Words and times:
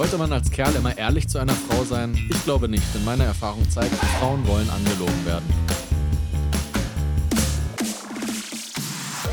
Sollte 0.00 0.16
man 0.16 0.32
als 0.32 0.50
Kerl 0.50 0.74
immer 0.76 0.96
ehrlich 0.96 1.28
zu 1.28 1.38
einer 1.38 1.52
Frau 1.52 1.84
sein? 1.84 2.14
Ich 2.30 2.44
glaube 2.44 2.70
nicht, 2.70 2.82
denn 2.94 3.04
meine 3.04 3.24
Erfahrung 3.24 3.68
zeigt, 3.68 3.94
Frauen 4.18 4.46
wollen 4.48 4.70
angelogen 4.70 5.26
werden. 5.26 5.44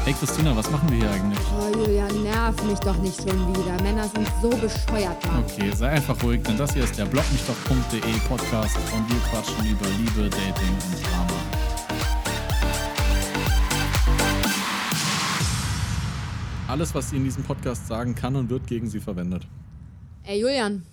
Hey 0.03 0.13
Christina, 0.19 0.53
was 0.57 0.69
machen 0.69 0.89
wir 0.89 0.97
hier 0.97 1.09
eigentlich? 1.09 1.39
Oh, 1.57 1.73
Julia, 1.73 2.11
nerv 2.21 2.61
mich 2.65 2.79
doch 2.79 2.97
nicht 2.97 3.15
schon 3.15 3.55
wieder. 3.55 3.81
Männer 3.81 4.09
sind 4.09 4.27
so 4.41 4.49
bescheuert, 4.49 5.25
Mann. 5.27 5.45
Okay, 5.45 5.71
sei 5.73 5.87
einfach 5.87 6.21
ruhig, 6.21 6.43
denn 6.43 6.57
das 6.57 6.73
hier 6.73 6.83
ist 6.83 6.97
der 6.97 7.05
blogmichdoch.de 7.05 8.01
Podcast 8.27 8.75
und 8.93 9.09
wir 9.09 9.19
quatschen 9.31 9.65
über 9.71 9.87
Liebe, 9.97 10.29
Dating 10.29 10.75
und 10.91 11.01
Drama. 11.01 11.33
Alles, 16.67 16.93
was 16.93 17.11
sie 17.11 17.15
in 17.15 17.23
diesem 17.23 17.45
Podcast 17.45 17.87
sagen 17.87 18.13
kann 18.15 18.35
und 18.35 18.49
wird 18.49 18.67
gegen 18.67 18.89
sie 18.89 18.99
verwendet. 18.99 19.47
Ey, 20.29 20.41
Julian, 20.41 20.83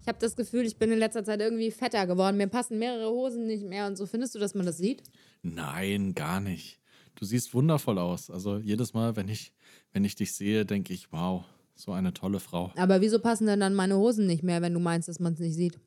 ich 0.00 0.06
habe 0.06 0.18
das 0.20 0.36
Gefühl, 0.36 0.64
ich 0.64 0.76
bin 0.76 0.92
in 0.92 1.00
letzter 1.00 1.24
Zeit 1.24 1.40
irgendwie 1.40 1.72
fetter 1.72 2.06
geworden. 2.06 2.36
Mir 2.36 2.46
passen 2.46 2.78
mehrere 2.78 3.10
Hosen 3.10 3.48
nicht 3.48 3.64
mehr 3.64 3.88
und 3.88 3.98
so. 3.98 4.06
Findest 4.06 4.36
du, 4.36 4.38
dass 4.38 4.54
man 4.54 4.66
das 4.66 4.78
sieht? 4.78 5.02
Nein, 5.42 6.14
gar 6.14 6.38
nicht. 6.38 6.78
Du 7.16 7.24
siehst 7.24 7.54
wundervoll 7.54 7.98
aus. 7.98 8.30
Also 8.30 8.58
jedes 8.58 8.94
Mal, 8.94 9.16
wenn 9.16 9.28
ich, 9.28 9.52
wenn 9.92 10.04
ich 10.04 10.14
dich 10.14 10.32
sehe, 10.32 10.64
denke 10.64 10.92
ich, 10.92 11.10
wow, 11.10 11.44
so 11.74 11.90
eine 11.90 12.14
tolle 12.14 12.38
Frau. 12.38 12.72
Aber 12.76 13.00
wieso 13.00 13.18
passen 13.18 13.48
denn 13.48 13.58
dann 13.58 13.74
meine 13.74 13.96
Hosen 13.96 14.28
nicht 14.28 14.44
mehr, 14.44 14.62
wenn 14.62 14.74
du 14.74 14.80
meinst, 14.80 15.08
dass 15.08 15.18
man 15.18 15.32
es 15.32 15.40
nicht 15.40 15.56
sieht? 15.56 15.80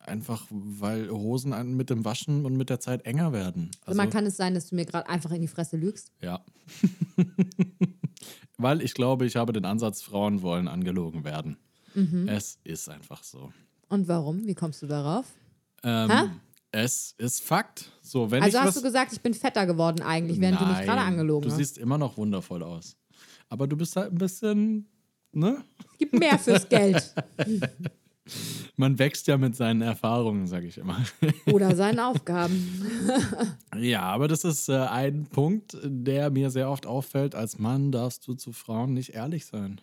Einfach, 0.00 0.48
weil 0.50 1.10
Hosen 1.10 1.76
mit 1.76 1.90
dem 1.90 2.04
Waschen 2.04 2.44
und 2.44 2.56
mit 2.56 2.70
der 2.70 2.80
Zeit 2.80 3.06
enger 3.06 3.32
werden. 3.32 3.70
Also 3.84 3.96
man 3.96 4.10
kann 4.10 4.26
es 4.26 4.36
sein, 4.36 4.54
dass 4.54 4.68
du 4.68 4.74
mir 4.74 4.84
gerade 4.84 5.08
einfach 5.08 5.30
in 5.30 5.42
die 5.42 5.48
Fresse 5.48 5.76
lügst? 5.76 6.10
Ja. 6.20 6.44
Weil 8.58 8.82
ich 8.82 8.94
glaube, 8.94 9.26
ich 9.26 9.36
habe 9.36 9.52
den 9.52 9.64
Ansatz, 9.64 10.02
Frauen 10.02 10.42
wollen 10.42 10.66
angelogen 10.66 11.24
werden. 11.24 11.56
Mhm. 11.94 12.28
Es 12.28 12.58
ist 12.64 12.88
einfach 12.88 13.22
so. 13.22 13.52
Und 13.88 14.06
warum? 14.08 14.46
Wie 14.46 14.54
kommst 14.54 14.82
du 14.82 14.86
darauf? 14.86 15.26
Ähm, 15.82 16.10
es 16.72 17.14
ist 17.18 17.42
Fakt. 17.42 17.90
So, 18.02 18.30
wenn 18.30 18.42
Also 18.42 18.58
hast 18.60 18.76
du 18.76 18.82
gesagt, 18.82 19.12
ich 19.12 19.20
bin 19.20 19.34
fetter 19.34 19.66
geworden 19.66 20.02
eigentlich, 20.02 20.40
während 20.40 20.60
du 20.60 20.66
mich 20.66 20.78
gerade 20.78 21.00
Nein, 21.00 21.12
angelogen 21.14 21.42
Du 21.42 21.50
hast. 21.50 21.58
siehst 21.58 21.78
immer 21.78 21.98
noch 21.98 22.16
wundervoll 22.16 22.62
aus. 22.62 22.96
Aber 23.48 23.66
du 23.66 23.76
bist 23.76 23.96
halt 23.96 24.12
ein 24.12 24.18
bisschen, 24.18 24.86
ne? 25.32 25.64
Gib 25.98 26.12
mehr 26.12 26.38
fürs 26.38 26.68
Geld 26.68 27.12
Man 28.76 28.98
wächst 28.98 29.26
ja 29.26 29.36
mit 29.36 29.56
seinen 29.56 29.82
Erfahrungen, 29.82 30.46
sage 30.46 30.66
ich 30.66 30.78
immer. 30.78 31.04
oder 31.52 31.74
seinen 31.74 31.98
Aufgaben. 31.98 32.80
ja, 33.76 34.02
aber 34.02 34.28
das 34.28 34.44
ist 34.44 34.68
äh, 34.68 34.76
ein 34.76 35.26
Punkt, 35.26 35.76
der 35.82 36.30
mir 36.30 36.50
sehr 36.50 36.70
oft 36.70 36.86
auffällt. 36.86 37.34
Als 37.34 37.58
Mann 37.58 37.90
darfst 37.90 38.26
du 38.28 38.34
zu 38.34 38.52
Frauen 38.52 38.92
nicht 38.94 39.10
ehrlich 39.14 39.46
sein. 39.46 39.80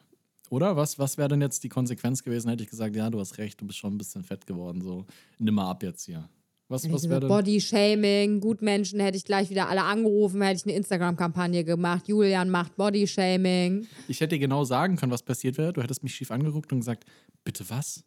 Oder? 0.50 0.76
Was, 0.76 1.00
was 1.00 1.18
wäre 1.18 1.30
denn 1.30 1.42
jetzt 1.42 1.64
die 1.64 1.70
Konsequenz 1.70 2.24
gewesen? 2.24 2.50
Hätte 2.50 2.64
ich 2.64 2.70
gesagt, 2.70 2.96
ja, 2.96 3.10
du 3.10 3.20
hast 3.20 3.38
recht, 3.38 3.60
du 3.62 3.66
bist 3.66 3.80
schon 3.80 3.94
ein 3.94 3.98
bisschen 3.98 4.24
fett 4.24 4.46
geworden. 4.46 4.82
So, 4.82 5.06
nimm 5.40 5.56
mal 5.56 5.70
ab 5.70 5.84
jetzt 5.84 6.06
hier. 6.06 6.30
Was, 6.70 6.92
was 6.92 7.08
wäre 7.08 7.22
denn? 7.22 7.30
Body-Shaming, 7.30 8.42
Gutmenschen 8.42 9.00
hätte 9.00 9.18
ich 9.18 9.24
gleich 9.24 9.50
wieder 9.50 9.70
alle 9.70 9.84
angerufen, 9.84 10.42
hätte 10.42 10.58
ich 10.58 10.66
eine 10.66 10.76
Instagram-Kampagne 10.76 11.64
gemacht. 11.64 12.10
Julian 12.10 12.50
macht 12.50 12.76
Body-Shaming. 12.76 13.88
Ich 14.10 14.20
hätte 14.20 14.36
dir 14.36 14.40
genau 14.40 14.66
sagen 14.66 14.98
können, 14.98 15.12
was 15.12 15.24
passiert 15.24 15.58
wäre. 15.58 15.72
Du 15.72 15.82
hättest 15.82 16.04
mich 16.04 16.14
schief 16.14 16.30
angeguckt 16.30 16.72
und 16.74 16.80
gesagt, 16.80 17.06
bitte 17.46 17.70
was? 17.70 18.04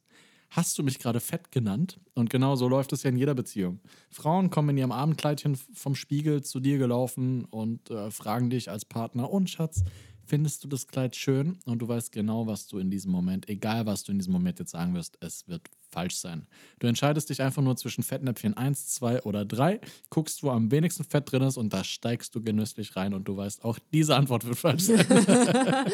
Hast 0.51 0.77
du 0.77 0.83
mich 0.83 0.99
gerade 0.99 1.21
fett 1.21 1.53
genannt? 1.53 2.01
Und 2.15 2.29
genau 2.29 2.57
so 2.57 2.69
läuft 2.69 2.93
es 2.93 3.05
ja 3.05 3.11
in 3.11 3.17
jeder 3.17 3.35
Beziehung. 3.35 3.79
Frauen 4.11 4.51
kommen 4.51 4.71
in 4.71 4.79
ihrem 4.79 4.93
Abendkleidchen 4.93 5.55
vom 5.55 5.95
Spiegel 5.95 6.43
zu 6.43 6.59
dir 6.59 6.77
gelaufen 6.77 7.45
und 7.45 7.89
äh, 7.91 8.11
fragen 8.11 8.51
dich 8.51 8.69
als 8.69 8.85
Partner, 8.85 9.31
und 9.31 9.49
Schatz, 9.49 9.85
findest 10.31 10.63
du 10.63 10.69
das 10.69 10.87
Kleid 10.87 11.17
schön? 11.17 11.59
Und 11.67 11.81
du 11.81 11.89
weißt 11.89 12.13
genau, 12.13 12.47
was 12.47 12.69
du 12.69 12.79
in 12.79 12.89
diesem 12.89 13.11
Moment, 13.11 13.49
egal 13.49 13.85
was 13.85 14.05
du 14.05 14.13
in 14.13 14.19
diesem 14.19 14.33
Moment 14.33 14.61
jetzt 14.61 14.71
sagen 14.71 14.95
wirst, 14.95 15.19
es 15.21 15.49
wird 15.49 15.63
falsch 15.91 16.15
sein. 16.15 16.47
Du 16.79 16.87
entscheidest 16.87 17.31
dich 17.31 17.43
einfach 17.43 17.63
nur 17.63 17.77
zwischen 17.77 18.05
Fettnäpfchen 18.05 18.57
1, 18.57 18.87
2 18.95 19.25
oder 19.25 19.45
3, 19.45 19.81
guckst, 20.09 20.45
wo 20.45 20.51
am 20.51 20.71
wenigsten 20.71 21.03
Fett 21.03 21.33
drin 21.33 21.43
ist 21.43 21.57
und 21.57 21.73
da 21.73 21.83
steigst 21.83 22.33
du 22.37 22.43
genüsslich 22.43 22.95
rein 22.95 23.13
und 23.13 23.25
du 23.25 23.37
weißt, 23.37 23.65
auch 23.65 23.81
diese 23.93 24.15
Antwort 24.15 24.47
wird 24.47 24.57
falsch 24.57 24.85
sein. 24.85 25.05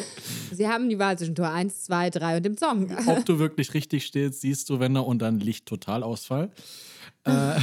Sie 0.51 0.67
haben 0.67 0.87
die 0.87 0.99
Wahl 0.99 1.17
zwischen 1.17 1.33
Tor 1.33 1.49
1, 1.49 1.85
2, 1.85 2.11
3 2.11 2.37
und 2.37 2.43
dem 2.43 2.57
Song. 2.57 2.95
ob 3.07 3.25
du 3.25 3.39
wirklich 3.39 3.73
richtig 3.73 4.05
stehst, 4.05 4.41
siehst 4.41 4.69
du, 4.69 4.79
wenn 4.79 4.95
er 4.95 5.07
und 5.07 5.19
dann 5.19 5.39
Lichttotalausfall. 5.39 6.51
Äh, 7.23 7.59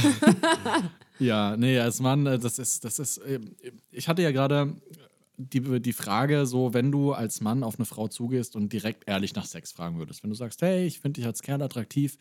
ja, 1.19 1.55
nee, 1.57 1.79
als 1.79 1.99
Mann, 1.99 2.25
äh, 2.25 2.37
das 2.37 2.59
ist, 2.59 2.83
das 2.83 2.99
ist, 2.99 3.17
äh, 3.19 3.39
ich 3.91 4.07
hatte 4.07 4.21
ja 4.21 4.31
gerade 4.31 4.75
die, 5.37 5.81
die 5.81 5.93
Frage, 5.93 6.45
so, 6.45 6.73
wenn 6.73 6.91
du 6.91 7.13
als 7.13 7.41
Mann 7.41 7.63
auf 7.63 7.77
eine 7.77 7.85
Frau 7.85 8.07
zugehst 8.07 8.55
und 8.55 8.71
direkt 8.71 9.03
ehrlich 9.07 9.35
nach 9.35 9.45
Sex 9.45 9.71
fragen 9.71 9.97
würdest. 9.97 10.23
Wenn 10.23 10.29
du 10.29 10.35
sagst, 10.35 10.61
hey, 10.61 10.85
ich 10.85 10.99
finde 10.99 11.19
dich 11.19 11.25
als 11.25 11.41
Kerl 11.41 11.61
attraktiv, 11.61 12.17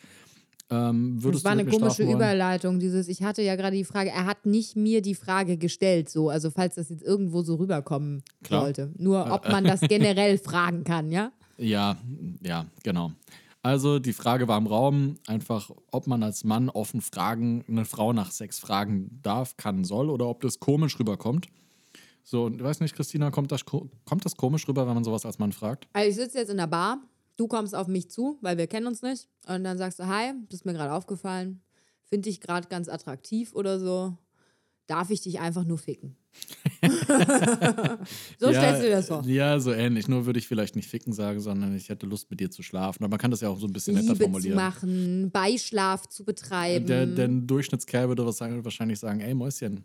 ähm, 0.70 1.22
würdest 1.22 1.44
Das 1.44 1.52
war 1.52 1.58
eine 1.58 1.66
komische? 1.66 2.04
Überleitung. 2.04 2.80
Dieses, 2.80 3.08
ich 3.08 3.22
hatte 3.22 3.42
ja 3.42 3.54
gerade 3.56 3.76
die 3.76 3.84
Frage, 3.84 4.10
er 4.10 4.24
hat 4.24 4.46
nicht 4.46 4.76
mir 4.76 5.02
die 5.02 5.14
Frage 5.14 5.56
gestellt, 5.56 6.08
so, 6.08 6.30
also 6.30 6.50
falls 6.50 6.76
das 6.76 6.88
jetzt 6.88 7.02
irgendwo 7.02 7.42
so 7.42 7.56
rüberkommen 7.56 8.22
Klar. 8.42 8.62
sollte. 8.62 8.92
Nur 8.96 9.30
ob 9.30 9.48
man 9.48 9.64
das 9.64 9.80
generell 9.88 10.38
fragen 10.38 10.84
kann, 10.84 11.10
ja? 11.10 11.32
Ja, 11.58 11.96
ja, 12.42 12.66
genau. 12.82 13.12
Also 13.62 13.98
die 13.98 14.12
Frage 14.12 14.48
war 14.48 14.58
im 14.58 14.66
Raum, 14.66 15.16
einfach, 15.26 15.70
ob 15.90 16.06
man 16.06 16.22
als 16.22 16.44
Mann 16.44 16.68
offen 16.68 17.00
fragen, 17.00 17.64
eine 17.68 17.84
Frau 17.84 18.12
nach 18.12 18.30
Sex 18.30 18.58
fragen 18.58 19.20
darf, 19.22 19.56
kann, 19.56 19.84
soll 19.84 20.10
oder 20.10 20.28
ob 20.28 20.40
das 20.42 20.60
komisch 20.60 20.98
rüberkommt. 20.98 21.48
So, 22.26 22.44
und 22.46 22.56
ich 22.56 22.62
weiß 22.62 22.80
nicht, 22.80 22.96
Christina, 22.96 23.30
kommt 23.30 23.52
das, 23.52 23.64
ko- 23.66 23.90
kommt 24.06 24.24
das 24.24 24.34
komisch 24.36 24.66
rüber, 24.66 24.86
wenn 24.86 24.94
man 24.94 25.04
sowas 25.04 25.26
als 25.26 25.38
Mann 25.38 25.52
fragt? 25.52 25.86
Also 25.92 26.08
ich 26.08 26.16
sitze 26.16 26.38
jetzt 26.38 26.48
in 26.50 26.56
der 26.56 26.66
Bar, 26.66 27.02
du 27.36 27.46
kommst 27.46 27.74
auf 27.74 27.86
mich 27.86 28.10
zu, 28.10 28.38
weil 28.40 28.56
wir 28.56 28.66
kennen 28.66 28.86
uns 28.86 29.02
nicht. 29.02 29.28
Und 29.46 29.62
dann 29.64 29.76
sagst 29.76 29.98
du, 29.98 30.06
hi, 30.06 30.32
das 30.48 30.60
ist 30.60 30.64
mir 30.64 30.72
gerade 30.72 30.92
aufgefallen, 30.92 31.60
finde 32.04 32.30
ich 32.30 32.40
gerade 32.40 32.66
ganz 32.68 32.88
attraktiv 32.88 33.54
oder 33.54 33.78
so. 33.78 34.16
Darf 34.86 35.10
ich 35.10 35.20
dich 35.22 35.38
einfach 35.40 35.64
nur 35.64 35.78
ficken? 35.78 36.16
so 38.38 38.50
ja, 38.50 38.60
stellst 38.60 38.80
du 38.82 38.86
dir 38.86 38.90
das 38.90 39.06
vor. 39.08 39.24
Ja, 39.26 39.58
so 39.60 39.72
ähnlich. 39.72 40.08
Nur 40.08 40.26
würde 40.26 40.38
ich 40.38 40.46
vielleicht 40.48 40.76
nicht 40.76 40.88
ficken 40.88 41.12
sagen, 41.12 41.40
sondern 41.40 41.74
ich 41.74 41.88
hätte 41.88 42.06
Lust 42.06 42.30
mit 42.30 42.40
dir 42.40 42.50
zu 42.50 42.62
schlafen. 42.62 43.02
Aber 43.04 43.10
man 43.10 43.18
kann 43.18 43.30
das 43.30 43.40
ja 43.40 43.48
auch 43.48 43.58
so 43.58 43.66
ein 43.66 43.72
bisschen 43.72 43.94
netter 43.94 44.08
Liebe 44.08 44.18
zu 44.18 44.24
formulieren. 44.24 44.56
machen, 44.56 45.30
Beischlaf 45.30 46.06
zu 46.08 46.24
betreiben. 46.24 46.86
Der, 46.86 47.06
der 47.06 47.28
Durchschnittskerl 47.28 48.08
würde 48.08 48.26
was 48.26 48.36
sagen, 48.38 48.62
wahrscheinlich 48.64 48.98
sagen, 48.98 49.20
ey 49.20 49.34
Mäuschen, 49.34 49.82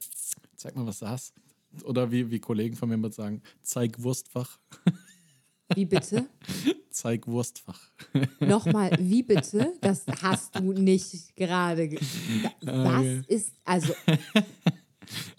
zeig 0.56 0.76
mal, 0.76 0.86
was 0.86 1.00
du 1.00 1.08
hast. 1.08 1.34
Oder 1.84 2.12
wie, 2.12 2.30
wie 2.32 2.40
Kollegen 2.40 2.76
von 2.76 2.90
mir 2.90 3.12
sagen, 3.12 3.42
zeig 3.62 4.02
Wurstfach. 4.02 4.58
Wie 5.76 5.86
bitte? 5.86 6.26
Zeig 6.90 7.28
Wurstfach. 7.28 7.80
Nochmal, 8.40 8.90
wie 9.00 9.22
bitte? 9.34 9.74
Das 9.82 10.04
hast 10.24 10.56
du 10.58 10.74
nicht 10.74 11.36
gerade. 11.36 11.88
ge- 11.90 12.00
Das 12.60 12.74
Okay. 12.98 13.22
ist, 13.28 13.54
also, 13.66 13.94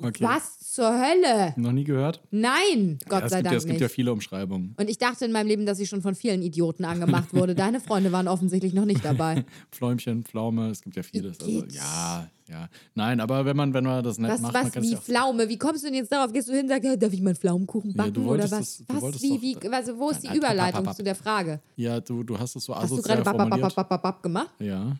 Okay. 0.03 0.25
was 0.25 0.59
zur 0.73 0.89
Hölle? 0.91 1.53
Noch 1.57 1.73
nie 1.73 1.83
gehört? 1.85 2.21
Nein, 2.31 2.99
Gott 3.09 3.23
ja, 3.23 3.29
sei 3.29 3.37
gibt 3.39 3.45
ja, 3.47 3.51
Dank 3.51 3.57
es 3.59 3.67
gibt 3.67 3.81
ja 3.81 3.87
nicht. 3.87 3.95
viele 3.95 4.13
Umschreibungen. 4.13 4.75
Und 4.79 4.89
ich 4.89 4.99
dachte 4.99 5.25
in 5.25 5.33
meinem 5.33 5.47
Leben, 5.49 5.67
dass 5.67 5.79
ich 5.81 5.89
schon 5.89 6.01
von 6.03 6.15
vielen 6.15 6.43
Idioten 6.43 6.85
angemacht 6.85 7.35
wurde. 7.35 7.55
Deine 7.57 7.81
Freunde 7.81 8.11
waren 8.13 8.27
offensichtlich 8.29 8.73
noch 8.73 8.85
nicht 8.85 9.05
dabei. 9.05 9.45
Fläumchen, 9.73 10.25
Pflaume, 10.25 10.71
es 10.71 10.83
gibt 10.83 10.95
ja 10.97 11.03
vieles. 11.03 11.39
Also, 11.41 11.65
ja, 11.67 12.29
ja. 12.51 12.69
Nein, 12.95 13.21
aber 13.21 13.45
wenn 13.45 13.57
man, 13.57 13.73
wenn 13.73 13.85
man 13.85 14.03
das 14.03 14.19
nett 14.19 14.33
Was, 14.33 14.41
macht, 14.41 14.53
man 14.55 14.65
was, 14.67 14.77
es 14.77 14.83
wie 14.83 14.93
ja. 14.93 15.01
Pflaume? 15.01 15.49
Wie 15.49 15.57
kommst 15.57 15.83
du 15.83 15.87
denn 15.87 15.95
jetzt 15.95 16.11
darauf? 16.13 16.33
Gehst 16.33 16.49
du 16.49 16.53
hin 16.53 16.63
und 16.63 16.69
sagst, 16.69 16.85
ja, 16.85 16.97
darf 16.97 17.13
ich 17.13 17.23
meinen 17.23 17.37
Pflaumenkuchen 17.37 17.91
Ja, 17.93 17.97
backen 17.97 18.13
du 18.15 18.31
oder 18.31 18.45
was? 18.45 18.51
das- 18.51 18.85
du 18.87 19.01
was, 19.01 19.23
wie, 19.23 19.41
wie, 19.41 19.69
also 19.73 19.97
wo 19.99 20.11
ist 20.11 20.23
die 20.23 20.27
Nein, 20.27 20.37
Überleitung 20.39 20.93
zu 20.93 21.03
der 21.03 21.15
Frage? 21.15 21.61
Ja, 21.77 22.01
du, 22.01 22.23
du 22.25 22.39
hast 22.39 22.57
es 22.57 22.65
so 22.65 22.75
Hast 22.75 22.91
du 22.91 22.95
asozial 22.97 23.17
gerade 23.23 23.23
bap, 23.25 23.37
bap, 23.37 23.51
bap, 23.51 23.59
formuliert. 23.61 23.77
bap, 23.77 23.89
bap, 23.89 24.03
bap 24.03 24.23
gemacht? 24.23 24.51
Ja. 24.59 24.97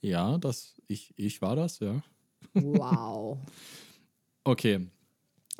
Ja, 0.00 0.36
das, 0.38 0.74
ich, 0.88 1.12
ich 1.16 1.40
war 1.42 1.56
das, 1.56 1.78
ja. 1.80 2.02
Wow. 2.54 3.38
Okay. 4.44 4.88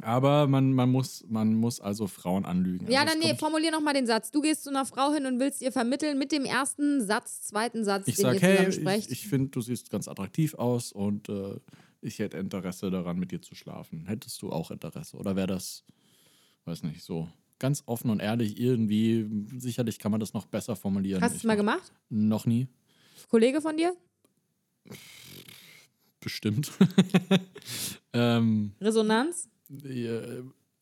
Aber 0.02 0.46
man, 0.48 0.72
man, 0.72 0.90
muss, 0.90 1.24
man 1.28 1.54
muss 1.54 1.80
also 1.80 2.06
Frauen 2.08 2.44
anlügen. 2.44 2.90
Ja, 2.90 3.02
also 3.02 3.12
dann 3.12 3.20
nee, 3.20 3.36
formulier 3.36 3.70
noch 3.70 3.80
mal 3.80 3.94
den 3.94 4.06
Satz. 4.06 4.30
Du 4.32 4.40
gehst 4.40 4.64
zu 4.64 4.70
einer 4.70 4.84
Frau 4.84 5.12
hin 5.12 5.26
und 5.26 5.38
willst 5.38 5.62
ihr 5.62 5.70
vermitteln 5.72 6.18
mit 6.18 6.32
dem 6.32 6.44
ersten 6.44 7.00
Satz, 7.00 7.42
zweiten 7.42 7.84
Satz, 7.84 8.08
Ich 8.08 8.16
den 8.16 8.22
sage, 8.22 8.36
ihr 8.36 8.40
hey, 8.42 8.56
zusammen 8.56 8.68
ich, 8.70 8.74
sprecht. 8.76 9.10
ich 9.12 9.28
finde, 9.28 9.48
du 9.50 9.60
siehst 9.60 9.90
ganz 9.90 10.08
attraktiv 10.08 10.54
aus 10.54 10.90
und 10.92 11.28
äh, 11.28 11.60
ich 12.00 12.18
hätte 12.18 12.36
Interesse 12.38 12.90
daran, 12.90 13.18
mit 13.18 13.30
dir 13.30 13.40
zu 13.40 13.54
schlafen. 13.54 14.06
Hättest 14.06 14.42
du 14.42 14.50
auch 14.50 14.70
Interesse? 14.72 15.16
Oder 15.16 15.36
wäre 15.36 15.46
das, 15.46 15.84
weiß 16.64 16.82
nicht, 16.82 17.02
so 17.04 17.28
ganz 17.60 17.84
offen 17.86 18.10
und 18.10 18.18
ehrlich 18.20 18.58
irgendwie, 18.58 19.24
sicherlich 19.56 20.00
kann 20.00 20.10
man 20.10 20.18
das 20.18 20.32
noch 20.34 20.46
besser 20.46 20.74
formulieren. 20.74 21.22
Hast 21.22 21.30
du 21.32 21.36
Ich 21.36 21.42
es 21.42 21.46
mal 21.46 21.52
mach- 21.62 21.74
gemacht? 21.76 21.92
Noch 22.08 22.44
nie. 22.44 22.66
Kollege 23.28 23.60
von 23.60 23.76
dir? 23.76 23.94
Bestimmt. 26.20 26.70
ähm, 28.12 28.72
Resonanz? 28.80 29.48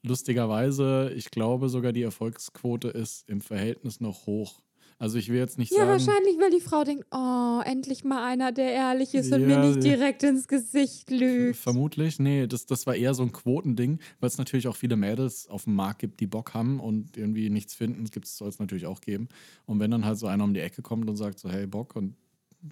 Lustigerweise, 0.03 1.13
ich 1.15 1.31
glaube 1.31 1.69
sogar, 1.69 1.93
die 1.93 2.03
Erfolgsquote 2.03 2.89
ist 2.89 3.29
im 3.29 3.41
Verhältnis 3.41 4.01
noch 4.01 4.27
hoch. 4.27 4.61
Also 4.99 5.17
ich 5.17 5.31
will 5.31 5.39
jetzt 5.39 5.57
nicht 5.57 5.73
Ja, 5.73 5.79
sagen. 5.79 5.91
wahrscheinlich, 5.93 6.39
weil 6.39 6.51
die 6.51 6.61
Frau 6.61 6.85
denkt, 6.85 7.07
oh, 7.11 7.61
endlich 7.65 8.05
mal 8.05 8.23
einer, 8.23 8.53
der 8.53 8.71
ehrlich 8.73 9.15
ist 9.15 9.33
und 9.33 9.47
mir 9.47 9.55
Ja, 9.55 9.67
nicht 9.67 9.83
ja. 9.83 9.97
direkt 9.97 10.23
ins 10.23 10.47
Gesicht 10.47 11.11
lügt. 11.11 11.57
Vermutlich, 11.57 12.19
nee, 12.19 12.47
das, 12.47 12.67
das 12.67 12.87
war 12.87 12.95
eher 12.95 13.15
so 13.15 13.23
ein 13.23 13.33
Quotending, 13.33 13.99
weil 14.21 14.29
es 14.29 14.37
natürlich 14.37 14.69
auch 14.69 14.77
viele 14.77 14.97
Mädels 14.97 15.49
auf 15.49 15.65
dem 15.65 15.75
Markt 15.75 16.01
gibt, 16.01 16.21
die 16.21 16.27
Bock 16.27 16.53
haben 16.53 16.81
und 16.81 17.17
irgendwie 17.17 17.49
nichts 17.49 17.75
finden. 17.75 18.05
Es 18.23 18.37
soll 18.37 18.49
es 18.51 18.59
natürlich 18.59 18.85
auch 18.87 19.01
geben. 19.01 19.29
Und 19.65 19.81
wenn 19.81 19.91
dann 19.91 20.05
halt 20.05 20.19
so 20.19 20.27
einer 20.27 20.45
um 20.45 20.53
die 20.53 20.61
Ecke 20.61 20.83
kommt 20.83 21.09
und 21.09 21.17
sagt 21.17 21.39
so, 21.39 21.49
hey, 21.49 21.67
Bock 21.67 21.97
und 21.97 22.15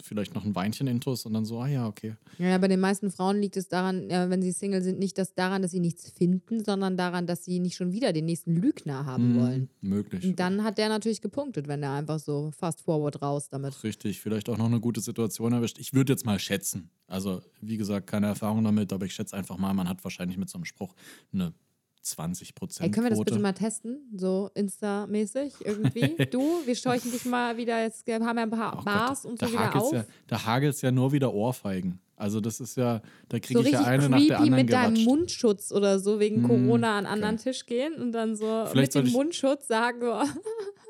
vielleicht 0.02 0.35
noch 0.35 0.44
ein 0.44 0.55
Weinchen 0.55 0.87
intus 0.87 1.25
und 1.26 1.32
dann 1.32 1.44
so, 1.44 1.58
ah 1.61 1.67
ja, 1.69 1.87
okay. 1.87 2.17
Ja, 2.38 2.58
bei 2.58 2.69
den 2.69 2.81
meisten 2.81 3.11
Frauen 3.11 3.40
liegt 3.40 3.56
es 3.56 3.69
daran, 3.69 4.08
ja, 4.11 4.29
wenn 4.31 4.43
sie 4.43 4.52
Single 4.52 4.82
sind, 4.82 4.99
nicht 4.99 5.17
das 5.19 5.35
daran, 5.35 5.62
dass 5.62 5.70
sie 5.70 5.81
nichts 5.81 6.11
finden, 6.11 6.64
sondern 6.64 6.96
daran, 6.96 7.26
dass 7.26 7.44
sie 7.44 7.58
nicht 7.58 7.76
schon 7.76 7.93
wieder 7.93 8.12
den 8.12 8.26
nächsten 8.26 8.55
Lügner 8.55 9.06
haben 9.06 9.35
Hm, 9.35 9.40
wollen. 9.40 9.70
Möglich. 9.81 10.25
Und 10.25 10.38
dann 10.38 10.62
hat 10.64 10.79
der 10.79 10.88
natürlich 10.88 11.20
gepunktet, 11.20 11.69
wenn 11.69 11.82
er 11.82 11.93
einfach 11.93 12.19
so 12.19 12.50
fast 12.56 12.82
forward 12.82 13.23
raus 13.23 13.49
damit. 13.49 13.82
Richtig, 13.82 14.20
vielleicht 14.20 14.49
auch 14.49 14.58
noch 14.58 14.67
eine 14.67 14.81
gute 14.81 15.00
Situation 15.00 15.52
erwischt. 15.52 15.79
Ich 15.79 15.94
würde 15.94 16.12
jetzt 16.12 16.26
mal 16.26 16.38
schätzen. 16.38 16.90
Also, 17.06 17.40
wie 17.61 17.76
gesagt, 17.76 18.06
keine 18.06 18.26
Erfahrung 18.26 18.64
damit, 18.64 18.93
aber 18.93 19.06
ich 19.06 19.14
schätze 19.14 19.37
einfach 19.37 19.56
mal, 19.56 19.73
man 19.75 19.88
hat 19.88 20.05
wahrscheinlich 20.05 20.37
mit 20.37 20.49
so 20.50 20.58
einem 20.58 20.64
Spruch 20.67 20.94
eine 21.32 21.55
20 22.02 22.54
Prozent 22.54 22.86
Ey, 22.86 22.90
können 22.90 23.06
wir 23.06 23.10
das 23.10 23.18
Quote. 23.18 23.30
bitte 23.32 23.42
mal 23.42 23.52
testen? 23.52 23.98
So 24.16 24.50
Insta-mäßig 24.54 25.54
irgendwie? 25.64 26.16
Du, 26.30 26.60
wir 26.66 26.74
scheuchen 26.74 27.10
dich 27.12 27.24
mal 27.24 27.56
wieder, 27.56 27.82
jetzt 27.82 28.06
wir 28.06 28.14
haben 28.16 28.36
ja 28.36 28.42
ein 28.44 28.50
paar 28.50 28.78
Oh 28.80 28.84
Bars 28.84 29.22
Gott, 29.22 29.30
und 29.32 29.40
so 29.40 29.46
da 29.46 29.52
wieder 29.52 29.76
auf. 29.76 29.92
Ja, 29.92 30.04
da 30.26 30.44
hagelt 30.44 30.74
es 30.74 30.82
ja 30.82 30.90
nur 30.90 31.12
wieder 31.12 31.32
Ohrfeigen. 31.32 32.00
Also 32.16 32.40
das 32.40 32.58
ist 32.60 32.76
ja, 32.76 33.00
da 33.28 33.36
so 33.36 33.40
kriege 33.40 33.60
ich 33.60 33.70
ja 33.70 33.84
eine 33.84 34.08
nach 34.08 34.18
der 34.26 34.40
anderen 34.40 34.64
mit 34.66 34.72
deinem 34.72 34.94
geratscht. 34.94 35.06
Mundschutz 35.06 35.72
oder 35.72 36.00
so 36.00 36.18
wegen 36.18 36.42
Mm, 36.42 36.46
Corona 36.46 36.98
an 36.98 37.06
einen 37.06 37.14
anderen 37.14 37.34
okay. 37.36 37.44
Tisch 37.44 37.66
gehen 37.66 37.94
und 37.94 38.10
dann 38.12 38.34
so 38.34 38.66
Vielleicht 38.70 38.94
mit 38.96 39.06
dem 39.06 39.12
Mundschutz 39.12 39.68
sagen, 39.68 40.00
oh, 40.02 40.24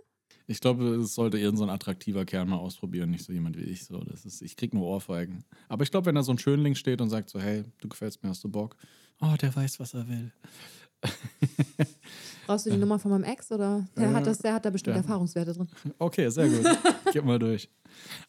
Ich 0.50 0.60
glaube, 0.60 0.94
es 0.96 1.14
sollte 1.14 1.38
eher 1.38 1.54
so 1.54 1.62
ein 1.64 1.68
attraktiver 1.68 2.24
Kerl 2.24 2.46
mal 2.46 2.56
ausprobieren, 2.56 3.10
nicht 3.10 3.22
so 3.22 3.34
jemand 3.34 3.58
wie 3.58 3.64
ich. 3.64 3.84
So, 3.84 3.98
das 4.02 4.24
ist, 4.24 4.40
ich 4.40 4.56
krieg 4.56 4.72
nur 4.72 4.86
Ohrfeigen. 4.86 5.44
Aber 5.68 5.82
ich 5.82 5.90
glaube, 5.90 6.06
wenn 6.06 6.14
da 6.14 6.22
so 6.22 6.32
ein 6.32 6.38
Schönling 6.38 6.74
steht 6.74 7.02
und 7.02 7.10
sagt 7.10 7.28
so, 7.28 7.38
hey, 7.38 7.64
du 7.82 7.88
gefällst 7.88 8.22
mir, 8.22 8.30
hast 8.30 8.42
du 8.44 8.48
Bock? 8.48 8.74
Oh, 9.20 9.34
der 9.38 9.54
weiß, 9.54 9.78
was 9.78 9.92
er 9.92 10.08
will. 10.08 10.32
brauchst 12.46 12.66
du 12.66 12.70
die 12.70 12.76
Nummer 12.76 12.98
von 12.98 13.10
meinem 13.10 13.24
Ex 13.24 13.50
oder 13.52 13.86
der 13.96 14.04
Ja, 14.10 14.14
hat 14.14 14.26
das, 14.26 14.38
der 14.38 14.54
hat 14.54 14.64
da 14.64 14.70
bestimmt 14.70 14.96
der- 14.96 15.02
Erfahrungswerte 15.02 15.52
drin. 15.52 15.68
Okay, 15.98 16.28
sehr 16.30 16.48
gut. 16.48 16.66
Gib 17.12 17.24
mal 17.24 17.38
durch. 17.38 17.68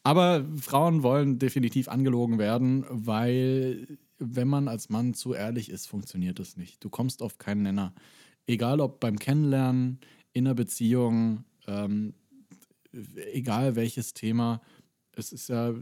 Aber 0.04 0.46
Frauen 0.60 1.04
wollen 1.04 1.40
definitiv 1.40 1.88
angelogen 1.88 2.38
werden, 2.38 2.86
weil 2.90 3.98
wenn 4.18 4.48
man 4.48 4.68
als 4.68 4.90
Mann 4.90 5.14
zu 5.14 5.34
ehrlich 5.34 5.70
ist, 5.70 5.88
funktioniert 5.88 6.40
das 6.40 6.58
nicht. 6.58 6.84
Du 6.84 6.90
kommst 6.90 7.22
auf 7.22 7.38
keinen 7.38 7.64
Nenner. 7.64 7.94
Egal 8.48 8.82
ob 8.82 9.00
beim 9.00 9.18
Kennenlernen, 9.18 10.00
in 10.34 10.46
einer 10.48 10.56
Beziehung, 10.56 11.44
ähm, 11.68 12.14
egal 13.32 13.76
welches 13.76 14.14
Thema. 14.14 14.62
Es 15.20 15.32
ist 15.32 15.50
ja 15.50 15.76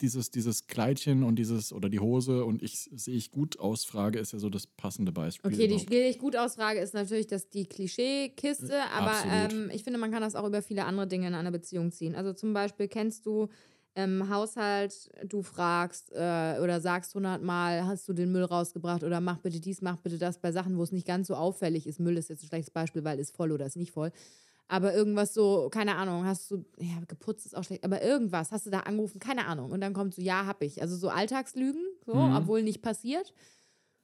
dieses, 0.00 0.30
dieses 0.30 0.66
Kleidchen 0.66 1.22
und 1.22 1.36
dieses 1.36 1.72
oder 1.72 1.88
die 1.88 2.00
Hose 2.00 2.44
und 2.44 2.62
ich 2.62 2.90
sehe 2.94 3.14
ich 3.14 3.30
gut 3.30 3.58
aus, 3.58 3.84
Frage 3.84 4.18
ist 4.18 4.32
ja 4.32 4.38
so 4.38 4.50
das 4.50 4.66
passende 4.66 5.12
Beispiel. 5.12 5.52
Okay, 5.52 5.68
die 5.68 5.86
gehe 5.86 6.08
ich 6.08 6.18
gut 6.18 6.36
aus 6.36 6.56
Frage 6.56 6.80
ist 6.80 6.92
natürlich 6.92 7.26
das 7.26 7.48
die 7.48 7.66
Klischee-Kiste, 7.66 8.82
aber 8.92 9.12
Absolut. 9.12 9.52
ähm, 9.52 9.70
ich 9.72 9.84
finde, 9.84 9.98
man 9.98 10.10
kann 10.10 10.22
das 10.22 10.34
auch 10.34 10.46
über 10.46 10.60
viele 10.60 10.84
andere 10.84 11.06
Dinge 11.06 11.28
in 11.28 11.34
einer 11.34 11.50
Beziehung 11.50 11.92
ziehen. 11.92 12.14
Also 12.14 12.32
zum 12.32 12.52
Beispiel 12.52 12.88
kennst 12.88 13.24
du 13.24 13.48
im 13.94 14.30
Haushalt, 14.30 15.10
du 15.24 15.42
fragst 15.42 16.12
äh, 16.12 16.58
oder 16.60 16.80
sagst 16.80 17.14
hundertmal, 17.14 17.86
hast 17.86 18.08
du 18.08 18.12
den 18.12 18.32
Müll 18.32 18.44
rausgebracht 18.44 19.04
oder 19.04 19.20
mach 19.20 19.38
bitte 19.38 19.60
dies, 19.60 19.82
mach 19.82 19.98
bitte 19.98 20.18
das 20.18 20.38
bei 20.38 20.50
Sachen, 20.50 20.78
wo 20.78 20.82
es 20.82 20.92
nicht 20.92 21.06
ganz 21.06 21.28
so 21.28 21.34
auffällig 21.34 21.86
ist. 21.86 22.00
Müll 22.00 22.16
ist 22.16 22.30
jetzt 22.30 22.42
ein 22.42 22.48
schlechtes 22.48 22.70
Beispiel, 22.70 23.04
weil 23.04 23.18
ist 23.18 23.36
voll 23.36 23.52
oder 23.52 23.66
ist 23.66 23.76
nicht 23.76 23.92
voll. 23.92 24.10
Aber 24.68 24.94
irgendwas 24.94 25.34
so, 25.34 25.68
keine 25.70 25.96
Ahnung, 25.96 26.24
hast 26.24 26.50
du, 26.50 26.64
ja, 26.78 26.94
geputzt 27.06 27.44
ist 27.46 27.54
auch 27.56 27.64
schlecht, 27.64 27.84
aber 27.84 28.02
irgendwas 28.02 28.52
hast 28.52 28.64
du 28.66 28.70
da 28.70 28.80
angerufen, 28.80 29.18
keine 29.18 29.46
Ahnung. 29.46 29.70
Und 29.70 29.80
dann 29.82 29.92
kommt 29.92 30.14
so, 30.14 30.22
ja, 30.22 30.46
hab 30.46 30.62
ich. 30.62 30.80
Also 30.80 30.96
so 30.96 31.08
Alltagslügen, 31.10 31.82
so, 32.06 32.14
Mhm. 32.14 32.36
obwohl 32.36 32.62
nicht 32.62 32.80
passiert. 32.80 33.34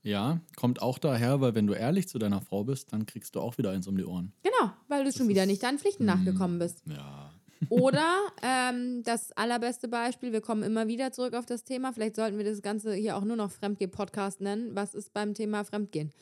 Ja, 0.02 0.40
kommt 0.56 0.81
auch 0.82 0.99
daher, 0.99 1.40
weil 1.40 1.55
wenn 1.55 1.66
du 1.66 1.72
ehrlich 1.75 2.08
zu 2.08 2.19
deiner 2.19 2.40
Frau 2.40 2.64
bist, 2.64 2.93
dann 2.93 3.06
kriegst 3.06 3.34
du 3.34 3.40
auch 3.40 3.58
wieder 3.58 3.70
eins 3.70 3.88
um 3.88 3.96
die 3.96 4.05
Ohren. 4.05 4.32
Genau, 4.43 4.72
weil 4.88 5.05
du 5.05 5.12
schon 5.12 5.28
wieder 5.28 5.44
nicht 5.46 5.62
deinen 5.62 5.78
Pflichten 5.78 6.05
nachgekommen 6.05 6.58
bist. 6.58 6.82
Ja. 6.87 7.31
Oder 7.70 8.14
ähm, 8.43 9.02
das 9.02 9.32
allerbeste 9.32 9.88
Beispiel, 9.88 10.32
wir 10.32 10.40
kommen 10.40 10.62
immer 10.62 10.87
wieder 10.87 11.10
zurück 11.10 11.34
auf 11.34 11.44
das 11.46 11.64
Thema, 11.64 11.93
vielleicht 11.93 12.14
sollten 12.14 12.38
wir 12.38 12.44
das 12.44 12.62
Ganze 12.62 12.94
hier 12.94 13.16
auch 13.16 13.25
nur 13.25 13.34
noch 13.37 13.50
Fremdgeh-Podcast 13.50 14.40
nennen. 14.40 14.70
Was 14.76 14.94
ist 14.94 15.12
beim 15.12 15.34
Thema 15.34 15.64
Fremdgehen? 15.64 16.12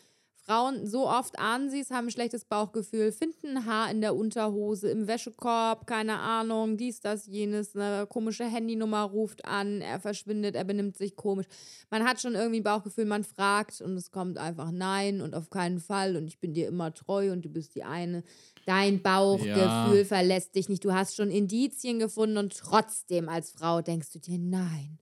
Frauen, 0.46 0.86
so 0.86 1.08
oft 1.08 1.38
ahnen 1.40 1.70
sie 1.70 1.80
es, 1.80 1.90
haben 1.90 2.06
ein 2.06 2.10
schlechtes 2.12 2.44
Bauchgefühl, 2.44 3.10
finden 3.10 3.56
ein 3.56 3.66
Haar 3.66 3.90
in 3.90 4.00
der 4.00 4.14
Unterhose, 4.14 4.88
im 4.90 5.08
Wäschekorb, 5.08 5.86
keine 5.88 6.18
Ahnung, 6.20 6.76
dies, 6.76 7.00
das, 7.00 7.26
jenes, 7.26 7.74
eine 7.74 8.06
komische 8.06 8.44
Handynummer 8.44 9.02
ruft 9.02 9.44
an, 9.44 9.80
er 9.80 9.98
verschwindet, 9.98 10.54
er 10.54 10.64
benimmt 10.64 10.96
sich 10.96 11.16
komisch. 11.16 11.46
Man 11.90 12.04
hat 12.04 12.20
schon 12.20 12.36
irgendwie 12.36 12.60
ein 12.60 12.62
Bauchgefühl, 12.64 13.06
man 13.06 13.24
fragt 13.24 13.80
und 13.80 13.96
es 13.96 14.12
kommt 14.12 14.38
einfach 14.38 14.70
nein 14.70 15.20
und 15.20 15.34
auf 15.34 15.50
keinen 15.50 15.80
Fall 15.80 16.16
und 16.16 16.28
ich 16.28 16.38
bin 16.38 16.54
dir 16.54 16.68
immer 16.68 16.94
treu 16.94 17.32
und 17.32 17.44
du 17.44 17.48
bist 17.50 17.74
die 17.74 17.82
eine. 17.84 18.22
Dein 18.66 19.02
Bauchgefühl 19.02 19.98
Ja. 19.98 20.04
verlässt 20.04 20.54
dich 20.54 20.68
nicht. 20.68 20.84
Du 20.84 20.92
hast 20.92 21.16
schon 21.16 21.30
Indizien 21.30 21.98
gefunden 21.98 22.36
und 22.36 22.56
trotzdem 22.56 23.28
als 23.28 23.50
Frau 23.50 23.82
denkst 23.82 24.12
du 24.12 24.18
dir, 24.20 24.38
nein, 24.38 24.98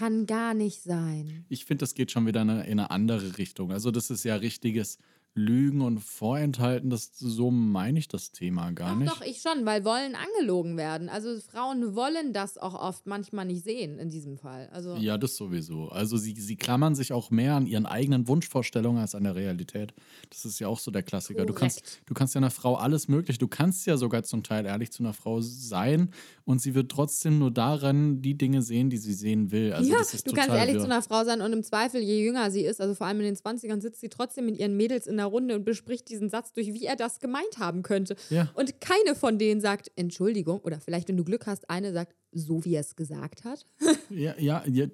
kann 0.00 0.24
gar 0.24 0.54
nicht 0.54 0.82
sein. 0.82 1.44
Ich 1.50 1.66
finde, 1.66 1.82
das 1.82 1.92
geht 1.92 2.10
schon 2.10 2.26
wieder 2.26 2.40
in 2.40 2.48
eine, 2.48 2.64
in 2.64 2.78
eine 2.78 2.90
andere 2.90 3.36
Richtung. 3.36 3.70
Also, 3.70 3.90
das 3.90 4.08
ist 4.08 4.24
ja 4.24 4.36
richtiges 4.36 4.96
Lügen 5.34 5.80
und 5.80 6.00
Vorenthalten. 6.00 6.90
Das, 6.90 7.10
so 7.16 7.50
meine 7.50 7.98
ich 7.98 8.08
das 8.08 8.32
Thema 8.32 8.72
gar 8.72 8.90
Doch, 8.90 8.98
nicht. 8.98 9.12
doch, 9.12 9.20
ich 9.22 9.40
schon, 9.40 9.64
weil 9.64 9.84
wollen 9.84 10.16
angelogen 10.16 10.76
werden. 10.76 11.08
Also 11.08 11.38
Frauen 11.40 11.94
wollen 11.94 12.32
das 12.32 12.58
auch 12.58 12.74
oft 12.74 13.06
manchmal 13.06 13.46
nicht 13.46 13.62
sehen 13.62 13.98
in 13.98 14.08
diesem 14.08 14.36
Fall. 14.36 14.68
Also 14.72 14.96
Ja, 14.96 15.18
das 15.18 15.36
sowieso. 15.36 15.88
Also 15.88 16.16
sie, 16.16 16.34
sie 16.34 16.56
klammern 16.56 16.96
sich 16.96 17.12
auch 17.12 17.30
mehr 17.30 17.54
an 17.54 17.66
ihren 17.66 17.86
eigenen 17.86 18.26
Wunschvorstellungen 18.26 19.00
als 19.00 19.14
an 19.14 19.22
der 19.22 19.36
Realität. 19.36 19.94
Das 20.30 20.44
ist 20.44 20.58
ja 20.58 20.66
auch 20.66 20.80
so 20.80 20.90
der 20.90 21.04
Klassiker. 21.04 21.46
Du 21.46 21.54
kannst, 21.54 22.00
du 22.06 22.14
kannst 22.14 22.34
ja 22.34 22.40
einer 22.40 22.50
Frau 22.50 22.74
alles 22.74 23.06
möglich. 23.06 23.38
Du 23.38 23.46
kannst 23.46 23.86
ja 23.86 23.96
sogar 23.96 24.24
zum 24.24 24.42
Teil 24.42 24.66
ehrlich 24.66 24.90
zu 24.90 25.02
einer 25.02 25.14
Frau 25.14 25.40
sein 25.40 26.10
und 26.44 26.60
sie 26.60 26.74
wird 26.74 26.90
trotzdem 26.90 27.38
nur 27.38 27.52
daran 27.52 28.20
die 28.20 28.36
Dinge 28.36 28.62
sehen, 28.62 28.90
die 28.90 28.98
sie 28.98 29.14
sehen 29.14 29.52
will. 29.52 29.72
Also 29.72 29.92
ja, 29.92 29.98
du 29.98 30.32
kannst 30.32 30.50
ehrlich 30.50 30.74
wirr. 30.74 30.80
zu 30.80 30.86
einer 30.86 31.02
Frau 31.02 31.24
sein 31.24 31.40
und 31.40 31.52
im 31.52 31.62
Zweifel, 31.62 32.00
je 32.00 32.24
jünger 32.24 32.50
sie 32.50 32.62
ist, 32.62 32.80
also 32.80 32.94
vor 32.96 33.06
allem 33.06 33.20
in 33.20 33.26
den 33.26 33.36
20ern, 33.36 33.80
sitzt 33.80 34.00
sie 34.00 34.08
trotzdem 34.08 34.46
mit 34.46 34.58
ihren 34.58 34.76
Mädels 34.76 35.06
in 35.06 35.19
der 35.20 35.26
Runde 35.26 35.54
und 35.54 35.64
bespricht 35.64 36.08
diesen 36.08 36.28
Satz 36.28 36.52
durch, 36.52 36.72
wie 36.74 36.84
er 36.84 36.96
das 36.96 37.20
gemeint 37.20 37.58
haben 37.58 37.82
könnte. 37.82 38.16
Ja. 38.30 38.50
Und 38.54 38.80
keine 38.80 39.14
von 39.14 39.38
denen 39.38 39.60
sagt, 39.60 39.90
Entschuldigung, 39.96 40.60
oder 40.60 40.80
vielleicht, 40.80 41.08
wenn 41.08 41.16
du 41.16 41.24
Glück 41.24 41.46
hast, 41.46 41.70
eine 41.70 41.92
sagt, 41.92 42.14
so 42.32 42.64
wie 42.64 42.74
er 42.74 42.80
es 42.80 42.96
gesagt 42.96 43.44
hat. 43.44 43.64
Ja, 44.10 44.34
ja, 44.38 44.64
ja 44.66 44.86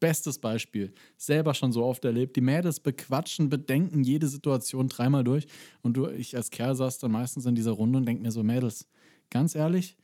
bestes 0.00 0.38
Beispiel. 0.38 0.92
Selber 1.16 1.54
schon 1.54 1.72
so 1.72 1.84
oft 1.84 2.04
erlebt. 2.04 2.36
Die 2.36 2.40
Mädels 2.40 2.80
bequatschen, 2.80 3.48
bedenken 3.48 4.02
jede 4.02 4.28
Situation 4.28 4.88
dreimal 4.88 5.24
durch. 5.24 5.46
Und 5.82 5.96
du, 5.96 6.08
ich 6.08 6.36
als 6.36 6.50
Kerl 6.50 6.74
saß 6.74 6.98
dann 6.98 7.12
meistens 7.12 7.46
in 7.46 7.54
dieser 7.54 7.72
Runde 7.72 7.98
und 7.98 8.06
denke 8.06 8.22
mir 8.22 8.32
so, 8.32 8.42
Mädels, 8.42 8.86
ganz 9.30 9.54
ehrlich, 9.54 9.96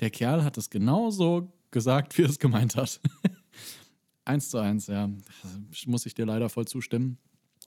der 0.00 0.10
Kerl 0.10 0.44
hat 0.44 0.56
es 0.56 0.70
genauso 0.70 1.52
gesagt, 1.70 2.16
wie 2.18 2.22
er 2.22 2.30
es 2.30 2.38
gemeint 2.38 2.76
hat. 2.76 3.00
eins 4.24 4.50
zu 4.50 4.58
eins, 4.58 4.86
ja. 4.86 5.10
Muss 5.86 6.06
ich 6.06 6.14
dir 6.14 6.26
leider 6.26 6.48
voll 6.48 6.66
zustimmen. 6.66 7.18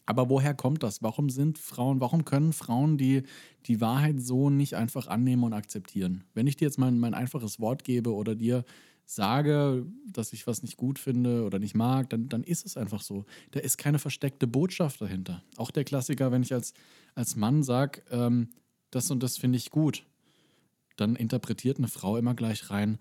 Aber 0.05 0.29
woher 0.29 0.53
kommt 0.53 0.83
das? 0.83 1.01
Warum 1.01 1.29
sind 1.29 1.57
Frauen, 1.57 2.01
warum 2.01 2.25
können 2.25 2.53
Frauen 2.53 2.97
die, 2.97 3.23
die 3.65 3.79
Wahrheit 3.79 4.21
so 4.21 4.49
nicht 4.49 4.75
einfach 4.75 5.07
annehmen 5.07 5.43
und 5.43 5.53
akzeptieren? 5.53 6.25
Wenn 6.33 6.47
ich 6.47 6.57
dir 6.57 6.65
jetzt 6.65 6.77
mein, 6.77 6.99
mein 6.99 7.13
einfaches 7.13 7.59
Wort 7.59 7.83
gebe 7.83 8.13
oder 8.13 8.35
dir 8.35 8.65
sage, 9.05 9.85
dass 10.07 10.33
ich 10.33 10.47
was 10.47 10.61
nicht 10.61 10.77
gut 10.77 10.99
finde 10.99 11.43
oder 11.43 11.59
nicht 11.59 11.75
mag, 11.75 12.09
dann, 12.09 12.29
dann 12.29 12.43
ist 12.43 12.65
es 12.65 12.77
einfach 12.77 13.01
so. 13.01 13.25
Da 13.51 13.59
ist 13.59 13.77
keine 13.77 13.99
versteckte 13.99 14.47
Botschaft 14.47 15.01
dahinter. 15.01 15.43
Auch 15.57 15.71
der 15.71 15.83
Klassiker, 15.83 16.31
wenn 16.31 16.43
ich 16.43 16.53
als, 16.53 16.73
als 17.15 17.35
Mann 17.35 17.63
sage, 17.63 18.01
ähm, 18.11 18.49
das 18.91 19.11
und 19.11 19.23
das 19.23 19.37
finde 19.37 19.57
ich 19.57 19.71
gut, 19.71 20.05
dann 20.95 21.15
interpretiert 21.15 21.77
eine 21.77 21.87
Frau 21.87 22.17
immer 22.17 22.35
gleich 22.35 22.69
rein, 22.69 22.99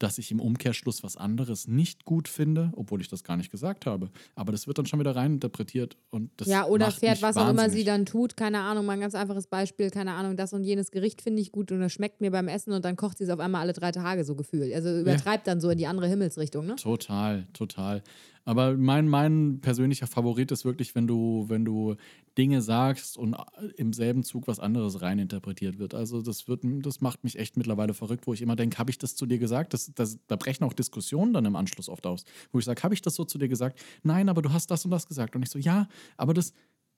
dass 0.00 0.18
ich 0.18 0.30
im 0.30 0.40
Umkehrschluss 0.40 1.02
was 1.02 1.16
anderes 1.16 1.68
nicht 1.68 2.04
gut 2.04 2.26
finde, 2.26 2.72
obwohl 2.74 3.00
ich 3.00 3.08
das 3.08 3.22
gar 3.22 3.36
nicht 3.36 3.50
gesagt 3.50 3.86
habe. 3.86 4.10
Aber 4.34 4.50
das 4.50 4.66
wird 4.66 4.78
dann 4.78 4.86
schon 4.86 4.98
wieder 4.98 5.14
reininterpretiert 5.14 5.96
und 6.10 6.30
das 6.38 6.48
ja, 6.48 6.66
oder 6.66 6.90
fährt 6.90 7.22
was 7.22 7.36
auch 7.36 7.42
immer 7.42 7.62
wahnsinnig. 7.62 7.84
sie 7.84 7.84
dann 7.84 8.06
tut. 8.06 8.36
Keine 8.36 8.60
Ahnung, 8.60 8.86
mal 8.86 8.94
ein 8.94 9.00
ganz 9.00 9.14
einfaches 9.14 9.46
Beispiel. 9.46 9.90
Keine 9.90 10.12
Ahnung, 10.12 10.36
das 10.36 10.52
und 10.54 10.64
jenes 10.64 10.90
Gericht 10.90 11.20
finde 11.20 11.42
ich 11.42 11.52
gut 11.52 11.70
und 11.70 11.80
das 11.80 11.92
schmeckt 11.92 12.20
mir 12.22 12.30
beim 12.30 12.48
Essen 12.48 12.72
und 12.72 12.84
dann 12.84 12.96
kocht 12.96 13.18
sie 13.18 13.24
es 13.24 13.30
auf 13.30 13.40
einmal 13.40 13.60
alle 13.60 13.74
drei 13.74 13.92
Tage 13.92 14.24
so 14.24 14.34
gefühlt. 14.34 14.74
Also 14.74 14.98
übertreibt 14.98 15.46
dann 15.46 15.60
so 15.60 15.68
in 15.68 15.78
die 15.78 15.86
andere 15.86 16.08
Himmelsrichtung, 16.08 16.66
ne? 16.66 16.76
Total, 16.76 17.46
total. 17.52 18.02
Aber 18.44 18.76
mein, 18.76 19.08
mein 19.08 19.60
persönlicher 19.60 20.06
Favorit 20.06 20.50
ist 20.50 20.64
wirklich, 20.64 20.94
wenn 20.94 21.06
du, 21.06 21.44
wenn 21.48 21.64
du 21.64 21.96
Dinge 22.38 22.62
sagst 22.62 23.18
und 23.18 23.36
im 23.76 23.92
selben 23.92 24.24
Zug 24.24 24.46
was 24.48 24.60
anderes 24.60 25.02
reininterpretiert 25.02 25.78
wird. 25.78 25.94
Also 25.94 26.22
das 26.22 26.48
wird, 26.48 26.62
das 26.64 27.00
macht 27.00 27.22
mich 27.22 27.38
echt 27.38 27.56
mittlerweile 27.56 27.94
verrückt, 27.94 28.26
wo 28.26 28.32
ich 28.32 28.42
immer 28.42 28.56
denke, 28.56 28.78
habe 28.78 28.90
ich 28.90 28.98
das 28.98 29.14
zu 29.14 29.26
dir 29.26 29.38
gesagt? 29.38 29.74
Das, 29.74 29.92
das, 29.94 30.18
da 30.26 30.36
brechen 30.36 30.64
auch 30.64 30.72
Diskussionen 30.72 31.32
dann 31.32 31.44
im 31.44 31.56
Anschluss 31.56 31.88
oft 31.88 32.06
aus, 32.06 32.24
wo 32.52 32.58
ich 32.58 32.64
sage, 32.64 32.82
habe 32.82 32.94
ich 32.94 33.02
das 33.02 33.14
so 33.14 33.24
zu 33.24 33.38
dir 33.38 33.48
gesagt? 33.48 33.78
Nein, 34.02 34.28
aber 34.28 34.42
du 34.42 34.52
hast 34.52 34.70
das 34.70 34.84
und 34.84 34.90
das 34.90 35.06
gesagt. 35.06 35.36
Und 35.36 35.42
ich 35.42 35.50
so, 35.50 35.58
ja, 35.58 35.88
aber 36.16 36.34
das, 36.34 36.54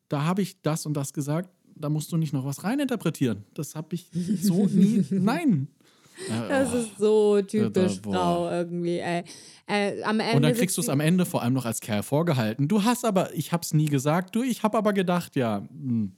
da 0.08 0.24
habe 0.24 0.42
ich 0.42 0.60
das 0.62 0.86
und 0.86 0.94
das 0.94 1.12
gesagt, 1.12 1.50
da 1.74 1.88
musst 1.88 2.12
du 2.12 2.16
nicht 2.16 2.32
noch 2.32 2.44
was 2.44 2.64
reininterpretieren. 2.64 3.44
Das 3.54 3.74
habe 3.74 3.94
ich 3.94 4.10
so 4.40 4.66
nie. 4.66 5.04
Nein. 5.10 5.68
Das 6.48 6.72
ist 6.74 6.98
so 6.98 7.40
typisch. 7.42 8.00
Frau 8.02 8.50
irgendwie, 8.50 8.98
ey. 8.98 9.24
Äh, 9.66 10.02
am 10.02 10.20
Ende 10.20 10.36
Und 10.36 10.42
dann 10.42 10.54
kriegst 10.54 10.76
du 10.76 10.80
es 10.80 10.88
am 10.88 11.00
Ende 11.00 11.24
vor 11.24 11.42
allem 11.42 11.54
noch 11.54 11.64
als 11.64 11.80
Kerl 11.80 12.02
vorgehalten. 12.02 12.68
Du 12.68 12.84
hast 12.84 13.04
aber, 13.04 13.32
ich 13.34 13.52
hab's 13.52 13.72
nie 13.72 13.86
gesagt, 13.86 14.34
du, 14.34 14.42
ich 14.42 14.62
hab 14.62 14.74
aber 14.74 14.92
gedacht, 14.92 15.36
ja. 15.36 15.62
hm. 15.70 16.12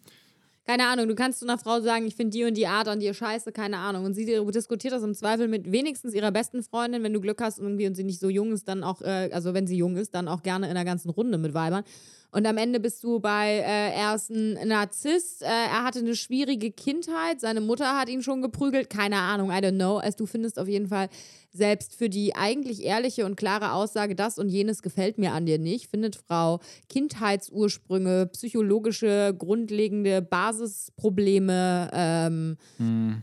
Keine 0.66 0.86
Ahnung, 0.86 1.08
du 1.08 1.14
kannst 1.14 1.40
zu 1.40 1.46
einer 1.46 1.58
Frau 1.58 1.80
sagen, 1.80 2.06
ich 2.06 2.16
finde 2.16 2.36
die 2.36 2.44
und 2.44 2.54
die 2.56 2.66
Art 2.66 2.88
an 2.88 3.00
dir 3.00 3.12
scheiße, 3.12 3.52
keine 3.52 3.78
Ahnung. 3.78 4.04
Und 4.04 4.14
sie 4.14 4.24
diskutiert 4.24 4.94
das 4.94 5.02
im 5.02 5.14
Zweifel 5.14 5.46
mit 5.46 5.70
wenigstens 5.70 6.14
ihrer 6.14 6.32
besten 6.32 6.62
Freundin, 6.62 7.02
wenn 7.02 7.12
du 7.12 7.20
Glück 7.20 7.42
hast 7.42 7.58
irgendwie 7.58 7.86
und 7.86 7.94
sie 7.94 8.04
nicht 8.04 8.18
so 8.18 8.30
jung 8.30 8.52
ist, 8.52 8.66
dann 8.66 8.82
auch, 8.82 9.02
äh, 9.02 9.30
also 9.32 9.52
wenn 9.52 9.66
sie 9.66 9.76
jung 9.76 9.96
ist, 9.96 10.14
dann 10.14 10.26
auch 10.26 10.42
gerne 10.42 10.68
in 10.68 10.74
der 10.74 10.84
ganzen 10.84 11.10
Runde 11.10 11.36
mit 11.36 11.52
Weibern. 11.52 11.84
Und 12.30 12.46
am 12.46 12.56
Ende 12.56 12.80
bist 12.80 13.04
du 13.04 13.20
bei, 13.20 13.58
äh, 13.58 13.92
er 13.94 14.14
ist 14.14 14.30
ein 14.30 14.54
Narzisst, 14.66 15.42
äh, 15.42 15.46
er 15.46 15.84
hatte 15.84 16.00
eine 16.00 16.16
schwierige 16.16 16.72
Kindheit, 16.72 17.40
seine 17.40 17.60
Mutter 17.60 17.96
hat 17.96 18.08
ihn 18.08 18.22
schon 18.22 18.42
geprügelt, 18.42 18.90
keine 18.90 19.16
Ahnung, 19.18 19.50
I 19.50 19.56
don't 19.56 19.76
know. 19.76 19.98
Also 19.98 20.18
du 20.18 20.26
findest 20.26 20.58
auf 20.58 20.66
jeden 20.66 20.88
Fall 20.88 21.08
selbst 21.54 21.94
für 21.94 22.10
die 22.10 22.34
eigentlich 22.34 22.82
ehrliche 22.82 23.24
und 23.24 23.36
klare 23.36 23.72
Aussage, 23.72 24.14
das 24.14 24.38
und 24.38 24.48
jenes 24.48 24.82
gefällt 24.82 25.18
mir 25.18 25.32
an 25.32 25.46
dir 25.46 25.58
nicht, 25.58 25.88
findet 25.88 26.16
Frau 26.16 26.60
Kindheitsursprünge, 26.88 28.26
psychologische, 28.32 29.34
grundlegende 29.38 30.20
Basisprobleme, 30.20 31.90
ähm, 31.92 32.56
Hm. 32.78 33.22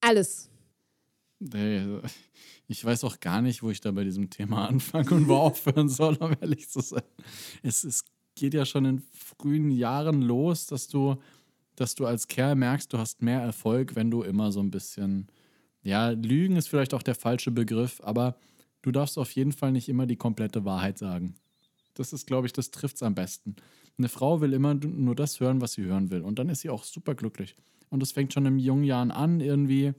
alles. 0.00 0.48
Ey, 1.52 2.00
Ich 2.68 2.84
weiß 2.84 3.04
auch 3.04 3.20
gar 3.20 3.42
nicht, 3.42 3.62
wo 3.62 3.70
ich 3.70 3.80
da 3.80 3.92
bei 3.92 4.02
diesem 4.04 4.30
Thema 4.30 4.66
anfangen 4.68 5.12
und 5.12 5.28
wo 5.28 5.34
aufhören 5.36 5.88
soll, 5.88 6.16
um 6.16 6.34
ehrlich 6.40 6.68
zu 6.68 6.80
sein. 6.80 7.02
Es, 7.62 7.84
es 7.84 8.04
geht 8.34 8.54
ja 8.54 8.64
schon 8.66 8.84
in 8.86 9.02
frühen 9.12 9.70
Jahren 9.70 10.22
los, 10.22 10.66
dass 10.66 10.88
du, 10.88 11.16
dass 11.76 11.94
du 11.94 12.06
als 12.06 12.26
Kerl 12.26 12.54
merkst, 12.56 12.92
du 12.92 12.98
hast 12.98 13.22
mehr 13.22 13.40
Erfolg, 13.40 13.94
wenn 13.94 14.10
du 14.10 14.22
immer 14.22 14.50
so 14.50 14.60
ein 14.60 14.70
bisschen, 14.70 15.28
ja, 15.86 16.10
Lügen 16.10 16.56
ist 16.56 16.68
vielleicht 16.68 16.94
auch 16.94 17.02
der 17.02 17.14
falsche 17.14 17.52
Begriff, 17.52 18.00
aber 18.02 18.36
du 18.82 18.90
darfst 18.90 19.18
auf 19.18 19.30
jeden 19.32 19.52
Fall 19.52 19.70
nicht 19.70 19.88
immer 19.88 20.06
die 20.06 20.16
komplette 20.16 20.64
Wahrheit 20.64 20.98
sagen. 20.98 21.36
Das 21.94 22.12
ist, 22.12 22.26
glaube 22.26 22.46
ich, 22.46 22.52
das 22.52 22.72
trifft 22.72 22.96
es 22.96 23.02
am 23.04 23.14
besten. 23.14 23.54
Eine 23.96 24.08
Frau 24.08 24.40
will 24.40 24.52
immer 24.52 24.74
nur 24.74 25.14
das 25.14 25.38
hören, 25.38 25.60
was 25.60 25.74
sie 25.74 25.84
hören 25.84 26.10
will. 26.10 26.22
Und 26.22 26.40
dann 26.40 26.48
ist 26.48 26.60
sie 26.60 26.70
auch 26.70 26.82
super 26.82 27.14
glücklich. 27.14 27.54
Und 27.88 28.00
das 28.00 28.10
fängt 28.10 28.32
schon 28.32 28.44
in 28.46 28.58
jungen 28.58 28.82
Jahren 28.82 29.12
an, 29.12 29.40
irgendwie. 29.40 29.94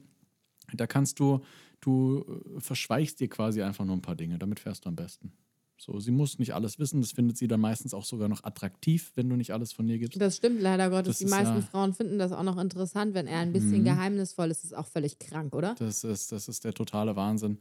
Da 0.74 0.86
kannst 0.86 1.18
du, 1.20 1.40
du 1.80 2.22
äh, 2.56 2.60
verschweigst 2.60 3.18
dir 3.18 3.28
quasi 3.28 3.62
einfach 3.62 3.86
nur 3.86 3.96
ein 3.96 4.02
paar 4.02 4.14
Dinge. 4.14 4.38
Damit 4.38 4.60
fährst 4.60 4.84
du 4.84 4.90
am 4.90 4.96
besten. 4.96 5.32
So, 5.80 6.00
sie 6.00 6.10
muss 6.10 6.38
nicht 6.40 6.54
alles 6.54 6.78
wissen. 6.80 7.00
Das 7.00 7.12
findet 7.12 7.36
sie 7.38 7.46
dann 7.46 7.60
meistens 7.60 7.94
auch 7.94 8.04
sogar 8.04 8.28
noch 8.28 8.42
attraktiv, 8.42 9.12
wenn 9.14 9.28
du 9.28 9.36
nicht 9.36 9.52
alles 9.52 9.72
von 9.72 9.88
ihr 9.88 9.98
gibst. 9.98 10.20
Das 10.20 10.36
stimmt 10.36 10.60
leider 10.60 10.90
Gottes. 10.90 11.06
Das 11.06 11.18
die 11.18 11.24
ist 11.26 11.30
meisten 11.30 11.54
ja- 11.54 11.60
Frauen 11.62 11.94
finden 11.94 12.18
das 12.18 12.32
auch 12.32 12.42
noch 12.42 12.58
interessant, 12.58 13.14
wenn 13.14 13.28
er 13.28 13.38
ein 13.38 13.52
bisschen 13.52 13.80
Mhm. 13.80 13.84
geheimnisvoll 13.84 14.50
ist. 14.50 14.64
Das 14.64 14.72
ist 14.72 14.76
auch 14.76 14.86
völlig 14.88 15.18
krank, 15.20 15.54
oder? 15.54 15.76
Das 15.78 16.02
ist, 16.04 16.32
das 16.32 16.48
ist 16.48 16.64
der 16.64 16.74
totale 16.74 17.14
Wahnsinn. 17.16 17.58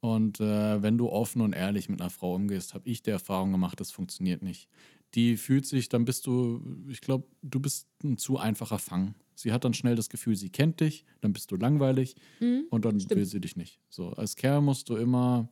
Und 0.00 0.40
äh, 0.40 0.82
wenn 0.82 0.98
du 0.98 1.08
offen 1.08 1.40
und 1.40 1.54
ehrlich 1.54 1.88
mit 1.88 2.00
einer 2.02 2.10
Frau 2.10 2.34
umgehst, 2.34 2.74
habe 2.74 2.86
ich 2.86 3.02
die 3.02 3.10
Erfahrung 3.10 3.52
gemacht, 3.52 3.80
das 3.80 3.90
funktioniert 3.90 4.42
nicht. 4.42 4.68
Die 5.14 5.38
fühlt 5.38 5.64
sich, 5.64 5.88
dann 5.88 6.04
bist 6.04 6.26
du, 6.26 6.60
ich 6.88 7.00
glaube, 7.00 7.26
du 7.40 7.60
bist 7.60 7.86
ein 8.02 8.18
zu 8.18 8.36
einfacher 8.36 8.78
Fang. 8.78 9.14
Sie 9.36 9.52
hat 9.52 9.64
dann 9.64 9.72
schnell 9.72 9.96
das 9.96 10.10
Gefühl, 10.10 10.36
sie 10.36 10.50
kennt 10.50 10.80
dich, 10.80 11.06
dann 11.22 11.32
bist 11.32 11.50
du 11.50 11.56
langweilig 11.56 12.14
Mhm. 12.40 12.64
und 12.68 12.84
dann 12.84 13.00
Stimmt. 13.00 13.16
will 13.18 13.24
sie 13.24 13.40
dich 13.40 13.56
nicht. 13.56 13.80
So, 13.88 14.10
als 14.10 14.36
Kerl 14.36 14.60
musst 14.60 14.90
du 14.90 14.96
immer, 14.96 15.48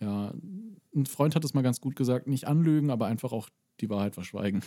ja, 0.00 0.32
ein 0.94 1.06
Freund 1.06 1.34
hat 1.34 1.44
es 1.44 1.54
mal 1.54 1.62
ganz 1.62 1.80
gut 1.80 1.96
gesagt, 1.96 2.26
nicht 2.26 2.46
anlügen, 2.46 2.90
aber 2.90 3.06
einfach 3.06 3.32
auch 3.32 3.48
die 3.80 3.90
Wahrheit 3.90 4.14
verschweigen. 4.14 4.62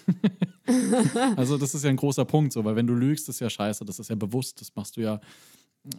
also 1.36 1.58
das 1.58 1.74
ist 1.74 1.84
ja 1.84 1.90
ein 1.90 1.96
großer 1.96 2.26
Punkt, 2.26 2.54
so, 2.54 2.64
weil 2.64 2.76
wenn 2.76 2.88
du 2.88 2.94
lügst, 2.94 3.30
ist 3.30 3.40
ja 3.40 3.50
scheiße, 3.50 3.86
das 3.86 4.00
ist 4.00 4.10
ja 4.10 4.16
bewusst, 4.16 4.62
das 4.62 4.76
machst 4.76 4.98
du 4.98 5.02
ja 5.02 5.20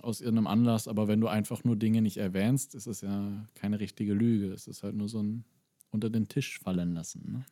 aus 0.03 0.21
irgendeinem 0.21 0.47
Anlass, 0.47 0.89
aber 0.89 1.09
wenn 1.09 1.21
du 1.21 1.29
einfach 1.29 1.65
nur 1.65 1.77
Dinge 1.77 2.03
nicht 2.03 2.19
erwähnst, 2.19 2.75
ist 2.75 2.87
es 2.87 3.01
ja 3.01 3.47
keine 3.55 3.81
richtige 3.81 4.15
Lüge. 4.15 4.53
Es 4.53 4.67
ist 4.67 4.83
halt 4.83 4.95
nur 4.95 5.09
so 5.09 5.23
ein 5.23 5.45
unter 5.91 6.11
den 6.11 6.29
Tisch 6.29 6.59
fallen 6.61 6.95
lassen. 6.95 7.33
Ne? 7.33 7.45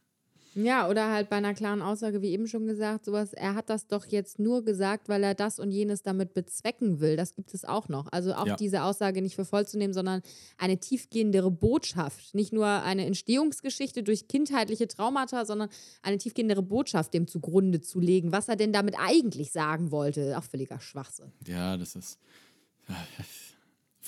Ja, 0.55 0.89
oder 0.89 1.11
halt 1.13 1.29
bei 1.29 1.37
einer 1.37 1.55
klaren 1.55 1.83
Aussage, 1.83 2.23
wie 2.23 2.31
eben 2.31 2.47
schon 2.47 2.67
gesagt, 2.67 3.05
sowas, 3.05 3.33
er 3.33 3.55
hat 3.55 3.71
das 3.71 3.87
doch 3.87 4.07
jetzt 4.07 4.39
nur 4.39 4.65
gesagt, 4.65 5.09
weil 5.09 5.23
er 5.23 5.35
das 5.35 5.59
und 5.61 5.71
jenes 5.71 6.03
damit 6.03 6.35
bezwecken 6.35 7.01
will. 7.01 7.17
Das 7.17 7.35
gibt 7.35 7.55
es 7.55 7.65
auch 7.65 7.89
noch. 7.89 8.11
Also 8.13 8.35
auch 8.35 8.47
Ja. 8.47 8.57
diese 8.57 8.83
Aussage 8.83 9.23
nicht 9.23 9.37
für 9.37 9.45
voll 9.45 9.67
zu 9.67 9.79
nehmen, 9.79 9.93
sondern 9.95 10.23
eine 10.57 10.79
tiefgehendere 10.79 11.51
Botschaft. 11.51 12.35
Nicht 12.35 12.53
nur 12.53 12.67
eine 12.67 13.07
Entstehungsgeschichte 13.07 14.03
durch 14.03 14.27
kindheitliche 14.27 14.89
Traumata, 14.89 15.45
sondern 15.45 15.69
eine 16.03 16.19
tiefgehendere 16.19 16.63
Botschaft 16.63 17.15
dem 17.15 17.27
zugrunde 17.29 17.81
zu 17.81 18.01
legen, 18.01 18.33
was 18.33 18.49
er 18.49 18.57
denn 18.57 18.73
damit 18.73 18.97
eigentlich 18.99 19.53
sagen 19.53 19.91
wollte. 19.91 20.37
Auch 20.39 20.45
völliger 20.45 20.81
Schwachsinn. 20.81 21.31
Ja, 21.47 21.77
das 21.77 21.95
ist. 21.95 22.19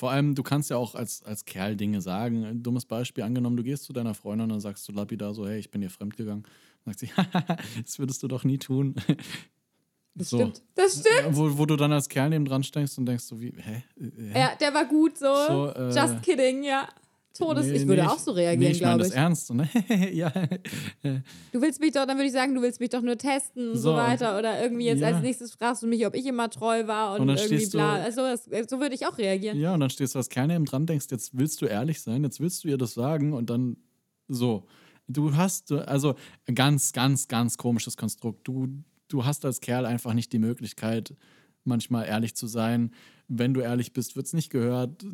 Vor 0.01 0.11
allem, 0.11 0.35
du 0.35 0.43
kannst 0.43 0.71
ja 0.71 0.79
auch 0.79 0.95
als, 0.95 1.23
als 1.25 1.45
Kerl 1.45 1.77
Dinge 1.77 2.01
sagen. 2.01 2.43
Ein 2.47 2.63
dummes 2.63 2.87
Beispiel 2.87 3.23
angenommen, 3.23 3.59
du 3.59 3.63
gehst 3.63 3.85
zu 3.85 3.93
deiner 3.93 4.15
Freundin 4.15 4.45
und 4.45 4.49
dann 4.49 4.61
sagst 4.61 4.89
du 4.89 4.93
lapidar 4.93 5.35
so, 5.35 5.47
hey, 5.47 5.59
ich 5.59 5.71
bin 5.71 5.83
dir 5.83 5.91
fremdgegangen. 5.91 6.45
Dann 6.87 6.95
sagt 6.95 7.01
sie, 7.01 7.11
das 7.85 7.99
würdest 7.99 8.23
du 8.23 8.29
doch 8.29 8.43
nie 8.45 8.57
tun. 8.57 8.95
Das 10.15 10.31
So. 10.31 10.39
stimmt. 10.39 10.63
Das 10.75 10.93
stimmt. 11.01 11.37
Wo, 11.37 11.57
wo 11.57 11.67
du 11.67 11.77
dann 11.77 11.93
als 11.93 12.09
Kerl 12.09 12.31
neben 12.31 12.45
dran 12.45 12.65
steckst 12.65 12.99
und 12.99 13.07
denkst 13.07 13.25
so, 13.25 13.41
wie, 13.41 13.53
hä? 13.57 13.85
hä? 14.01 14.39
Ja, 14.41 14.57
der 14.61 14.75
war 14.75 14.85
gut 14.85 15.17
so. 15.17 15.33
So, 15.47 15.69
äh, 15.73 15.95
Just 15.95 16.23
kidding, 16.23 16.65
ja. 16.65 16.89
Todes. 17.33 17.67
Nee, 17.67 17.73
ich 17.75 17.87
würde 17.87 18.03
nee, 18.03 18.09
auch 18.09 18.19
so 18.19 18.33
Nee, 18.35 18.41
reagieren, 18.41 18.73
ich 18.73 18.81
meine 18.81 18.95
glaube 18.97 18.99
das 19.05 19.13
ich. 19.13 19.17
ernst. 19.17 19.51
Und, 19.51 19.69
ja, 20.13 20.31
Du 21.53 21.61
willst 21.63 21.81
mich 21.81 21.93
doch, 21.93 22.07
dann 22.07 22.17
würde 22.17 22.27
ich 22.27 22.33
sagen, 22.33 22.55
du 22.55 22.63
willst 22.63 22.81
mich 22.81 22.91
doch 22.91 23.03
nur 23.03 23.17
testen 23.17 23.71
und 23.71 23.77
so, 23.77 23.91
So, 23.93 23.95
weiter. 23.97 24.39
Oder 24.39 24.61
irgendwie 24.63 24.87
jetzt 24.87 25.01
ja. 25.01 25.09
als 25.09 25.23
nächstes 25.23 25.53
fragst 25.53 25.83
du 25.83 25.87
mich, 25.87 26.07
ob 26.07 26.15
ich 26.15 26.27
immer 26.27 26.51
treu 26.51 26.87
war 26.87 27.15
und, 27.15 27.23
Und 27.23 27.27
dann 27.29 27.37
irgendwie 27.37 27.57
stehst 27.59 27.75
du- 27.75 27.79
bla. 27.79 27.95
Also, 27.95 28.23
das, 28.23 28.45
so 28.69 28.81
würde 28.81 28.95
ich 28.95 29.07
auch 29.07 29.17
reagieren. 29.19 29.59
ja, 29.59 29.73
und 29.75 29.81
dann 29.81 29.91
stehst 29.91 30.15
du 30.15 30.19
als 30.19 30.29
Kerl 30.29 30.49
neben 30.49 30.65
dran, 30.65 30.87
denkst, 30.87 31.07
jetzt 31.11 31.37
willst 31.39 31.61
du 31.63 31.67
ehrlich 31.67 32.03
sein, 32.03 32.25
jetzt 32.25 32.41
willst 32.41 32.65
du 32.65 32.69
ihr 32.69 32.79
das 32.79 32.95
sagen 32.95 33.33
und 33.33 33.49
dann 33.51 33.77
so. 34.29 34.67
Du 35.09 35.35
hast, 35.35 35.73
also 35.73 36.15
ganz, 36.55 36.93
ganz, 36.93 37.27
ganz 37.27 37.57
komisches 37.57 37.97
Konstrukt. 37.97 38.47
Du, 38.47 38.69
du 39.09 39.25
hast 39.25 39.45
als 39.45 39.61
Kerl 39.61 39.85
einfach 39.87 40.15
nicht 40.15 40.33
die 40.33 40.39
Möglichkeit, 40.39 41.15
manchmal 41.65 42.07
ehrlich 42.07 42.37
zu 42.37 42.47
sein. 42.47 42.93
Wenn 43.27 43.53
du 43.55 43.61
ehrlich 43.61 43.93
bist, 43.93 44.15
wird 44.17 44.27
es 44.27 44.33
nicht 44.35 44.51
gehört. 44.51 45.05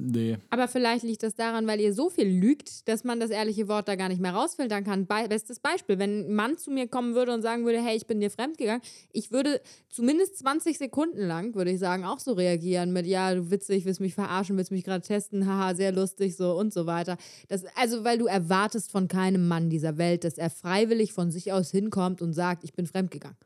Nee. 0.00 0.38
Aber 0.50 0.68
vielleicht 0.68 1.02
liegt 1.02 1.24
das 1.24 1.34
daran, 1.34 1.66
weil 1.66 1.80
ihr 1.80 1.92
so 1.92 2.08
viel 2.08 2.28
lügt, 2.28 2.86
dass 2.86 3.02
man 3.02 3.18
das 3.18 3.30
ehrliche 3.30 3.66
Wort 3.66 3.88
da 3.88 3.96
gar 3.96 4.08
nicht 4.08 4.20
mehr 4.20 4.32
rausfiltern 4.32 4.84
kann. 4.84 5.06
Be 5.06 5.26
bestes 5.28 5.58
Beispiel, 5.58 5.98
wenn 5.98 6.28
ein 6.28 6.34
Mann 6.34 6.56
zu 6.56 6.70
mir 6.70 6.86
kommen 6.86 7.16
würde 7.16 7.34
und 7.34 7.42
sagen 7.42 7.64
würde, 7.64 7.82
hey, 7.82 7.96
ich 7.96 8.06
bin 8.06 8.20
dir 8.20 8.30
fremdgegangen, 8.30 8.80
ich 9.12 9.32
würde 9.32 9.60
zumindest 9.88 10.38
20 10.38 10.78
Sekunden 10.78 11.18
lang, 11.18 11.56
würde 11.56 11.72
ich 11.72 11.80
sagen, 11.80 12.04
auch 12.04 12.20
so 12.20 12.34
reagieren 12.34 12.92
mit, 12.92 13.06
ja, 13.06 13.34
du 13.34 13.50
witzig, 13.50 13.86
willst 13.86 13.98
mich 13.98 14.14
verarschen, 14.14 14.56
willst 14.56 14.70
mich 14.70 14.84
gerade 14.84 15.04
testen, 15.04 15.46
haha, 15.46 15.74
sehr 15.74 15.90
lustig, 15.90 16.36
so 16.36 16.56
und 16.56 16.72
so 16.72 16.86
weiter. 16.86 17.16
Das, 17.48 17.64
also, 17.74 18.04
weil 18.04 18.18
du 18.18 18.26
erwartest 18.26 18.92
von 18.92 19.08
keinem 19.08 19.48
Mann 19.48 19.68
dieser 19.68 19.98
Welt, 19.98 20.22
dass 20.22 20.38
er 20.38 20.50
freiwillig 20.50 21.12
von 21.12 21.32
sich 21.32 21.52
aus 21.52 21.72
hinkommt 21.72 22.22
und 22.22 22.34
sagt, 22.34 22.62
ich 22.62 22.72
bin 22.72 22.86
fremdgegangen. 22.86 23.38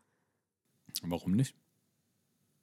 Warum 1.03 1.33
nicht? 1.33 1.57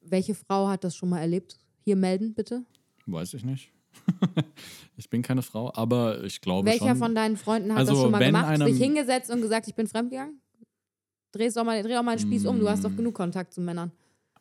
Welche 0.01 0.35
Frau 0.35 0.67
hat 0.67 0.83
das 0.83 0.95
schon 0.95 1.09
mal 1.09 1.21
erlebt? 1.21 1.57
Hier 1.83 1.95
melden, 1.95 2.35
bitte. 2.35 2.63
Weiß 3.07 3.33
ich 3.33 3.43
nicht. 3.43 3.71
ich 4.97 5.09
bin 5.09 5.21
keine 5.21 5.41
Frau, 5.41 5.73
aber 5.73 6.23
ich 6.23 6.41
glaube 6.41 6.67
Welcher 6.69 6.89
schon. 6.89 6.97
von 6.97 7.15
deinen 7.15 7.37
Freunden 7.37 7.71
hat 7.71 7.79
Also, 7.79 7.93
das 7.93 8.01
schon 8.01 8.11
mal 8.11 8.19
gemacht? 8.25 8.61
Sich 8.63 8.77
hingesetzt 8.77 9.29
und 9.31 9.41
gesagt, 9.41 9.67
ich 9.67 9.75
bin 9.75 9.87
fremdgegangen? 9.87 10.41
Dreh's 11.31 11.53
doch 11.53 11.63
mal, 11.63 11.81
dreh 11.83 11.93
doch 11.93 12.03
mal 12.03 12.17
den 12.17 12.21
Spieß 12.27 12.45
um, 12.47 12.59
du 12.59 12.67
hast 12.69 12.83
doch 12.83 12.89
Mm. 12.91 12.97
genug 12.97 13.15
Kontakt 13.15 13.53
zu 13.53 13.61
Männern. 13.61 13.91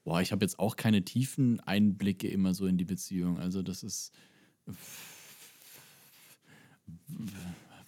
Boah, 0.05 0.23
ich 0.23 0.33
habe 0.33 0.43
jetzt 0.45 0.59
auch 0.59 0.77
keine 0.77 1.05
tiefen 1.05 1.61
Einblicke 1.61 2.29
immer 2.29 2.55
so 2.55 2.67
in 2.67 2.79
die 2.79 2.87
Beziehung. 2.87 3.39
Also 3.39 3.63
das 3.63 3.83
ist. 3.83 4.13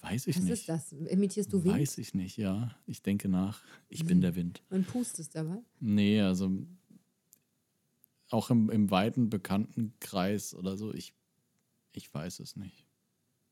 Weiß 0.03 0.27
ich 0.27 0.37
Was 0.37 0.45
nicht. 0.45 0.53
ist 0.53 0.69
das? 0.69 0.93
Imitierst 0.93 1.53
du 1.53 1.63
Wind 1.65 1.75
Weiß 1.79 1.99
ich 1.99 2.15
nicht, 2.15 2.37
ja. 2.37 2.75
Ich 2.87 3.03
denke 3.03 3.29
nach. 3.29 3.63
Ich 3.89 4.05
bin 4.05 4.21
der 4.21 4.35
Wind. 4.35 4.63
und 4.71 4.87
pustest 4.87 5.35
dabei? 5.35 5.59
Nee, 5.79 6.21
also 6.21 6.51
auch 8.31 8.51
im, 8.51 8.71
im 8.71 8.91
weiten 8.91 9.29
Bekanntenkreis 9.29 10.55
oder 10.55 10.77
so, 10.77 10.95
ich, 10.95 11.13
ich 11.97 12.13
weiß 12.13 12.41
es 12.41 12.57
nicht. 12.57 12.87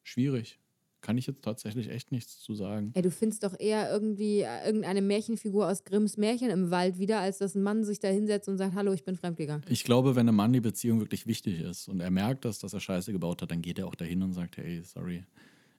Schwierig. 0.03 0.59
Kann 1.01 1.17
ich 1.17 1.29
jetzt 1.29 1.43
tatsächlich 1.43 1.91
echt 1.91 2.11
nichts 2.11 2.41
zu 2.41 2.55
sagen. 2.55 2.91
Ey, 2.95 3.03
du 3.03 3.11
findest 3.11 3.45
doch 3.45 3.59
eher 3.59 3.91
irgendwie 3.91 4.41
äh, 4.41 4.67
irgendeine 4.67 5.01
Märchenfigur 5.01 5.69
aus 5.69 5.85
Grimms 5.85 6.17
Märchen 6.17 6.51
im 6.51 6.73
Wald 6.73 6.99
wieder, 6.99 7.21
als 7.21 7.39
dass 7.39 7.55
ein 7.55 7.63
Mann 7.63 7.85
sich 7.85 8.01
da 8.01 8.09
hinsetzt 8.09 8.49
und 8.49 8.59
sagt, 8.59 8.75
hallo, 8.75 8.93
ich 8.93 9.05
bin 9.05 9.15
fremdgegangen. 9.15 9.65
Ich 9.69 9.85
glaube, 9.85 10.17
wenn 10.17 10.29
einem 10.29 10.37
Mann 10.37 10.53
die 10.53 10.61
Beziehung 10.61 10.99
wirklich 10.99 11.27
wichtig 11.27 11.61
ist 11.61 11.89
und 11.89 12.01
er 12.01 12.11
merkt 12.11 12.45
das, 12.45 12.59
dass 12.59 12.73
er 12.73 12.81
Scheiße 12.81 13.13
gebaut 13.13 13.43
hat, 13.43 13.53
dann 13.53 13.63
geht 13.63 13.79
er 13.79 13.87
auch 13.87 13.95
dahin 13.95 14.23
und 14.23 14.33
sagt, 14.33 14.57
hey, 14.57 14.83
sorry. 14.83 15.25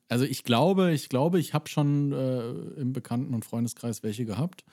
Also 0.08 0.24
ich 0.24 0.44
glaube, 0.44 0.94
ich 0.94 1.10
glaube, 1.10 1.40
ich 1.40 1.54
habe 1.54 1.68
schon 1.68 2.14
äh, 2.14 2.50
im 2.80 2.94
Bekannten- 2.94 3.34
und 3.34 3.44
Freundeskreis 3.44 4.04
welche 4.04 4.26
gehabt. 4.26 4.64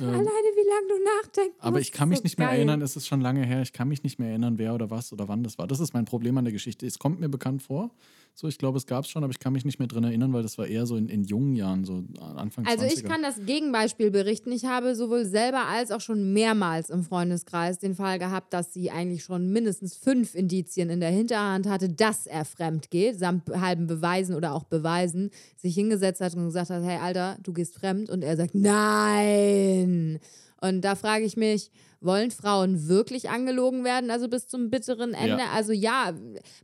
Ähm, 0.00 0.08
Alleine, 0.08 0.26
wie 0.26 0.68
lange 0.68 0.88
du 0.88 1.04
nachdenkst. 1.04 1.56
aber 1.60 1.80
ich 1.80 1.92
kann 1.92 2.08
mich 2.08 2.18
so 2.18 2.24
nicht 2.24 2.38
mehr 2.38 2.48
geil. 2.48 2.56
erinnern, 2.56 2.80
es 2.82 2.96
ist 2.96 3.06
schon 3.06 3.20
lange 3.20 3.44
her, 3.44 3.62
ich 3.62 3.72
kann 3.72 3.88
mich 3.88 4.02
nicht 4.02 4.18
mehr 4.18 4.30
erinnern, 4.30 4.58
wer 4.58 4.74
oder 4.74 4.90
was 4.90 5.12
oder 5.12 5.28
wann 5.28 5.42
das 5.42 5.58
war. 5.58 5.66
Das 5.66 5.80
ist 5.80 5.92
mein 5.92 6.06
Problem 6.06 6.36
an 6.38 6.44
der 6.44 6.52
Geschichte. 6.52 6.86
Es 6.86 6.98
kommt 6.98 7.20
mir 7.20 7.28
bekannt 7.28 7.62
vor, 7.62 7.90
So, 8.34 8.48
ich 8.48 8.56
glaube, 8.56 8.78
es 8.78 8.86
gab 8.86 9.04
es 9.04 9.10
schon, 9.10 9.22
aber 9.22 9.32
ich 9.32 9.38
kann 9.38 9.52
mich 9.52 9.66
nicht 9.66 9.78
mehr 9.78 9.88
drin 9.88 10.04
erinnern, 10.04 10.32
weil 10.32 10.42
das 10.42 10.56
war 10.56 10.66
eher 10.66 10.86
so 10.86 10.96
in, 10.96 11.08
in 11.08 11.24
jungen 11.24 11.54
Jahren, 11.56 11.84
so 11.84 12.04
Anfang 12.36 12.66
Also 12.66 12.84
20er. 12.84 12.94
ich 12.94 13.04
kann 13.04 13.22
das 13.22 13.44
Gegenbeispiel 13.44 14.10
berichten. 14.10 14.50
Ich 14.52 14.64
habe 14.64 14.94
sowohl 14.94 15.26
selber 15.26 15.66
als 15.66 15.90
auch 15.90 16.00
schon 16.00 16.32
mehrmals 16.32 16.88
im 16.88 17.02
Freundeskreis 17.02 17.78
den 17.78 17.94
Fall 17.94 18.18
gehabt, 18.18 18.54
dass 18.54 18.72
sie 18.72 18.90
eigentlich 18.90 19.24
schon 19.24 19.50
mindestens 19.50 19.94
fünf 19.96 20.34
Indizien 20.34 20.88
in 20.88 21.00
der 21.00 21.10
Hinterhand 21.10 21.66
hatte, 21.68 21.90
dass 21.90 22.26
er 22.26 22.46
fremd 22.46 22.90
geht, 22.90 23.18
samt 23.18 23.48
halben 23.50 23.86
Beweisen 23.86 24.34
oder 24.34 24.54
auch 24.54 24.64
Beweisen, 24.64 25.30
sich 25.56 25.74
hingesetzt 25.74 26.22
hat 26.22 26.34
und 26.34 26.46
gesagt 26.46 26.70
hat, 26.70 26.82
hey 26.82 26.98
Alter, 26.98 27.36
du 27.42 27.52
gehst 27.52 27.74
fremd 27.74 28.08
und 28.08 28.22
er 28.24 28.36
sagt, 28.36 28.54
nein. 28.54 30.18
Und 30.60 30.82
da 30.82 30.94
frage 30.94 31.24
ich 31.24 31.36
mich, 31.36 31.70
wollen 32.02 32.30
Frauen 32.30 32.88
wirklich 32.88 33.28
angelogen 33.28 33.84
werden, 33.84 34.10
also 34.10 34.28
bis 34.28 34.48
zum 34.48 34.70
bitteren 34.70 35.12
Ende? 35.12 35.42
Ja. 35.42 35.50
Also 35.54 35.72
ja, 35.72 36.12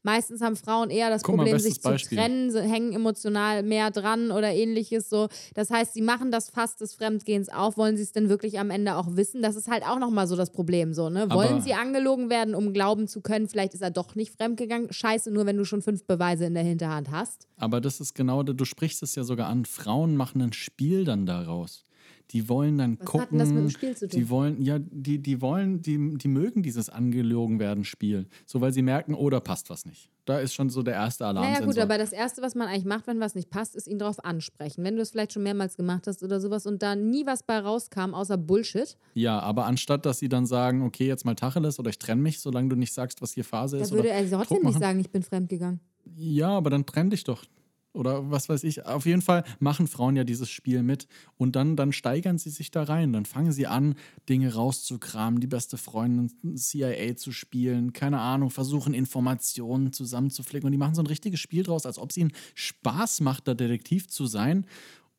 meistens 0.03 0.41
haben 0.41 0.57
Frauen 0.57 0.91
eher 0.91 1.11
das 1.11 1.23
Guck 1.23 1.37
mal, 1.37 1.43
Problem, 1.43 1.55
bestes 1.57 1.75
sich 1.75 1.83
zu 1.83 1.91
Beispiel. 1.91 2.19
trennen, 2.19 2.50
sie 2.50 2.62
hängen 2.62 2.93
emotional 2.93 3.62
mehr 3.62 3.91
dran 3.91 4.31
oder 4.31 4.53
ähnliches 4.53 5.11
so. 5.11 5.29
Das 5.55 5.71
heißt, 5.71 5.95
sie 5.95 6.03
machen 6.03 6.31
das 6.31 6.50
Fass 6.50 6.76
des 6.76 6.95
Fremdgehens 6.95 7.49
auf. 7.49 7.76
Wollen 7.76 7.97
sie 7.97 8.03
es 8.03 8.12
denn 8.12 8.29
wirklich 8.29 8.59
am 8.59 8.71
Ende 8.71 8.97
auch 8.97 9.17
wissen? 9.17 9.43
Das 9.43 9.57
ist 9.57 9.69
halt 9.69 9.85
auch 9.85 9.99
nochmal 9.99 10.26
so 10.26 10.37
das 10.37 10.50
Problem 10.50 10.95
so, 10.95 11.11
ne? 11.11 11.31
Wollen 11.31 11.61
sie 11.61 11.75
angelogen 11.75 12.31
werden, 12.31 12.55
um 12.55 12.73
glauben 12.73 13.09
zu 13.09 13.21
können, 13.21 13.49
vielleicht 13.49 13.75
ist 13.75 13.83
er 13.83 13.91
doch 13.91 14.15
nicht 14.15 14.33
fremdgegangen? 14.35 14.93
Scheiße, 14.93 15.31
nur 15.31 15.47
wenn 15.47 15.57
du 15.57 15.65
schon 15.65 15.83
fünf 15.83 16.05
Beweise 16.05 16.47
in 16.47 16.55
der 16.55 16.65
Hinterhand 16.65 17.11
hast. 17.11 17.47
Aber 17.57 17.81
das 17.81 18.00
ist 18.00 18.15
genau, 18.15 18.43
du 18.43 18.65
sprichst 18.65 19.03
es 19.03 19.15
ja 19.15 19.25
sogar 19.25 19.49
an. 19.49 19.65
Frauen 19.65 20.17
machen 20.17 20.41
ein 20.41 20.53
Spiel 20.53 21.05
dann 21.05 21.26
daraus. 21.26 21.86
Die 22.33 22.49
wollen 22.49 22.76
dann 22.78 22.99
Was 22.99 23.06
gucken. 23.06 23.21
hat 23.21 23.30
denn 23.33 23.38
das 23.38 23.49
mit 23.50 23.59
dem 23.59 23.71
Spiel 23.71 23.97
zu 23.97 24.09
tun? 24.09 24.18
Die 24.21 24.28
wollen, 24.28 24.61
ja, 24.61 24.78
die, 24.80 25.21
die 25.21 25.40
wollen, 25.40 25.80
die, 25.80 26.14
die 26.16 26.28
mögen 26.28 26.62
dieses 26.62 26.88
angelogen 26.88 27.61
werden 27.61 27.85
Spiel. 27.85 28.26
So, 28.47 28.61
weil 28.61 28.73
sie 28.73 28.83
merken, 28.83 29.14
oh, 29.14 29.30
da 29.30 29.40
passt 29.40 29.71
was 29.71 29.87
nicht. 29.87 30.11
Da 30.25 30.40
ist 30.40 30.54
schon 30.54 30.68
so 30.68 30.83
der 30.83 30.95
erste 30.95 31.23
Naja 31.23 31.40
Alarmsensor. 31.40 31.66
gut, 31.66 31.78
aber 31.78 31.99
das 31.99 32.12
Erste, 32.12 32.42
was 32.42 32.56
man 32.56 32.66
eigentlich 32.66 32.85
macht, 32.85 33.06
wenn 33.06 33.21
was 33.21 33.37
nicht 33.37 33.49
passt, 33.49 33.76
ist 33.76 33.87
ihn 33.87 34.00
darauf 34.00 34.25
ansprechen. 34.25 34.83
Wenn 34.83 34.97
du 34.97 35.02
es 35.02 35.11
vielleicht 35.11 35.33
schon 35.33 35.45
mehrmals 35.45 35.76
gemacht 35.76 36.09
hast 36.09 36.25
oder 36.25 36.40
sowas 36.40 36.66
und 36.66 36.83
da 36.83 36.97
nie 36.97 37.25
was 37.26 37.45
bei 37.45 37.59
rauskam, 37.59 38.12
außer 38.12 38.37
Bullshit, 38.37 38.97
ja, 39.14 39.38
aber 39.38 39.66
anstatt, 39.66 40.04
dass 40.04 40.18
sie 40.18 40.28
dann 40.28 40.45
sagen, 40.45 40.83
okay, 40.83 41.06
jetzt 41.06 41.25
mal 41.25 41.37
Tacheles 41.37 41.78
oder 41.78 41.90
ich 41.90 41.99
trenne 42.00 42.23
mich, 42.23 42.40
solange 42.40 42.68
du 42.71 42.76
nicht 42.76 42.92
sagst, 42.92 43.23
was 43.23 43.33
hier 43.33 43.45
Phase 43.45 43.76
da 43.76 43.85
ist. 43.85 43.92
würde 43.92 44.09
oder 44.09 44.18
er 44.18 44.28
trotzdem 44.28 44.62
nicht 44.64 44.80
sagen, 44.80 44.99
ich 44.99 45.11
bin 45.11 45.23
fremdgegangen. 45.23 45.80
Ja, 46.16 46.49
aber 46.49 46.71
dann 46.71 46.87
trenn 46.87 47.11
dich 47.11 47.23
doch. 47.23 47.45
Oder 47.97 48.31
was 48.31 48.49
weiß 48.49 48.62
ich. 48.65 48.85
Auf 48.85 49.07
jeden 49.07 49.23
Fall 49.23 49.43
machen 49.59 49.87
Frauen 49.88 50.17
ja 50.17 50.25
dieses 50.25 50.50
Spiel 50.50 50.83
mit. 50.83 51.09
Und 51.38 51.57
dann, 51.57 51.76
dann 51.76 51.93
steigern 51.93 52.38
sie 52.38 52.50
sich 52.50 52.71
da 52.71 52.83
rein. 52.83 53.12
Dann 53.12 53.25
fangen 53.25 53.53
sie 53.53 53.67
an, 53.67 53.95
Dinge 54.29 54.53
rauszukramen, 54.55 55.41
die 55.41 55.47
beste 55.47 55.79
Freundin 55.79 56.31
CIA 56.57 57.17
zu 57.17 57.33
spielen. 57.33 57.93
Keine 57.93 58.21
Ahnung, 58.21 58.50
versuchen 58.50 58.93
Informationen 58.93 59.93
zusammenzuflicken. 59.93 60.67
Und 60.67 60.73
die 60.73 60.79
machen 60.79 60.95
so 60.95 61.03
ein 61.03 61.07
richtiges 61.07 61.41
Spiel 61.41 61.62
draus, 61.62 61.87
als 61.87 61.99
ob 61.99 62.11
es 62.11 62.17
ihnen 62.19 62.33
Spaß 62.55 63.21
macht, 63.23 63.49
da 63.49 63.55
Detektiv 63.55 64.09
zu 64.09 64.26
sein. 64.26 64.67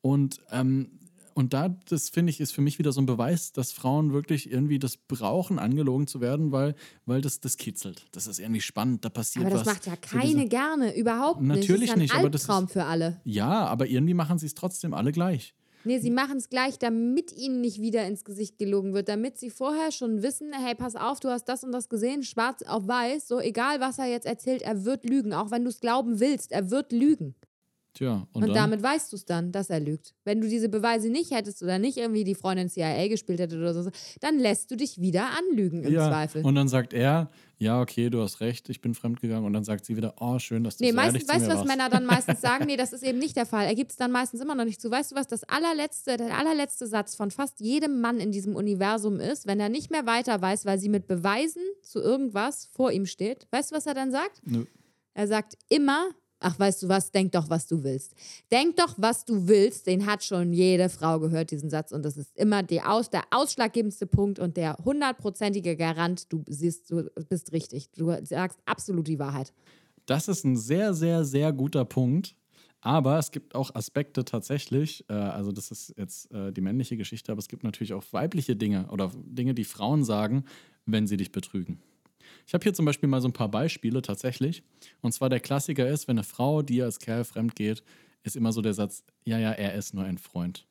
Und, 0.00 0.40
ähm, 0.52 0.97
und 1.38 1.54
da, 1.54 1.68
das 1.88 2.08
finde 2.08 2.30
ich, 2.30 2.40
ist 2.40 2.52
für 2.52 2.60
mich 2.60 2.78
wieder 2.78 2.90
so 2.92 3.00
ein 3.00 3.06
Beweis, 3.06 3.52
dass 3.52 3.72
Frauen 3.72 4.12
wirklich 4.12 4.50
irgendwie 4.50 4.78
das 4.78 4.96
brauchen, 4.96 5.58
angelogen 5.58 6.06
zu 6.06 6.20
werden, 6.20 6.50
weil, 6.52 6.74
weil 7.06 7.20
das, 7.20 7.40
das 7.40 7.56
kitzelt. 7.56 8.06
Das 8.12 8.26
ist 8.26 8.40
irgendwie 8.40 8.60
spannend, 8.60 9.04
da 9.04 9.08
passiert 9.08 9.46
Aber 9.46 9.54
was. 9.54 9.62
das 9.64 9.74
macht 9.74 9.86
ja 9.86 9.92
So 9.92 10.18
keine 10.18 10.48
gerne, 10.48 10.96
überhaupt 10.96 11.40
nicht. 11.40 11.48
Natürlich 11.48 11.80
das 11.82 11.88
ist 11.90 11.92
ein 11.94 11.98
nicht, 12.00 12.14
aber 12.14 12.28
das 12.30 12.42
ist- 12.42 12.50
Albtraum 12.50 12.68
für 12.68 12.84
alle. 12.84 13.20
Ja, 13.24 13.66
aber 13.66 13.86
irgendwie 13.86 14.14
machen 14.14 14.38
sie 14.38 14.46
es 14.46 14.54
trotzdem 14.54 14.92
alle 14.92 15.12
gleich. 15.12 15.54
Nee, 15.84 16.00
sie 16.00 16.10
machen 16.10 16.38
es 16.38 16.48
gleich, 16.50 16.78
damit 16.80 17.32
ihnen 17.32 17.60
nicht 17.60 17.80
wieder 17.80 18.04
ins 18.06 18.24
Gesicht 18.24 18.58
gelogen 18.58 18.94
wird, 18.94 19.08
damit 19.08 19.38
sie 19.38 19.48
vorher 19.48 19.92
schon 19.92 20.22
wissen, 20.22 20.52
hey, 20.52 20.74
pass 20.74 20.96
auf, 20.96 21.20
du 21.20 21.28
hast 21.30 21.44
das 21.44 21.62
und 21.62 21.70
das 21.70 21.88
gesehen, 21.88 22.24
schwarz 22.24 22.62
auf 22.62 22.88
weiß, 22.88 23.28
so 23.28 23.38
egal 23.40 23.78
was 23.80 23.98
er 23.98 24.06
jetzt 24.06 24.26
erzählt, 24.26 24.62
er 24.62 24.84
wird 24.84 25.08
lügen, 25.08 25.32
auch 25.32 25.52
wenn 25.52 25.62
du 25.62 25.70
es 25.70 25.78
glauben 25.80 26.18
willst, 26.18 26.50
er 26.50 26.70
wird 26.72 26.90
lügen. 26.92 27.36
Tja, 27.98 28.28
und, 28.32 28.44
Und, 28.44 28.54
damit 28.54 28.80
weißt 28.80 29.10
du 29.10 29.16
es 29.16 29.24
dann, 29.24 29.50
dass 29.50 29.70
er 29.70 29.80
lügt. 29.80 30.14
Wenn 30.22 30.40
du 30.40 30.48
diese 30.48 30.68
Beweise 30.68 31.10
nicht 31.10 31.32
hättest 31.32 31.64
oder 31.64 31.80
nicht 31.80 31.96
irgendwie 31.96 32.22
die 32.22 32.36
Freundin 32.36 32.68
CIA 32.68 33.08
gespielt 33.08 33.40
hätte 33.40 33.58
oder 33.58 33.74
so, 33.74 33.90
dann 34.20 34.38
lässt 34.38 34.70
du 34.70 34.76
dich 34.76 35.00
wieder 35.00 35.30
anlügen 35.36 35.82
im 35.82 35.92
ja, 35.92 36.08
Zweifel. 36.08 36.44
Und 36.44 36.54
dann 36.54 36.68
sagt 36.68 36.92
er, 36.92 37.28
ja, 37.56 37.80
okay, 37.80 38.08
du 38.08 38.22
hast 38.22 38.38
recht, 38.38 38.68
ich 38.68 38.80
bin 38.80 38.94
fremdgegangen. 38.94 39.44
Und 39.44 39.52
dann 39.52 39.64
sagt 39.64 39.84
sie 39.84 39.96
wieder, 39.96 40.14
oh, 40.20 40.38
schön, 40.38 40.62
dass 40.62 40.76
du 40.76 40.84
Nee, 40.84 40.90
so 40.90 40.94
meistens, 40.96 41.14
ehrlich 41.14 41.26
zu 41.26 41.34
weißt 41.34 41.50
du, 41.50 41.58
was. 41.58 41.66
Männer 41.66 41.90
dann 41.90 42.06
meistens 42.06 42.40
sagen? 42.40 42.66
Nee, 42.66 42.76
das 42.76 42.92
ist 42.92 43.02
eben 43.02 43.18
nicht 43.18 43.34
der 43.34 43.46
Fall. 43.46 43.66
Er 43.66 43.74
gibt 43.74 43.90
es 43.90 43.96
dann 43.96 44.12
meistens 44.12 44.40
immer 44.40 44.54
noch 44.54 44.64
nicht 44.64 44.80
zu. 44.80 44.92
Weißt 44.92 45.10
du, 45.10 45.16
was 45.16 45.26
das 45.26 45.42
allerletzte, 45.42 46.18
der 46.18 46.38
allerletzte 46.38 46.86
Satz 46.86 47.16
von 47.16 47.32
fast 47.32 47.58
jedem 47.58 48.00
Mann 48.00 48.20
in 48.20 48.30
diesem 48.30 48.54
Universum 48.54 49.18
ist, 49.18 49.48
wenn 49.48 49.58
er 49.58 49.70
nicht 49.70 49.90
mehr 49.90 50.06
weiter 50.06 50.40
weiß, 50.40 50.66
weil 50.66 50.78
sie 50.78 50.88
mit 50.88 51.08
Beweisen 51.08 51.62
zu 51.82 51.98
irgendwas 51.98 52.66
vor 52.66 52.92
ihm 52.92 53.06
steht? 53.06 53.48
Weißt 53.50 53.72
du, 53.72 53.74
was 53.74 53.86
er 53.86 53.94
dann 53.94 54.12
sagt? 54.12 54.40
Nö. 54.44 54.66
Er 55.14 55.26
sagt 55.26 55.58
immer, 55.68 56.10
ach, 56.40 56.58
weißt 56.58 56.82
du 56.82 56.88
was, 56.88 57.10
denk 57.10 57.32
doch, 57.32 57.50
was 57.50 57.66
du 57.66 57.82
willst. 57.82 58.14
Denk 58.50 58.76
doch, 58.76 58.94
was 58.96 59.24
du 59.24 59.48
willst. 59.48 59.86
Den 59.86 60.06
hat 60.06 60.22
schon 60.22 60.52
jede 60.52 60.88
Frau 60.88 61.18
gehört, 61.20 61.50
diesen 61.50 61.70
Satz. 61.70 61.92
Und 61.92 62.04
das 62.04 62.16
ist 62.16 62.36
immer 62.36 62.62
Aus, 62.84 63.10
der 63.10 63.22
ausschlaggebendste 63.30 64.06
Punkt 64.06 64.38
und 64.38 64.56
der 64.56 64.76
hundertprozentige 64.84 65.76
Garant, 65.76 66.32
du 66.32 66.44
siehst, 66.48 66.90
du 66.90 67.08
bist 67.28 67.52
richtig. 67.52 67.90
Du 67.96 68.14
sagst 68.24 68.58
absolut 68.66 69.08
die 69.08 69.18
Wahrheit. 69.18 69.52
Das 70.06 70.28
ist 70.28 70.44
ein 70.44 70.56
sehr, 70.56 70.94
sehr, 70.94 71.24
sehr 71.24 71.52
guter 71.52 71.84
Punkt. 71.84 72.34
Aber 72.80 73.18
es 73.18 73.32
gibt 73.32 73.54
auch 73.54 73.74
Aspekte 73.74 74.24
tatsächlich, 74.24 75.04
äh, 75.08 75.12
also 75.12 75.50
das 75.50 75.72
ist 75.72 75.94
jetzt 75.96 76.30
äh, 76.32 76.52
die 76.52 76.60
männliche 76.60 76.96
Geschichte, 76.96 77.32
aber 77.32 77.40
es 77.40 77.48
gibt 77.48 77.64
natürlich 77.64 77.92
auch 77.92 78.04
weibliche 78.12 78.54
Dinge 78.54 78.86
oder 78.90 79.10
Dinge, 79.16 79.52
die 79.52 79.64
Frauen 79.64 80.04
sagen, 80.04 80.44
wenn 80.86 81.08
sie 81.08 81.16
dich 81.16 81.32
betrügen. 81.32 81.82
Ich 82.46 82.54
habe 82.54 82.62
hier 82.62 82.74
zum 82.74 82.84
Beispiel 82.84 83.08
mal 83.08 83.20
so 83.20 83.28
ein 83.28 83.32
paar 83.32 83.50
Beispiele 83.50 84.02
tatsächlich. 84.02 84.62
Und 85.00 85.12
zwar 85.12 85.28
der 85.28 85.40
Klassiker 85.40 85.88
ist, 85.88 86.08
wenn 86.08 86.16
eine 86.18 86.24
Frau 86.24 86.62
dir 86.62 86.84
als 86.84 86.98
Kerl 86.98 87.24
fremd 87.24 87.54
geht, 87.54 87.82
ist 88.22 88.36
immer 88.36 88.52
so 88.52 88.62
der 88.62 88.74
Satz, 88.74 89.04
ja, 89.24 89.38
ja, 89.38 89.52
er 89.52 89.74
ist 89.74 89.94
nur 89.94 90.04
ein 90.04 90.18
Freund. 90.18 90.66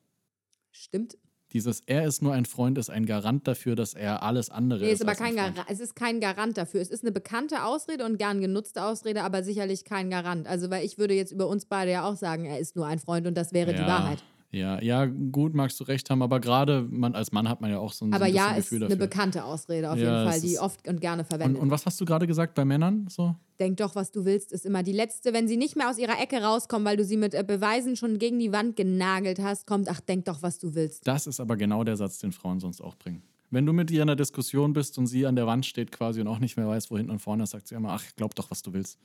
Stimmt. 0.72 1.18
Dieses 1.54 1.80
Er 1.86 2.06
ist 2.06 2.22
nur 2.22 2.34
ein 2.34 2.44
Freund 2.46 2.78
ist 2.78 2.90
ein 2.90 3.06
Garant 3.06 3.48
dafür, 3.48 3.76
dass 3.78 3.94
er 3.94 4.22
alles 4.22 4.50
andere 4.50 4.80
Nee, 4.82 4.88
ist. 4.92 4.96
ist 4.96 5.08
aber 5.08 5.16
kein. 5.16 5.36
Garant. 5.38 5.58
Es 5.70 5.80
ist 5.80 5.96
kein 5.96 6.20
Garant 6.20 6.58
dafür. 6.58 6.82
Es 6.82 6.90
ist 6.90 7.04
eine 7.04 7.14
bekannte 7.14 7.64
Ausrede 7.64 8.04
und 8.06 8.18
gern 8.18 8.42
genutzte 8.42 8.84
Ausrede, 8.84 9.24
aber 9.24 9.44
sicherlich 9.44 9.86
kein 9.86 10.10
Garant. 10.10 10.46
Also, 10.46 10.70
weil 10.70 10.86
ich 10.86 10.98
würde 10.98 11.14
jetzt 11.14 11.32
über 11.32 11.48
uns 11.48 11.66
beide 11.66 11.92
ja 11.92 12.06
auch 12.08 12.18
sagen, 12.18 12.44
er 12.46 12.60
ist 12.60 12.76
nur 12.76 12.86
ein 12.86 13.00
Freund 13.00 13.26
und 13.28 13.36
das 13.36 13.54
wäre 13.54 13.74
die 13.74 13.80
Ja, 13.80 13.88
Wahrheit. 13.88 14.24
Ja, 14.50 14.82
ja, 14.82 15.06
gut, 15.06 15.54
magst 15.54 15.78
du 15.80 15.84
recht 15.84 16.10
haben, 16.10 16.22
aber 16.22 16.40
gerade 16.40 16.88
man, 16.90 17.16
als 17.16 17.34
Mann 17.34 17.50
hat 17.50 17.60
man 17.60 17.70
ja 17.70 17.80
auch 17.80 17.92
so 17.92 18.06
ein, 18.06 18.12
so 18.12 18.16
Aber 18.16 18.26
ein 18.26 18.32
bisschen 18.32 18.48
ja, 18.50 18.56
ist 18.56 18.70
Gefühl 18.70 18.78
eine 18.84 18.96
dafür. 18.96 19.08
bekannte 19.08 19.44
Ausrede 19.44 19.92
auf 19.92 19.98
Ja, 19.98 20.22
jeden 20.22 20.32
Fall, 20.32 20.42
die 20.42 20.58
oft 20.58 20.88
und 20.88 21.02
gerne 21.02 21.24
Und, 21.24 21.28
verwendet. 21.28 21.62
und 21.62 21.70
was 21.70 21.86
hast 21.86 22.00
du 22.00 22.06
gerade 22.06 22.28
gesagt 22.28 22.56
bei 22.56 22.64
Männern? 22.64 23.08
So? 23.10 23.36
Denk 23.60 23.76
doch, 23.78 23.96
was 23.96 24.12
du 24.12 24.24
willst, 24.24 24.54
ist 24.54 24.66
immer 24.66 24.84
die 24.84 24.94
letzte. 24.94 25.34
Wenn 25.34 25.50
sie 25.50 25.58
nicht 25.58 25.76
mehr 25.76 25.90
aus 25.90 25.98
ihrer 25.98 26.18
Ecke 26.22 26.42
rauskommen, 26.42 26.86
weil 26.88 26.96
du 26.96 27.04
sie 27.04 27.18
mit 27.18 27.34
äh, 27.34 27.44
Beweisen 27.46 27.98
schon 27.98 28.20
gegen 28.20 28.40
die 28.40 28.54
Wand 28.54 28.78
genagelt 28.78 29.40
hast, 29.40 29.68
kommt, 29.68 29.90
ach, 29.90 30.00
denk 30.00 30.24
doch, 30.26 30.42
was 30.42 30.60
du 30.60 30.74
willst. 30.76 31.06
Das 31.06 31.28
ist 31.28 31.42
aber 31.42 31.58
genau 31.58 31.84
der 31.84 31.98
Satz, 31.98 32.20
den 32.20 32.32
Frauen 32.32 32.62
sonst 32.62 32.80
auch 32.80 32.96
bringen. 32.96 33.24
Wenn 33.50 33.66
du 33.66 33.74
mit 33.74 33.92
ihr 33.92 33.98
in 34.02 34.10
einer 34.10 34.16
Diskussion 34.16 34.72
bist 34.72 34.98
und 34.98 35.08
sie 35.08 35.26
an 35.26 35.36
der 35.36 35.46
Wand 35.48 35.66
steht 35.66 35.92
quasi 35.92 36.22
und 36.22 36.28
auch 36.28 36.40
nicht 36.40 36.56
mehr 36.56 36.68
weiß, 36.68 36.90
wo 36.90 36.98
hinten 36.98 37.12
und 37.12 37.20
vorne 37.20 37.44
ist, 37.44 37.50
sagt 37.52 37.68
sie 37.68 37.76
immer, 37.76 37.90
ach, 37.92 38.04
glaub 38.16 38.34
doch, 38.36 38.50
was 38.50 38.62
du 38.62 38.72
willst. 38.74 38.98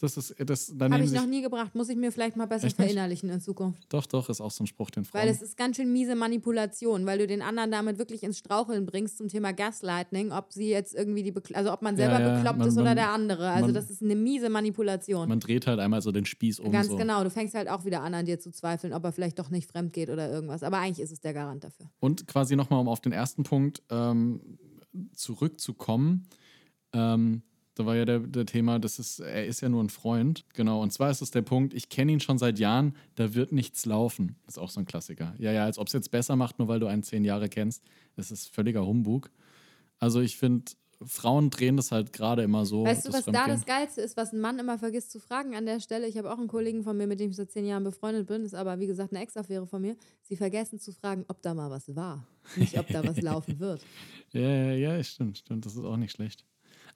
Das 0.00 0.16
ist, 0.18 0.34
das, 0.38 0.72
da 0.76 0.90
Habe 0.90 1.02
ich 1.04 1.12
noch 1.12 1.26
nie 1.26 1.40
gebracht. 1.40 1.74
Muss 1.74 1.88
ich 1.88 1.96
mir 1.96 2.12
vielleicht 2.12 2.36
mal 2.36 2.46
besser 2.46 2.68
verinnerlichen 2.68 3.30
in 3.30 3.40
Zukunft. 3.40 3.86
Doch, 3.88 4.04
doch, 4.04 4.28
ist 4.28 4.42
auch 4.42 4.50
so 4.50 4.62
ein 4.64 4.66
Spruch, 4.66 4.90
den 4.90 5.04
Frauen. 5.06 5.22
Weil 5.22 5.28
es 5.30 5.40
ist 5.40 5.56
ganz 5.56 5.76
schön 5.76 5.90
miese 5.90 6.14
Manipulation, 6.14 7.06
weil 7.06 7.18
du 7.18 7.26
den 7.26 7.40
anderen 7.40 7.70
damit 7.70 7.98
wirklich 7.98 8.22
ins 8.22 8.36
Straucheln 8.38 8.84
bringst 8.84 9.16
zum 9.16 9.28
Thema 9.28 9.52
Gaslighting, 9.52 10.32
ob 10.32 10.52
sie 10.52 10.68
jetzt 10.68 10.94
irgendwie 10.94 11.22
die, 11.22 11.32
Bekl 11.32 11.54
also 11.54 11.72
ob 11.72 11.80
man 11.80 11.96
selber 11.96 12.20
Ja, 12.20 12.28
ja, 12.28 12.34
bekloppt 12.36 12.58
man- 12.58 12.68
ist 12.68 12.74
oder 12.74 12.84
man- 12.84 12.96
der 12.96 13.08
andere. 13.10 13.48
Also 13.50 13.66
man- 13.66 13.74
das 13.74 13.90
ist 13.90 14.02
eine 14.02 14.16
miese 14.16 14.50
Manipulation. 14.50 15.28
Man 15.28 15.40
dreht 15.40 15.66
halt 15.66 15.80
einmal 15.80 16.02
so 16.02 16.12
den 16.12 16.26
Spieß 16.26 16.60
um. 16.60 16.72
Ganz 16.72 16.88
so. 16.88 16.96
genau. 16.96 17.24
Du 17.24 17.30
fängst 17.30 17.54
halt 17.54 17.68
auch 17.70 17.84
wieder 17.86 18.02
an, 18.02 18.12
an 18.12 18.26
dir 18.26 18.38
zu 18.38 18.50
zweifeln, 18.50 18.92
ob 18.92 19.02
er 19.04 19.12
vielleicht 19.12 19.38
doch 19.38 19.48
nicht 19.50 19.70
fremd 19.70 19.94
geht 19.94 20.10
oder 20.10 20.30
irgendwas. 20.30 20.62
Aber 20.62 20.78
eigentlich 20.78 21.00
ist 21.00 21.12
es 21.12 21.20
der 21.20 21.32
Garant 21.32 21.64
dafür. 21.64 21.86
Und 22.00 22.26
quasi 22.26 22.54
nochmal, 22.54 22.80
um 22.80 22.88
auf 22.88 23.00
den 23.00 23.12
ersten 23.12 23.44
Punkt 23.44 23.82
ähm, 23.90 24.58
zurückzukommen. 25.14 26.28
Ähm, 26.92 27.42
da 27.76 27.84
war 27.84 27.94
ja 27.94 28.06
der, 28.06 28.20
der 28.20 28.46
Thema, 28.46 28.78
das 28.78 28.98
ist, 28.98 29.20
er 29.20 29.46
ist 29.46 29.60
ja 29.60 29.68
nur 29.68 29.84
ein 29.84 29.90
Freund. 29.90 30.44
Genau, 30.54 30.82
und 30.82 30.92
zwar 30.94 31.10
ist 31.10 31.20
es 31.20 31.30
der 31.30 31.42
Punkt, 31.42 31.74
ich 31.74 31.90
kenne 31.90 32.10
ihn 32.10 32.20
schon 32.20 32.38
seit 32.38 32.58
Jahren, 32.58 32.96
da 33.16 33.34
wird 33.34 33.52
nichts 33.52 33.84
laufen. 33.84 34.36
Ist 34.48 34.58
auch 34.58 34.70
so 34.70 34.80
ein 34.80 34.86
Klassiker. 34.86 35.34
Ja, 35.38 35.52
ja, 35.52 35.64
als 35.64 35.78
ob 35.78 35.86
es 35.86 35.92
jetzt 35.92 36.10
besser 36.10 36.36
macht, 36.36 36.58
nur 36.58 36.68
weil 36.68 36.80
du 36.80 36.86
einen 36.86 37.02
zehn 37.02 37.22
Jahre 37.22 37.50
kennst. 37.50 37.82
Das 38.16 38.30
ist 38.30 38.48
völliger 38.48 38.86
Humbug. 38.86 39.30
Also 39.98 40.22
ich 40.22 40.38
finde, 40.38 40.72
Frauen 41.04 41.50
drehen 41.50 41.76
das 41.76 41.92
halt 41.92 42.14
gerade 42.14 42.42
immer 42.42 42.64
so. 42.64 42.84
Weißt 42.84 43.06
du, 43.06 43.10
das 43.10 43.26
was 43.26 43.32
da 43.34 43.46
das 43.46 43.66
Geilste 43.66 44.00
ist, 44.00 44.16
was 44.16 44.32
ein 44.32 44.40
Mann 44.40 44.58
immer 44.58 44.78
vergisst 44.78 45.12
zu 45.12 45.20
fragen 45.20 45.54
an 45.54 45.66
der 45.66 45.80
Stelle? 45.80 46.06
Ich 46.06 46.16
habe 46.16 46.32
auch 46.32 46.38
einen 46.38 46.48
Kollegen 46.48 46.82
von 46.82 46.96
mir, 46.96 47.06
mit 47.06 47.20
dem 47.20 47.28
ich 47.28 47.36
seit 47.36 47.50
zehn 47.50 47.66
Jahren 47.66 47.84
befreundet 47.84 48.26
bin, 48.26 48.42
ist 48.42 48.54
aber 48.54 48.80
wie 48.80 48.86
gesagt 48.86 49.12
eine 49.12 49.22
Ex-Affäre 49.22 49.66
von 49.66 49.82
mir. 49.82 49.96
Sie 50.22 50.36
vergessen 50.36 50.80
zu 50.80 50.92
fragen, 50.92 51.26
ob 51.28 51.42
da 51.42 51.52
mal 51.52 51.70
was 51.70 51.94
war, 51.94 52.26
nicht 52.56 52.78
ob 52.78 52.88
da 52.88 53.06
was 53.06 53.20
laufen 53.20 53.58
wird. 53.58 53.82
Ja, 54.32 54.40
ja, 54.40 54.72
ja, 54.72 55.04
stimmt, 55.04 55.38
stimmt. 55.38 55.64
Das 55.64 55.76
ist 55.76 55.84
auch 55.84 55.96
nicht 55.96 56.12
schlecht. 56.12 56.44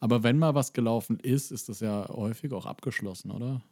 Aber 0.00 0.22
wenn 0.22 0.38
mal 0.38 0.54
was 0.54 0.72
gelaufen 0.72 1.20
ist, 1.20 1.52
ist 1.52 1.68
das 1.68 1.80
ja 1.80 2.08
häufig 2.08 2.52
auch 2.52 2.66
abgeschlossen, 2.66 3.30
oder? 3.30 3.62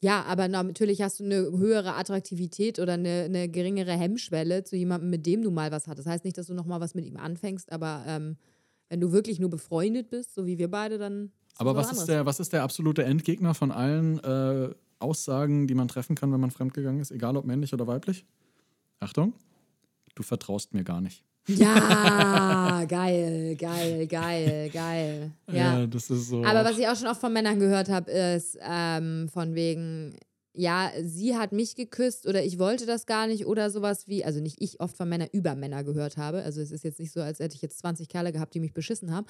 Ja, 0.00 0.22
aber 0.24 0.46
na, 0.46 0.62
natürlich 0.62 1.00
hast 1.00 1.20
du 1.20 1.24
eine 1.24 1.36
höhere 1.36 1.94
Attraktivität 1.94 2.78
oder 2.78 2.92
eine, 2.92 3.22
eine 3.24 3.48
geringere 3.48 3.92
Hemmschwelle 3.92 4.62
zu 4.62 4.76
jemandem, 4.76 5.08
mit 5.08 5.24
dem 5.24 5.42
du 5.42 5.50
mal 5.50 5.72
was 5.72 5.86
hattest. 5.86 6.06
Das 6.06 6.12
heißt 6.12 6.24
nicht, 6.24 6.36
dass 6.36 6.48
du 6.48 6.54
noch 6.54 6.66
mal 6.66 6.80
was 6.80 6.94
mit 6.94 7.06
ihm 7.06 7.16
anfängst, 7.16 7.72
aber 7.72 8.04
ähm, 8.06 8.36
wenn 8.90 9.00
du 9.00 9.10
wirklich 9.12 9.40
nur 9.40 9.48
befreundet 9.48 10.10
bist, 10.10 10.34
so 10.34 10.46
wie 10.46 10.58
wir 10.58 10.70
beide, 10.70 10.98
dann 10.98 11.32
Aber 11.56 11.74
was 11.74 11.90
was 11.90 12.00
ist, 12.00 12.08
der, 12.08 12.26
was 12.26 12.40
ist 12.40 12.52
der 12.52 12.62
absolute 12.62 13.04
Endgegner 13.04 13.54
von 13.54 13.72
allen 13.72 14.18
äh, 14.22 14.74
Aussagen, 14.98 15.66
die 15.66 15.74
man 15.74 15.88
treffen 15.88 16.14
kann, 16.14 16.30
wenn 16.30 16.40
man 16.40 16.50
fremdgegangen 16.50 17.00
ist, 17.00 17.10
egal 17.10 17.36
ob 17.36 17.46
männlich 17.46 17.72
oder 17.72 17.86
weiblich? 17.86 18.26
Achtung, 19.00 19.32
du 20.14 20.22
vertraust 20.22 20.74
mir 20.74 20.84
gar 20.84 21.00
nicht. 21.00 21.24
Ja, 21.48 22.84
geil, 22.88 23.56
geil, 23.56 24.06
geil, 24.06 24.70
geil. 24.72 25.30
Ja. 25.50 25.86
das 25.86 26.10
ist 26.10 26.28
so. 26.28 26.44
Aber 26.44 26.64
was 26.64 26.78
ich 26.78 26.88
auch 26.88 26.96
schon 26.96 27.08
oft 27.08 27.20
von 27.20 27.32
Männern 27.32 27.58
gehört 27.58 27.88
habe, 27.88 28.10
ist 28.10 28.58
ähm, 28.60 29.28
von 29.32 29.54
wegen, 29.54 30.16
ja, 30.54 30.90
sie 31.02 31.36
hat 31.36 31.52
mich 31.52 31.76
geküsst 31.76 32.26
oder 32.26 32.42
ich 32.42 32.58
wollte 32.58 32.86
das 32.86 33.06
gar 33.06 33.26
nicht 33.26 33.46
oder 33.46 33.70
sowas 33.70 34.08
wie, 34.08 34.24
also 34.24 34.40
nicht 34.40 34.60
ich 34.60 34.80
oft 34.80 34.96
von 34.96 35.08
Männern 35.08 35.28
über 35.32 35.54
Männer 35.54 35.84
gehört 35.84 36.16
habe. 36.16 36.42
Also 36.42 36.60
es 36.60 36.72
ist 36.72 36.82
jetzt 36.82 36.98
nicht 36.98 37.12
so, 37.12 37.20
als 37.20 37.38
hätte 37.38 37.54
ich 37.54 37.62
jetzt 37.62 37.78
20 37.78 38.08
Kerle 38.08 38.32
gehabt, 38.32 38.54
die 38.54 38.60
mich 38.60 38.74
beschissen 38.74 39.14
haben. 39.14 39.26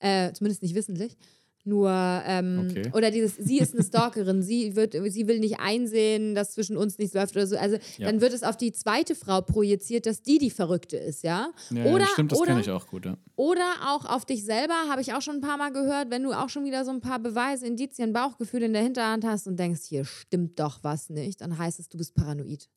Äh, 0.00 0.32
zumindest 0.32 0.62
nicht 0.62 0.74
wissentlich. 0.74 1.16
Nur, 1.64 1.90
ähm, 2.26 2.66
Okay. 2.68 2.90
oder 2.92 3.12
dieses, 3.12 3.36
sie 3.36 3.60
ist 3.60 3.72
eine 3.72 3.84
Stalkerin, 3.84 4.42
sie 4.42 4.74
wird, 4.74 4.94
sie 5.12 5.28
will 5.28 5.38
nicht 5.38 5.60
einsehen, 5.60 6.34
dass 6.34 6.52
zwischen 6.54 6.76
uns 6.76 6.98
nichts 6.98 7.14
läuft 7.14 7.36
oder 7.36 7.46
so. 7.46 7.56
Also 7.56 7.76
Ja. 7.98 8.06
dann 8.10 8.20
wird 8.20 8.32
es 8.32 8.42
auf 8.42 8.56
die 8.56 8.72
zweite 8.72 9.14
Frau 9.14 9.42
projiziert, 9.42 10.06
dass 10.06 10.22
die 10.22 10.38
die 10.38 10.50
Verrückte 10.50 10.96
ist, 10.96 11.22
ja? 11.22 11.52
ja, 11.70 11.84
oder, 11.84 12.06
stimmt, 12.06 12.32
das 12.32 12.38
oder, 12.40 12.48
kenne 12.48 12.60
ich 12.62 12.70
auch 12.70 12.88
gut, 12.88 13.06
ja. 13.06 13.16
oder 13.36 13.64
auch 13.86 14.04
auf 14.06 14.24
dich 14.24 14.44
selber, 14.44 14.74
habe 14.90 15.02
ich 15.02 15.14
auch 15.14 15.22
schon 15.22 15.36
ein 15.36 15.40
paar 15.40 15.56
Mal 15.56 15.70
gehört, 15.72 16.10
wenn 16.10 16.24
du 16.24 16.32
auch 16.32 16.48
schon 16.48 16.64
wieder 16.64 16.84
so 16.84 16.90
ein 16.90 17.00
paar 17.00 17.20
Beweise, 17.20 17.64
Indizien, 17.66 18.12
Bauchgefühle 18.12 18.66
in 18.66 18.72
der 18.72 18.82
Hinterhand 18.82 19.24
hast 19.24 19.46
und 19.46 19.56
denkst, 19.56 19.82
hier 19.84 20.04
stimmt 20.04 20.58
doch 20.58 20.80
was 20.82 21.10
nicht, 21.10 21.40
dann 21.42 21.56
heißt 21.58 21.78
es, 21.78 21.88
du 21.88 21.96
bist 21.96 22.14
paranoid. 22.16 22.68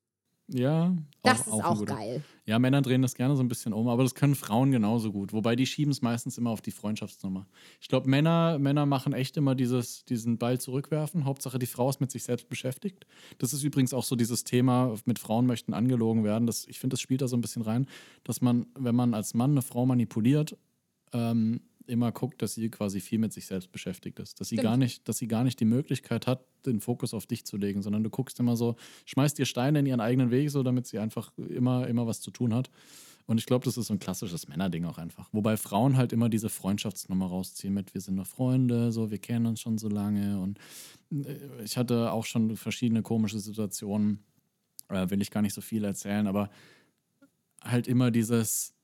Ja, 0.47 0.95
Das 1.23 1.39
ist 1.41 1.47
ein 1.47 1.53
auch 1.61 1.79
guter- 1.79 1.95
geil. 1.95 2.23
Ja, 2.45 2.59
Männer 2.59 2.83
drehen 2.83 3.01
das 3.01 3.15
gerne 3.15 3.35
so 3.35 3.41
ein 3.41 3.47
bisschen 3.47 3.73
um, 3.73 3.87
aber 3.87 4.03
das 4.03 4.13
können 4.13 4.35
Frauen 4.35 4.69
genauso 4.71 5.11
gut. 5.11 5.33
Wobei 5.33 5.55
die 5.55 5.65
schieben 5.65 5.91
es 5.91 6.03
meistens 6.03 6.37
immer 6.37 6.51
auf 6.51 6.61
die 6.61 6.69
Freundschaftsnummer. 6.69 7.47
Ich 7.81 7.87
glaube, 7.87 8.07
Männer, 8.07 8.59
Männer 8.59 8.85
machen 8.85 9.13
echt 9.13 9.35
immer 9.37 9.55
dieses, 9.55 10.05
diesen 10.05 10.37
Ball 10.37 10.59
zurückwerfen. 10.59 11.25
Hauptsache, 11.25 11.57
die 11.57 11.65
Frau 11.65 11.89
ist 11.89 11.99
mit 11.99 12.11
sich 12.11 12.23
selbst 12.23 12.47
beschäftigt. 12.47 13.07
Das 13.39 13.53
ist 13.53 13.63
übrigens 13.63 13.93
auch 13.95 14.03
so 14.03 14.15
dieses 14.15 14.43
Thema, 14.43 14.93
mit 15.05 15.17
Frauen 15.17 15.47
möchten 15.47 15.73
angelogen 15.73 16.23
werden. 16.23 16.45
Das, 16.45 16.67
ich 16.67 16.77
finde, 16.79 16.93
das 16.93 17.01
spielt 17.01 17.23
da 17.23 17.27
so 17.27 17.35
ein 17.35 17.41
bisschen 17.41 17.63
rein, 17.63 17.87
dass 18.23 18.41
man, 18.41 18.67
wenn 18.77 18.93
man 18.95 19.15
als 19.15 19.33
Mann 19.33 19.51
eine 19.51 19.63
Frau 19.63 19.87
manipuliert, 19.87 20.55
ähm, 21.13 21.61
immer 21.87 22.11
guckt, 22.11 22.41
dass 22.41 22.53
sie 22.53 22.69
quasi 22.69 22.99
viel 22.99 23.19
mit 23.19 23.33
sich 23.33 23.45
selbst 23.45 23.71
beschäftigt 23.71 24.19
ist. 24.19 24.39
Dass 24.39 24.49
sie, 24.49 24.55
Stimmt. 24.55 24.63
gar 24.63 24.77
nicht, 24.77 25.07
dass 25.07 25.17
sie 25.17 25.27
gar 25.27 25.43
nicht 25.43 25.59
die 25.59 25.65
Möglichkeit 25.65 26.27
hat, 26.27 26.45
den 26.65 26.81
Fokus 26.81 27.13
auf 27.13 27.25
dich 27.25 27.45
zu 27.45 27.57
legen, 27.57 27.81
sondern 27.81 28.03
du 28.03 28.09
guckst 28.09 28.39
immer 28.39 28.55
so, 28.55 28.75
schmeißt 29.05 29.37
ihr 29.39 29.45
Steine 29.45 29.79
in 29.79 29.85
ihren 29.85 30.01
eigenen 30.01 30.31
Weg, 30.31 30.49
so 30.49 30.63
damit 30.63 30.87
sie 30.87 30.99
einfach 30.99 31.31
immer, 31.37 31.87
immer 31.87 32.07
was 32.07 32.21
zu 32.21 32.31
tun 32.31 32.53
hat. 32.53 32.69
Und 33.27 33.39
ich 33.39 33.45
glaube, 33.45 33.65
das 33.65 33.77
ist 33.77 33.87
so 33.87 33.93
ein 33.93 33.99
klassisches 33.99 34.47
Männerding 34.47 34.85
auch 34.85 34.99
einfach. 34.99 35.29
Wobei 35.31 35.57
Frauen 35.57 35.97
halt 35.97 36.13
immer 36.13 36.29
diese 36.29 36.49
Freundschaftsnummer 36.49 37.25
rausziehen 37.25 37.73
mit, 37.73 37.93
wir 37.93 38.01
sind 38.01 38.15
nur 38.15 38.25
Freunde, 38.25 38.91
so, 38.91 39.09
wir 39.09 39.17
kennen 39.17 39.47
uns 39.47 39.61
schon 39.61 39.77
so 39.77 39.89
lange. 39.89 40.39
Und 40.39 40.59
äh, 41.11 41.63
ich 41.63 41.77
hatte 41.77 42.11
auch 42.11 42.25
schon 42.25 42.55
verschiedene 42.55 43.01
komische 43.01 43.39
Situationen, 43.39 44.23
äh, 44.89 45.09
will 45.09 45.21
ich 45.21 45.31
gar 45.31 45.41
nicht 45.41 45.53
so 45.53 45.61
viel 45.61 45.83
erzählen, 45.83 46.27
aber 46.27 46.49
halt 47.63 47.87
immer 47.87 48.11
dieses, 48.11 48.74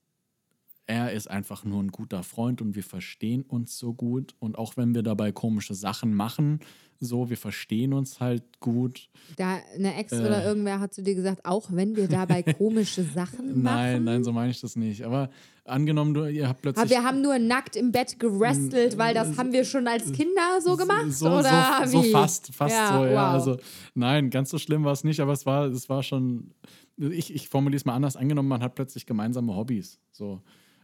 er 0.92 1.14
ist 1.14 1.30
einfach 1.32 1.64
nur 1.64 1.82
ein 1.82 1.88
guter 1.88 2.22
Freund 2.22 2.62
und 2.62 2.76
wir 2.76 2.84
verstehen 2.84 3.44
uns 3.44 3.78
so 3.78 3.94
gut. 3.94 4.36
Und 4.40 4.58
auch 4.58 4.76
wenn 4.76 4.94
wir 4.94 5.04
dabei 5.04 5.32
komische 5.32 5.74
Sachen 5.74 6.14
machen, 6.14 6.60
so, 7.00 7.30
wir 7.32 7.38
verstehen 7.38 7.94
uns 7.94 8.20
halt 8.20 8.44
gut. 8.60 9.10
Da 9.38 9.58
eine 9.74 9.96
Ex 9.96 10.12
Äh. 10.12 10.20
oder 10.20 10.44
irgendwer 10.46 10.80
hat 10.82 10.94
zu 10.94 11.02
dir 11.02 11.16
gesagt, 11.16 11.46
auch 11.46 11.70
wenn 11.72 11.96
wir 11.96 12.08
dabei 12.08 12.44
komische 12.58 13.04
Sachen 13.04 13.64
machen. 13.64 13.64
Nein, 13.64 14.04
nein, 14.04 14.24
so 14.24 14.32
meine 14.34 14.52
ich 14.52 14.62
das 14.62 14.76
nicht. 14.76 15.04
Aber 15.04 15.30
angenommen, 15.66 16.14
du, 16.14 16.26
ihr 16.26 16.48
habt 16.48 16.62
plötzlich. 16.62 16.82
Aber 16.84 16.90
wir 16.92 17.04
haben 17.04 17.22
nur 17.22 17.40
nackt 17.40 17.76
im 17.76 17.92
Bett 17.92 18.20
gerestelt, 18.20 18.98
weil 18.98 19.14
das 19.16 19.38
haben 19.38 19.52
wir 19.54 19.64
schon 19.66 19.88
als 19.88 20.12
Kinder 20.12 20.60
so 20.62 20.76
gemacht, 20.76 21.12
so, 21.12 21.30
oder 21.30 21.88
so, 21.88 22.04
so 22.04 22.12
fast, 22.12 22.54
fast 22.54 22.76
Ja, 22.76 22.98
so, 23.00 23.06
ja. 23.06 23.12
wow. 23.12 23.34
Also, 23.34 23.58
nein, 23.96 24.30
ganz 24.30 24.50
so 24.52 24.60
schlimm 24.60 24.84
war 24.84 24.92
es 24.92 25.04
nicht, 25.04 25.22
aber 25.22 25.32
es 25.34 25.46
war, 25.46 25.68
es 25.68 25.90
war 25.90 26.04
schon. 26.04 26.52
Ich, 26.98 27.34
ich 27.34 27.50
formuliere 27.50 27.78
es 27.78 27.86
mal 27.86 27.96
anders. 27.96 28.16
Angenommen, 28.16 28.50
man 28.50 28.62
hat 28.62 28.76
plötzlich 28.76 29.08
gemeinsame 29.08 29.56
Hobbys. 29.56 29.98
So. 30.12 30.44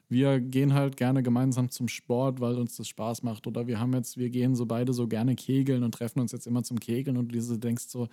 Wir 0.10 0.40
gehen 0.40 0.74
halt 0.74 0.96
gerne 0.96 1.22
gemeinsam 1.22 1.70
zum 1.70 1.88
Sport, 1.88 2.40
weil 2.40 2.56
uns 2.56 2.78
das 2.78 2.88
Spaß 2.88 3.24
macht. 3.24 3.46
Oder 3.46 3.68
wir 3.68 3.80
haben 3.80 3.94
jetzt, 3.94 4.18
wir 4.18 4.30
gehen 4.30 4.56
so 4.56 4.66
beide 4.66 4.94
so 4.94 5.08
gerne 5.08 5.36
kegeln 5.36 5.84
und 5.84 5.92
treffen 5.92 6.20
uns 6.20 6.32
jetzt 6.32 6.48
immer 6.48 6.64
zum 6.64 6.80
Kegeln 6.80 7.18
und 7.18 7.34
du 7.34 7.58
denkst 7.58 7.86
so, 7.88 8.08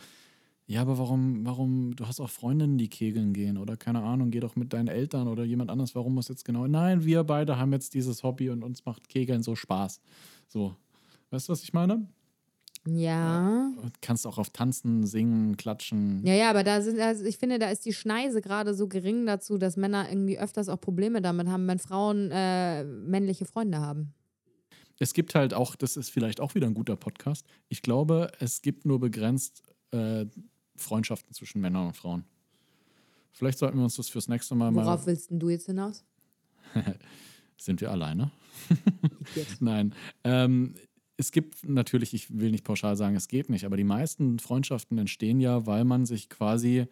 ja, 0.66 0.80
aber 0.80 0.98
warum, 0.98 1.44
warum, 1.44 1.94
du 1.94 2.06
hast 2.06 2.20
auch 2.20 2.30
Freundinnen, 2.30 2.78
die 2.78 2.88
kegeln 2.88 3.34
gehen 3.34 3.58
oder 3.58 3.76
keine 3.76 4.02
Ahnung, 4.02 4.30
geh 4.30 4.40
doch 4.40 4.56
mit 4.56 4.72
deinen 4.72 4.88
Eltern 4.88 5.28
oder 5.28 5.44
jemand 5.44 5.70
anders, 5.70 5.94
warum 5.94 6.14
muss 6.14 6.28
jetzt 6.28 6.44
genau, 6.44 6.66
nein, 6.66 7.04
wir 7.04 7.22
beide 7.22 7.58
haben 7.58 7.72
jetzt 7.72 7.92
dieses 7.92 8.22
Hobby 8.22 8.48
und 8.48 8.64
uns 8.64 8.84
macht 8.86 9.08
Kegeln 9.08 9.42
so 9.42 9.56
Spaß. 9.56 10.00
So, 10.48 10.74
weißt 11.30 11.48
du, 11.48 11.52
was 11.52 11.62
ich 11.62 11.74
meine? 11.74 12.08
Ja. 12.86 13.72
Und 13.82 14.02
kannst 14.02 14.26
auch 14.26 14.36
auf 14.36 14.50
Tanzen, 14.50 15.06
Singen, 15.06 15.56
Klatschen. 15.56 16.24
Ja, 16.26 16.34
ja, 16.34 16.50
aber 16.50 16.64
da 16.64 16.82
sind, 16.82 17.00
also 17.00 17.24
ich 17.24 17.38
finde, 17.38 17.58
da 17.58 17.70
ist 17.70 17.86
die 17.86 17.94
Schneise 17.94 18.42
gerade 18.42 18.74
so 18.74 18.88
gering 18.88 19.24
dazu, 19.26 19.56
dass 19.56 19.76
Männer 19.76 20.08
irgendwie 20.08 20.38
öfters 20.38 20.68
auch 20.68 20.80
Probleme 20.80 21.22
damit 21.22 21.48
haben, 21.48 21.66
wenn 21.66 21.78
Frauen 21.78 22.30
äh, 22.30 22.84
männliche 22.84 23.46
Freunde 23.46 23.78
haben. 23.78 24.12
Es 24.98 25.12
gibt 25.14 25.34
halt 25.34 25.54
auch, 25.54 25.76
das 25.76 25.96
ist 25.96 26.10
vielleicht 26.10 26.40
auch 26.40 26.54
wieder 26.54 26.66
ein 26.66 26.74
guter 26.74 26.96
Podcast, 26.96 27.46
ich 27.68 27.82
glaube, 27.82 28.30
es 28.38 28.62
gibt 28.62 28.84
nur 28.84 29.00
begrenzt 29.00 29.62
äh, 29.90 30.26
Freundschaften 30.76 31.32
zwischen 31.32 31.60
Männern 31.60 31.86
und 31.88 31.96
Frauen. 31.96 32.24
Vielleicht 33.32 33.58
sollten 33.58 33.78
wir 33.78 33.84
uns 33.84 33.96
das 33.96 34.08
fürs 34.08 34.28
nächste 34.28 34.54
Mal 34.54 34.72
Worauf 34.74 35.00
mal. 35.00 35.06
willst 35.06 35.30
denn 35.30 35.40
du 35.40 35.48
jetzt 35.48 35.66
hinaus? 35.66 36.04
Sind 37.56 37.80
wir 37.80 37.90
alleine? 37.90 38.30
Nein. 39.60 39.94
Ähm, 40.22 40.74
es 41.16 41.30
gibt 41.32 41.68
natürlich, 41.68 42.12
ich 42.14 42.36
will 42.38 42.50
nicht 42.50 42.64
pauschal 42.64 42.96
sagen, 42.96 43.14
es 43.16 43.28
geht 43.28 43.48
nicht, 43.50 43.64
aber 43.64 43.76
die 43.76 43.84
meisten 43.84 44.38
Freundschaften 44.38 44.98
entstehen 44.98 45.40
ja, 45.40 45.66
weil 45.66 45.84
man 45.84 46.06
sich 46.06 46.28
quasi, 46.28 46.86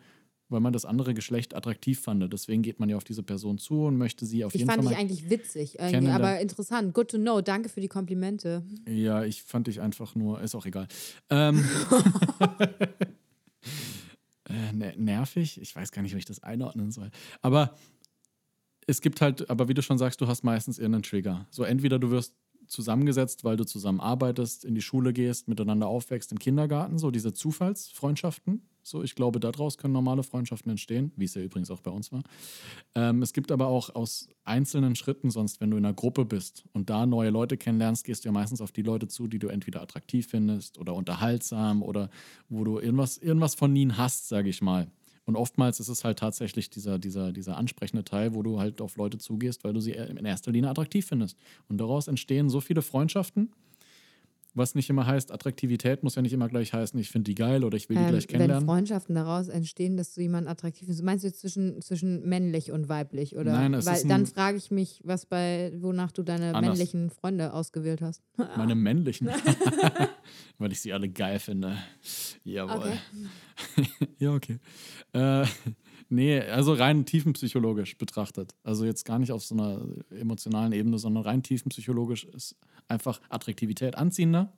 weil 0.49 0.61
man 0.61 0.73
das 0.73 0.85
andere 0.85 1.13
Geschlecht 1.15 1.55
attraktiv 1.55 1.99
fand. 2.01 2.33
Deswegen 2.33 2.63
geht 2.63 2.79
man 2.79 2.89
ja 2.89 2.97
auf 2.97 3.05
diese 3.05 3.23
Person 3.23 3.59
zu 3.59 3.85
und 3.85 3.97
möchte 3.97 4.25
sie 4.27 4.45
auf 4.45 4.55
Ich 4.55 4.61
jeden 4.61 4.71
fand 4.71 4.83
Fall 4.85 4.91
dich 4.91 4.97
mal. 4.99 5.03
eigentlich 5.03 5.29
witzig, 5.31 5.79
irgendwie, 5.79 6.09
aber 6.11 6.41
interessant. 6.41 6.95
Good 6.95 7.11
to 7.11 7.19
know. 7.19 7.41
Danke 7.41 7.69
für 7.69 7.81
die 7.81 7.89
Komplimente. 7.89 8.63
Ja, 8.89 9.25
ich 9.25 9.43
fand 9.43 9.67
dich 9.67 9.81
einfach 9.81 10.15
nur, 10.15 10.41
ist 10.41 10.55
auch 10.55 10.67
egal. 10.67 10.87
Ähm, 11.31 11.65
äh, 14.49 14.73
ne- 14.73 14.95
nervig, 14.97 15.61
ich 15.61 15.75
weiß 15.75 15.93
gar 15.93 16.03
nicht, 16.03 16.15
wie 16.15 16.19
ich 16.19 16.25
das 16.25 16.43
einordnen 16.43 16.91
soll. 16.91 17.11
Aber 17.41 17.77
es 18.87 19.01
gibt 19.01 19.21
halt, 19.21 19.49
aber 19.49 19.69
wie 19.69 19.75
du 19.75 19.83
schon 19.83 19.99
sagst, 19.99 20.21
du 20.21 20.27
hast 20.27 20.43
meistens 20.43 20.79
irgendeinen 20.79 21.05
Trigger. 21.05 21.47
So 21.51 21.63
entweder 21.65 21.99
du 21.99 22.11
wirst 22.11 22.35
zusammengesetzt, 22.73 23.45
weil 23.45 23.57
du 23.57 23.65
zusammen 23.65 24.01
arbeitest, 24.01 24.65
in 24.65 24.75
die 24.75 24.83
Schule 24.83 25.13
gehst, 25.13 25.49
miteinander 25.49 25.87
aufwächst 25.87 26.33
im 26.33 26.39
Kindergarten, 26.39 26.99
so 26.99 27.11
diese 27.11 27.33
Zufallsfreundschaften. 27.33 28.63
So, 28.85 29.03
ich 29.05 29.15
glaube, 29.15 29.39
daraus 29.39 29.79
können 29.79 29.93
normale 29.93 30.25
Freundschaften 30.25 30.71
entstehen, 30.71 31.13
wie 31.17 31.27
es 31.27 31.35
ja 31.35 31.43
übrigens 31.43 31.71
auch 31.71 31.81
bei 31.81 31.91
uns 31.93 32.11
war. 32.11 32.25
Ähm, 32.97 33.23
es 33.23 33.33
gibt 33.33 33.53
aber 33.53 33.69
auch 33.69 33.95
aus 33.95 34.29
einzelnen 34.45 34.97
Schritten, 34.97 35.31
sonst, 35.31 35.61
wenn 35.61 35.71
du 35.71 35.77
in 35.77 35.85
einer 35.85 35.95
Gruppe 35.95 36.25
bist 36.25 36.65
und 36.73 36.91
da 36.91 37.07
neue 37.07 37.31
Leute 37.31 37.57
kennenlernst, 37.57 38.05
gehst 38.05 38.25
du 38.25 38.29
ja 38.29 38.33
meistens 38.33 38.61
auf 38.61 38.73
die 38.73 38.83
Leute 38.83 39.07
zu, 39.07 39.29
die 39.29 39.39
du 39.39 39.47
entweder 39.47 39.83
attraktiv 39.83 40.27
findest 40.27 40.79
oder 40.79 40.95
unterhaltsam 40.95 41.83
oder 41.83 42.11
wo 42.49 42.65
du 42.65 42.81
irgendwas, 42.81 43.19
irgendwas 43.19 43.55
von 43.55 43.75
ihnen 43.77 43.97
hast, 43.99 44.29
sage 44.29 44.49
ich 44.49 44.63
mal. 44.63 44.91
Und 45.25 45.37
oftmals 45.37 45.79
ist 45.81 45.89
es 45.89 46.05
halt 46.05 46.19
tatsächlich 46.19 46.71
dieser, 46.71 46.99
dieser, 46.99 47.33
dieser 47.33 47.57
ansprechende 47.57 48.05
Teil, 48.05 48.35
wo 48.35 48.43
du 48.43 48.59
halt 48.59 48.81
auf 48.81 48.97
Leute 48.97 49.19
zugehst, 49.19 49.63
weil 49.65 49.73
du 49.73 49.81
sie 49.81 49.93
in 49.93 50.25
erster 50.25 50.51
Linie 50.51 50.71
attraktiv 50.71 51.07
findest. 51.07 51.37
Und 51.69 51.79
daraus 51.79 52.09
entstehen 52.09 52.49
so 52.49 52.61
viele 52.61 52.83
Freundschaften, 52.83 53.53
was 54.55 54.75
nicht 54.75 54.91
immer 54.91 55.07
heißt, 55.07 55.33
Attraktivität 55.33 56.03
muss 56.03 56.15
ja 56.15 56.23
nicht 56.23 56.33
immer 56.33 56.49
gleich 56.49 56.73
heißen, 56.73 56.99
ich 56.99 57.11
finde 57.11 57.31
die 57.31 57.35
geil 57.35 57.65
oder 57.65 57.77
ich 57.77 57.89
will 57.89 57.97
die 57.97 58.03
Ähm, 58.03 58.09
gleich 58.11 58.25
wenn 58.25 58.39
kennenlernen. 58.39 58.67
Freundschaften 58.67 59.15
daraus 59.15 59.49
entstehen, 59.49 59.97
dass 59.97 60.15
du 60.15 60.21
jemanden 60.21 60.49
attraktiv 60.49 60.87
findest, 60.87 61.03
meinst 61.03 61.25
du 61.25 61.29
jetzt 61.29 61.41
zwischen, 61.41 61.81
zwischen 61.81 62.29
männlich 62.29 62.71
und 62.71 62.89
weiblich? 62.89 63.37
Oder? 63.37 63.53
Nein, 63.53 63.75
es 63.75 63.87
Weil 63.87 63.97
ist 63.97 64.11
dann 64.11 64.27
frage 64.27 64.59
ich 64.59 64.71
mich, 64.71 65.01
was 65.05 65.27
bei, 65.27 65.73
wonach 65.77 66.13
du 66.13 66.23
deine 66.23 66.55
Anders. 66.55 66.63
männlichen 66.63 67.11
Freunde 67.11 67.53
ausgewählt 67.53 68.03
hast. 68.03 68.23
Meine 68.57 68.75
männlichen. 68.75 69.29
Weil 70.59 70.73
ich 70.73 70.81
sie 70.81 70.93
alle 70.93 71.09
geil 71.09 71.39
finde. 71.39 71.79
Jawohl. 72.45 72.93
ja, 74.19 74.33
okay. 74.33 74.59
Äh, 75.13 75.47
nee, 76.13 76.41
also 76.41 76.75
rein 76.75 77.05
tiefenpsychologisch 77.05 77.97
betrachtet. 77.97 78.55
Also 78.63 78.85
jetzt 78.85 79.05
gar 79.05 79.19
nicht 79.19 79.33
auf 79.33 79.43
so 79.45 79.55
einer 79.55 79.81
emotionalen 80.11 80.73
Ebene, 80.73 80.99
sondern 80.99 81.25
rein 81.25 81.43
tiefenpsychologisch 81.43 82.25
ist 82.25 82.57
einfach 82.87 83.21
Attraktivität 83.31 83.97
anziehender, 83.97 84.53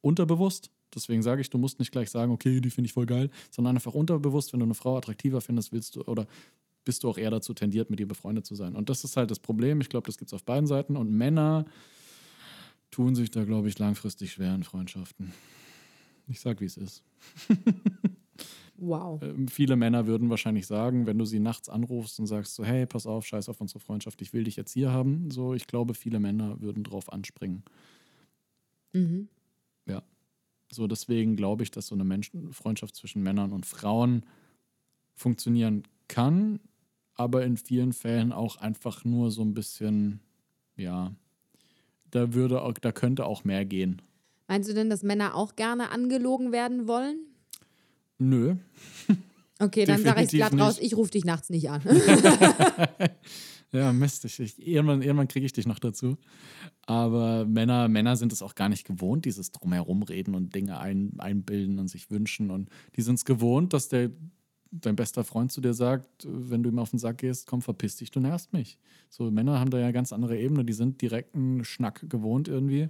unterbewusst. 0.00 0.70
Deswegen 0.94 1.22
sage 1.22 1.42
ich, 1.42 1.50
du 1.50 1.58
musst 1.58 1.78
nicht 1.78 1.92
gleich 1.92 2.10
sagen, 2.10 2.32
okay, 2.32 2.60
die 2.60 2.70
finde 2.70 2.86
ich 2.86 2.94
voll 2.94 3.06
geil, 3.06 3.30
sondern 3.50 3.76
einfach 3.76 3.94
unterbewusst, 3.94 4.52
wenn 4.52 4.60
du 4.60 4.64
eine 4.64 4.74
Frau 4.74 4.96
attraktiver 4.96 5.40
findest, 5.42 5.72
willst 5.72 5.96
du 5.96 6.02
oder 6.02 6.26
bist 6.84 7.04
du 7.04 7.10
auch 7.10 7.18
eher 7.18 7.30
dazu 7.30 7.52
tendiert, 7.52 7.90
mit 7.90 8.00
ihr 8.00 8.08
befreundet 8.08 8.46
zu 8.46 8.54
sein. 8.54 8.74
Und 8.74 8.88
das 8.88 9.04
ist 9.04 9.18
halt 9.18 9.30
das 9.30 9.38
Problem. 9.38 9.82
Ich 9.82 9.90
glaube, 9.90 10.06
das 10.06 10.16
gibt 10.16 10.30
es 10.30 10.34
auf 10.34 10.44
beiden 10.44 10.66
Seiten. 10.66 10.96
Und 10.96 11.10
Männer 11.10 11.66
tun 12.90 13.14
sich 13.14 13.30
da, 13.30 13.44
glaube 13.44 13.68
ich, 13.68 13.78
langfristig 13.78 14.32
schwer 14.32 14.54
in 14.54 14.62
Freundschaften. 14.62 15.34
Ich 16.28 16.40
sag, 16.40 16.60
wie 16.60 16.66
es 16.66 16.76
ist. 16.76 17.02
Wow. 18.80 19.20
Ähm, 19.22 19.48
viele 19.48 19.74
Männer 19.74 20.06
würden 20.06 20.30
wahrscheinlich 20.30 20.66
sagen, 20.66 21.06
wenn 21.06 21.18
du 21.18 21.24
sie 21.24 21.40
nachts 21.40 21.68
anrufst 21.68 22.20
und 22.20 22.26
sagst 22.26 22.54
so, 22.54 22.64
hey, 22.64 22.86
pass 22.86 23.06
auf, 23.06 23.26
scheiß 23.26 23.48
auf 23.48 23.60
unsere 23.60 23.80
Freundschaft, 23.80 24.22
ich 24.22 24.32
will 24.32 24.44
dich 24.44 24.54
jetzt 24.54 24.72
hier 24.72 24.92
haben. 24.92 25.30
So, 25.32 25.52
ich 25.52 25.66
glaube, 25.66 25.94
viele 25.94 26.20
Männer 26.20 26.60
würden 26.60 26.84
drauf 26.84 27.12
anspringen. 27.12 27.64
Mhm. 28.92 29.28
Ja. 29.86 30.02
So, 30.70 30.86
deswegen 30.86 31.34
glaube 31.34 31.64
ich, 31.64 31.72
dass 31.72 31.88
so 31.88 31.96
eine 31.96 32.04
Menschen 32.04 32.52
Freundschaft 32.52 32.94
zwischen 32.94 33.22
Männern 33.22 33.52
und 33.52 33.66
Frauen 33.66 34.24
funktionieren 35.14 35.82
kann, 36.06 36.60
aber 37.14 37.44
in 37.44 37.56
vielen 37.56 37.92
Fällen 37.92 38.32
auch 38.32 38.56
einfach 38.56 39.04
nur 39.04 39.32
so 39.32 39.42
ein 39.42 39.54
bisschen, 39.54 40.20
ja, 40.76 41.12
da 42.12 42.32
würde 42.32 42.62
auch, 42.62 42.74
da 42.74 42.92
könnte 42.92 43.26
auch 43.26 43.42
mehr 43.42 43.64
gehen. 43.64 44.00
Meinst 44.48 44.68
du 44.68 44.74
denn, 44.74 44.90
dass 44.90 45.02
Männer 45.02 45.34
auch 45.34 45.56
gerne 45.56 45.90
angelogen 45.90 46.52
werden 46.52 46.88
wollen? 46.88 47.18
Nö. 48.18 48.56
Okay, 49.60 49.84
dann 49.84 50.02
sage 50.02 50.22
ich 50.22 50.30
glatt 50.30 50.58
raus, 50.58 50.76
nicht. 50.76 50.86
ich 50.86 50.96
rufe 50.96 51.10
dich 51.10 51.24
nachts 51.24 51.50
nicht 51.50 51.70
an. 51.70 51.82
Ja, 53.70 53.92
Mist, 53.92 54.24
ich, 54.24 54.40
ich, 54.40 54.66
irgendwann, 54.66 55.02
irgendwann 55.02 55.28
kriege 55.28 55.44
ich 55.44 55.52
dich 55.52 55.66
noch 55.66 55.78
dazu. 55.78 56.16
Aber 56.86 57.44
Männer, 57.44 57.88
Männer 57.88 58.16
sind 58.16 58.32
es 58.32 58.40
auch 58.40 58.54
gar 58.54 58.70
nicht 58.70 58.86
gewohnt, 58.86 59.26
dieses 59.26 59.52
Drumherumreden 59.52 60.34
und 60.34 60.54
Dinge 60.54 60.80
ein, 60.80 61.12
einbilden 61.18 61.78
und 61.78 61.88
sich 61.88 62.10
wünschen. 62.10 62.50
Und 62.50 62.70
die 62.96 63.02
sind 63.02 63.16
es 63.16 63.26
gewohnt, 63.26 63.74
dass 63.74 63.88
der, 63.88 64.10
dein 64.70 64.96
bester 64.96 65.22
Freund 65.22 65.52
zu 65.52 65.60
dir 65.60 65.74
sagt, 65.74 66.26
wenn 66.26 66.62
du 66.62 66.70
ihm 66.70 66.78
auf 66.78 66.90
den 66.90 66.98
Sack 66.98 67.18
gehst, 67.18 67.46
komm, 67.46 67.60
verpiss 67.60 67.96
dich, 67.96 68.10
du 68.10 68.20
nervst 68.20 68.54
mich. 68.54 68.78
So, 69.10 69.30
Männer 69.30 69.60
haben 69.60 69.70
da 69.70 69.78
ja 69.78 69.90
ganz 69.90 70.14
andere 70.14 70.38
Ebene, 70.38 70.64
die 70.64 70.72
sind 70.72 71.02
direkten 71.02 71.62
Schnack 71.62 72.08
gewohnt 72.08 72.48
irgendwie. 72.48 72.88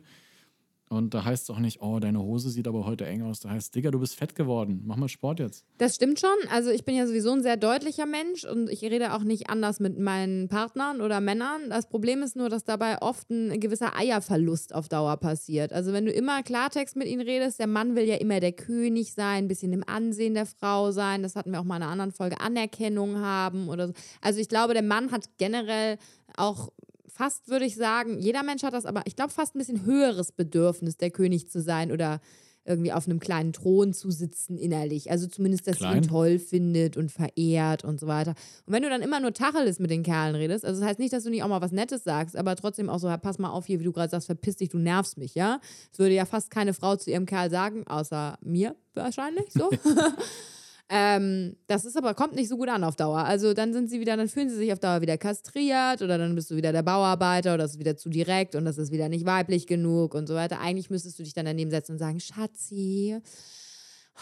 Und 0.88 1.12
da 1.12 1.24
heißt 1.24 1.44
es 1.44 1.51
auch 1.51 1.59
nicht, 1.59 1.83
oh, 1.83 1.98
deine 1.98 2.22
Hose 2.22 2.51
sieht 2.51 2.66
aber 2.66 2.87
heute 2.87 3.07
eng 3.07 3.22
aus. 3.22 3.40
Da 3.40 3.51
heißt, 3.51 3.74
Digga, 3.74 3.90
du 3.90 3.98
bist 3.98 4.14
fett 4.14 4.35
geworden. 4.35 4.83
Mach 4.87 4.96
mal 4.96 5.09
Sport 5.09 5.40
jetzt. 5.40 5.66
Das 5.77 5.94
stimmt 5.96 6.18
schon. 6.18 6.31
Also 6.51 6.70
ich 6.70 6.85
bin 6.85 6.94
ja 6.96 7.07
sowieso 7.07 7.33
ein 7.33 7.42
sehr 7.42 7.57
deutlicher 7.57 8.07
Mensch 8.07 8.44
und 8.44 8.70
ich 8.70 8.83
rede 8.83 9.14
auch 9.14 9.22
nicht 9.22 9.51
anders 9.51 9.81
mit 9.81 9.98
meinen 9.98 10.48
Partnern 10.48 11.01
oder 11.01 11.20
Männern. 11.20 11.68
Das 11.68 11.88
Problem 11.88 12.22
ist 12.22 12.37
nur, 12.37 12.48
dass 12.48 12.64
dabei 12.64 13.03
oft 13.03 13.29
ein 13.31 13.61
gewisser 13.61 13.96
Eierverlust 13.96 14.74
auf 14.74 14.88
Dauer 14.88 15.16
passiert. 15.18 15.72
Also 15.72 15.92
wenn 15.92 16.07
du 16.07 16.12
immer 16.12 16.42
Klartext 16.42 16.96
mit 16.96 17.07
ihnen 17.07 17.22
redest, 17.22 17.59
der 17.59 17.66
Mann 17.66 17.94
will 17.94 18.05
ja 18.05 18.16
immer 18.16 18.40
der 18.40 18.53
König 18.53 19.12
sein, 19.12 19.44
ein 19.44 19.48
bisschen 19.48 19.72
im 19.72 19.85
Ansehen 19.87 20.35
der 20.35 20.46
Frau 20.46 20.90
sein. 20.90 21.22
Das 21.22 21.37
hatten 21.37 21.53
wir 21.53 21.61
auch 21.61 21.64
mal 21.64 21.77
in 21.77 21.83
einer 21.83 21.92
anderen 21.92 22.12
Folge, 22.12 22.40
Anerkennung 22.40 23.18
haben 23.18 23.68
oder 23.68 23.88
so. 23.88 23.94
Also 24.22 24.40
ich 24.40 24.48
glaube, 24.48 24.72
der 24.72 24.83
Mann 24.83 25.11
hat 25.11 25.29
generell 25.37 25.98
auch 26.37 26.70
fast, 27.18 27.48
würde 27.48 27.64
ich 27.64 27.74
sagen, 27.74 28.20
jeder 28.20 28.44
Mensch 28.44 28.62
hat 28.62 28.74
das, 28.74 28.87
aber 28.87 29.02
ich 29.04 29.16
glaube 29.16 29.33
fast 29.33 29.54
ein 29.54 29.59
bisschen 29.59 29.85
höheres 29.85 30.31
Bedürfnis, 30.31 30.96
der 30.98 31.11
König 31.11 31.50
zu 31.50 31.61
sein 31.61 31.90
oder 31.90 32.20
irgendwie 32.64 32.92
auf 32.92 33.07
einem 33.07 33.18
kleinen 33.18 33.52
Thron 33.52 33.92
zu 33.92 34.11
sitzen 34.11 34.57
innerlich. 34.57 35.11
Also 35.11 35.26
zumindest, 35.26 35.66
dass 35.66 35.78
sie 35.78 35.85
ihn 35.85 35.90
Klein? 35.90 36.02
toll 36.02 36.38
findet 36.38 36.96
und 36.96 37.11
verehrt 37.11 37.83
und 37.83 37.98
so 37.98 38.07
weiter. 38.07 38.35
Und 38.66 38.72
wenn 38.74 38.83
du 38.83 38.90
dann 38.90 39.02
immer 39.02 39.18
nur 39.20 39.33
Tacheles 39.33 39.81
mit 39.81 39.90
den 39.90 40.02
Kerlen 40.02 40.37
redest, 40.37 40.64
also 40.64 40.81
das 40.81 40.88
heißt 40.88 40.98
nicht, 41.00 41.12
dass 41.12 41.24
du 41.24 41.31
nicht 41.31 41.42
auch 41.42 41.48
mal 41.48 41.62
was 41.62 41.72
Nettes 41.72 42.04
sagst, 42.04 42.37
aber 42.37 42.54
trotzdem 42.54 42.88
auch 42.88 42.98
so, 42.98 43.09
pass 43.20 43.38
mal 43.38 43.50
auf 43.50 43.66
hier, 43.66 43.81
wie 43.81 43.85
du 43.85 43.92
gerade 43.92 44.11
sagst, 44.11 44.26
verpiss 44.26 44.57
dich, 44.57 44.68
du 44.68 44.78
nervst 44.78 45.18
mich, 45.18 45.35
ja? 45.35 45.61
Das 45.90 45.98
würde 45.98 46.14
ja 46.14 46.24
fast 46.26 46.50
keine 46.50 46.74
Frau 46.74 46.94
zu 46.94 47.11
ihrem 47.11 47.26
Kerl 47.26 47.50
sagen, 47.50 47.87
außer 47.87 48.38
mir 48.42 48.76
wahrscheinlich 48.94 49.50
so. 49.52 49.70
Ähm, 50.90 51.57
das 51.66 51.85
ist 51.85 51.96
aber, 51.98 52.14
kommt 52.14 52.35
nicht 52.35 52.48
so 52.48 52.57
gut 52.57 52.68
an 52.70 52.83
auf 52.83 52.96
Dauer. 52.96 53.18
Also 53.18 53.53
dann 53.53 53.72
sind 53.74 53.90
sie 53.90 54.01
wieder, 54.01 54.16
dann 54.16 54.29
fühlen 54.29 54.48
sie 54.48 54.57
sich 54.57 54.72
auf 54.72 54.79
Dauer 54.79 55.03
wieder 55.03 55.18
kastriert 55.18 56.01
oder 56.01 56.16
dann 56.16 56.35
bist 56.35 56.51
du 56.51 56.57
wieder 56.57 56.72
der 56.72 56.83
Bauarbeiter 56.83 57.55
oder 57.55 57.64
das 57.64 57.72
ist 57.72 57.79
wieder 57.79 57.96
zu 57.96 58.09
direkt 58.09 58.55
und 58.55 58.64
das 58.64 58.79
ist 58.79 58.90
wieder 58.90 59.09
nicht 59.11 59.27
weiblich 59.27 59.66
genug 59.66 60.14
und 60.14 60.27
so 60.27 60.35
weiter. 60.35 60.61
Eigentlich 60.61 60.88
müsstest 60.88 61.18
du 61.18 61.22
dich 61.24 61.35
dann 61.35 61.44
daneben 61.44 61.70
setzen 61.70 61.92
und 61.92 61.98
sagen, 61.98 62.20
Schatzi, 62.20 63.18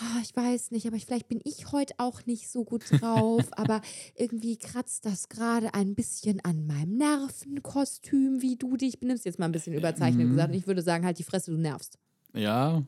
oh, 0.00 0.20
ich 0.22 0.34
weiß 0.34 0.72
nicht, 0.72 0.86
aber 0.88 0.96
ich, 0.96 1.06
vielleicht 1.06 1.28
bin 1.28 1.40
ich 1.44 1.70
heute 1.70 1.94
auch 1.98 2.26
nicht 2.26 2.50
so 2.50 2.64
gut 2.64 2.82
drauf, 3.00 3.44
aber 3.52 3.80
irgendwie 4.16 4.56
kratzt 4.56 5.06
das 5.06 5.28
gerade 5.28 5.72
ein 5.72 5.94
bisschen 5.94 6.40
an 6.44 6.66
meinem 6.66 6.96
Nervenkostüm, 6.96 8.42
wie 8.42 8.56
du 8.56 8.76
dich 8.76 8.98
benimmst. 8.98 9.24
Jetzt 9.24 9.38
mal 9.38 9.46
ein 9.46 9.52
bisschen 9.52 9.72
überzeichnet 9.74 10.26
Mhm. 10.26 10.30
gesagt. 10.30 10.50
Und 10.50 10.58
ich 10.58 10.66
würde 10.66 10.82
sagen, 10.82 11.04
halt 11.04 11.18
die 11.18 11.22
Fresse, 11.24 11.52
du 11.52 11.58
nervst. 11.58 11.98
Ja, 12.34 12.82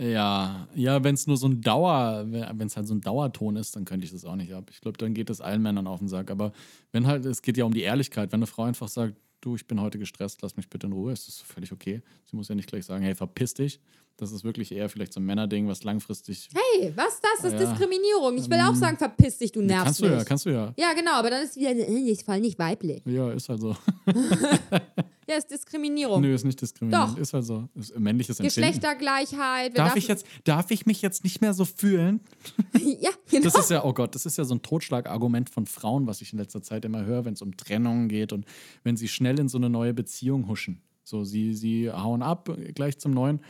ja, 0.00 0.66
ja, 0.74 1.04
wenn 1.04 1.14
es 1.14 1.26
nur 1.26 1.36
so 1.36 1.46
ein 1.48 1.60
Dauer, 1.60 2.24
wenn 2.28 2.66
es 2.66 2.76
halt 2.76 2.86
so 2.86 2.94
ein 2.94 3.00
Dauerton 3.00 3.56
ist, 3.56 3.76
dann 3.76 3.84
könnte 3.84 4.04
ich 4.06 4.12
das 4.12 4.24
auch 4.24 4.36
nicht 4.36 4.52
ab. 4.54 4.68
Ich 4.72 4.80
glaube, 4.80 4.98
dann 4.98 5.14
geht 5.14 5.28
das 5.30 5.40
allen 5.40 5.62
Männern 5.62 5.86
auf 5.86 5.98
den 5.98 6.08
Sack. 6.08 6.30
Aber 6.30 6.52
wenn 6.92 7.06
halt, 7.06 7.24
es 7.26 7.42
geht 7.42 7.56
ja 7.56 7.64
um 7.64 7.74
die 7.74 7.82
Ehrlichkeit, 7.82 8.32
wenn 8.32 8.38
eine 8.40 8.46
Frau 8.46 8.62
einfach 8.64 8.88
sagt, 8.88 9.14
du, 9.40 9.56
ich 9.56 9.66
bin 9.66 9.80
heute 9.80 9.98
gestresst, 9.98 10.42
lass 10.42 10.56
mich 10.56 10.68
bitte 10.68 10.86
in 10.86 10.92
Ruhe, 10.92 11.12
ist 11.12 11.26
das 11.28 11.38
völlig 11.40 11.72
okay. 11.72 12.02
Sie 12.26 12.36
muss 12.36 12.48
ja 12.48 12.54
nicht 12.54 12.68
gleich 12.68 12.84
sagen, 12.84 13.02
hey, 13.02 13.14
verpiss 13.14 13.54
dich. 13.54 13.80
Das 14.16 14.32
ist 14.32 14.44
wirklich 14.44 14.70
eher 14.72 14.90
vielleicht 14.90 15.14
so 15.14 15.20
ein 15.20 15.24
Männerding, 15.24 15.66
was 15.66 15.82
langfristig. 15.82 16.50
Hey, 16.52 16.92
was 16.94 17.20
das? 17.22 17.30
Das 17.42 17.52
ist 17.54 17.60
Ja. 17.60 17.70
Diskriminierung. 17.70 18.36
Ich 18.36 18.50
will 18.50 18.58
auch 18.60 18.68
Ähm, 18.68 18.74
sagen, 18.74 18.96
verpiss 18.98 19.38
dich, 19.38 19.50
du 19.50 19.62
nervst 19.62 19.84
kannst 19.84 20.00
du 20.00 20.04
mich. 20.04 20.12
ja, 20.12 20.24
kannst 20.24 20.44
du 20.46 20.50
ja. 20.50 20.74
Ja, 20.76 20.92
genau, 20.92 21.12
aber 21.12 21.30
dann 21.30 21.42
ist 21.42 21.56
wieder, 21.56 21.70
äh, 21.70 22.10
ist 22.10 22.24
voll 22.26 22.40
nicht 22.40 22.58
weiblich. 22.58 23.00
Ja, 23.06 23.32
ist 23.32 23.48
halt 23.48 23.60
so. 23.62 23.74
Ja, 25.30 25.36
ist 25.36 25.48
Diskriminierung. 25.48 26.20
Nö, 26.20 26.34
ist 26.34 26.44
nicht 26.44 26.60
diskriminierend. 26.60 27.12
Doch. 27.12 27.18
Ist 27.18 27.32
halt 27.32 27.44
so. 27.44 27.68
Ist 27.76 27.96
männliches 27.96 28.40
Empfinden. 28.40 28.68
Geschlechtergleichheit. 28.68 29.78
Darf 29.78 29.94
ich, 29.94 30.08
jetzt, 30.08 30.26
darf 30.42 30.72
ich 30.72 30.86
mich 30.86 31.02
jetzt 31.02 31.22
nicht 31.22 31.40
mehr 31.40 31.54
so 31.54 31.64
fühlen? 31.64 32.18
ja, 33.00 33.10
genau. 33.30 33.44
Das 33.44 33.54
ist 33.54 33.70
ja, 33.70 33.84
oh 33.84 33.92
Gott, 33.92 34.16
das 34.16 34.26
ist 34.26 34.38
ja 34.38 34.44
so 34.44 34.56
ein 34.56 34.62
Totschlagargument 34.62 35.48
von 35.48 35.66
Frauen, 35.66 36.08
was 36.08 36.20
ich 36.20 36.32
in 36.32 36.40
letzter 36.40 36.62
Zeit 36.62 36.84
immer 36.84 37.04
höre, 37.04 37.24
wenn 37.24 37.34
es 37.34 37.42
um 37.42 37.56
Trennungen 37.56 38.08
geht 38.08 38.32
und 38.32 38.44
wenn 38.82 38.96
sie 38.96 39.06
schnell 39.06 39.38
in 39.38 39.48
so 39.48 39.56
eine 39.56 39.70
neue 39.70 39.94
Beziehung 39.94 40.48
huschen. 40.48 40.82
So, 41.04 41.22
sie, 41.22 41.54
sie 41.54 41.92
hauen 41.92 42.22
ab, 42.22 42.50
gleich 42.74 42.98
zum 42.98 43.12
Neuen. 43.12 43.40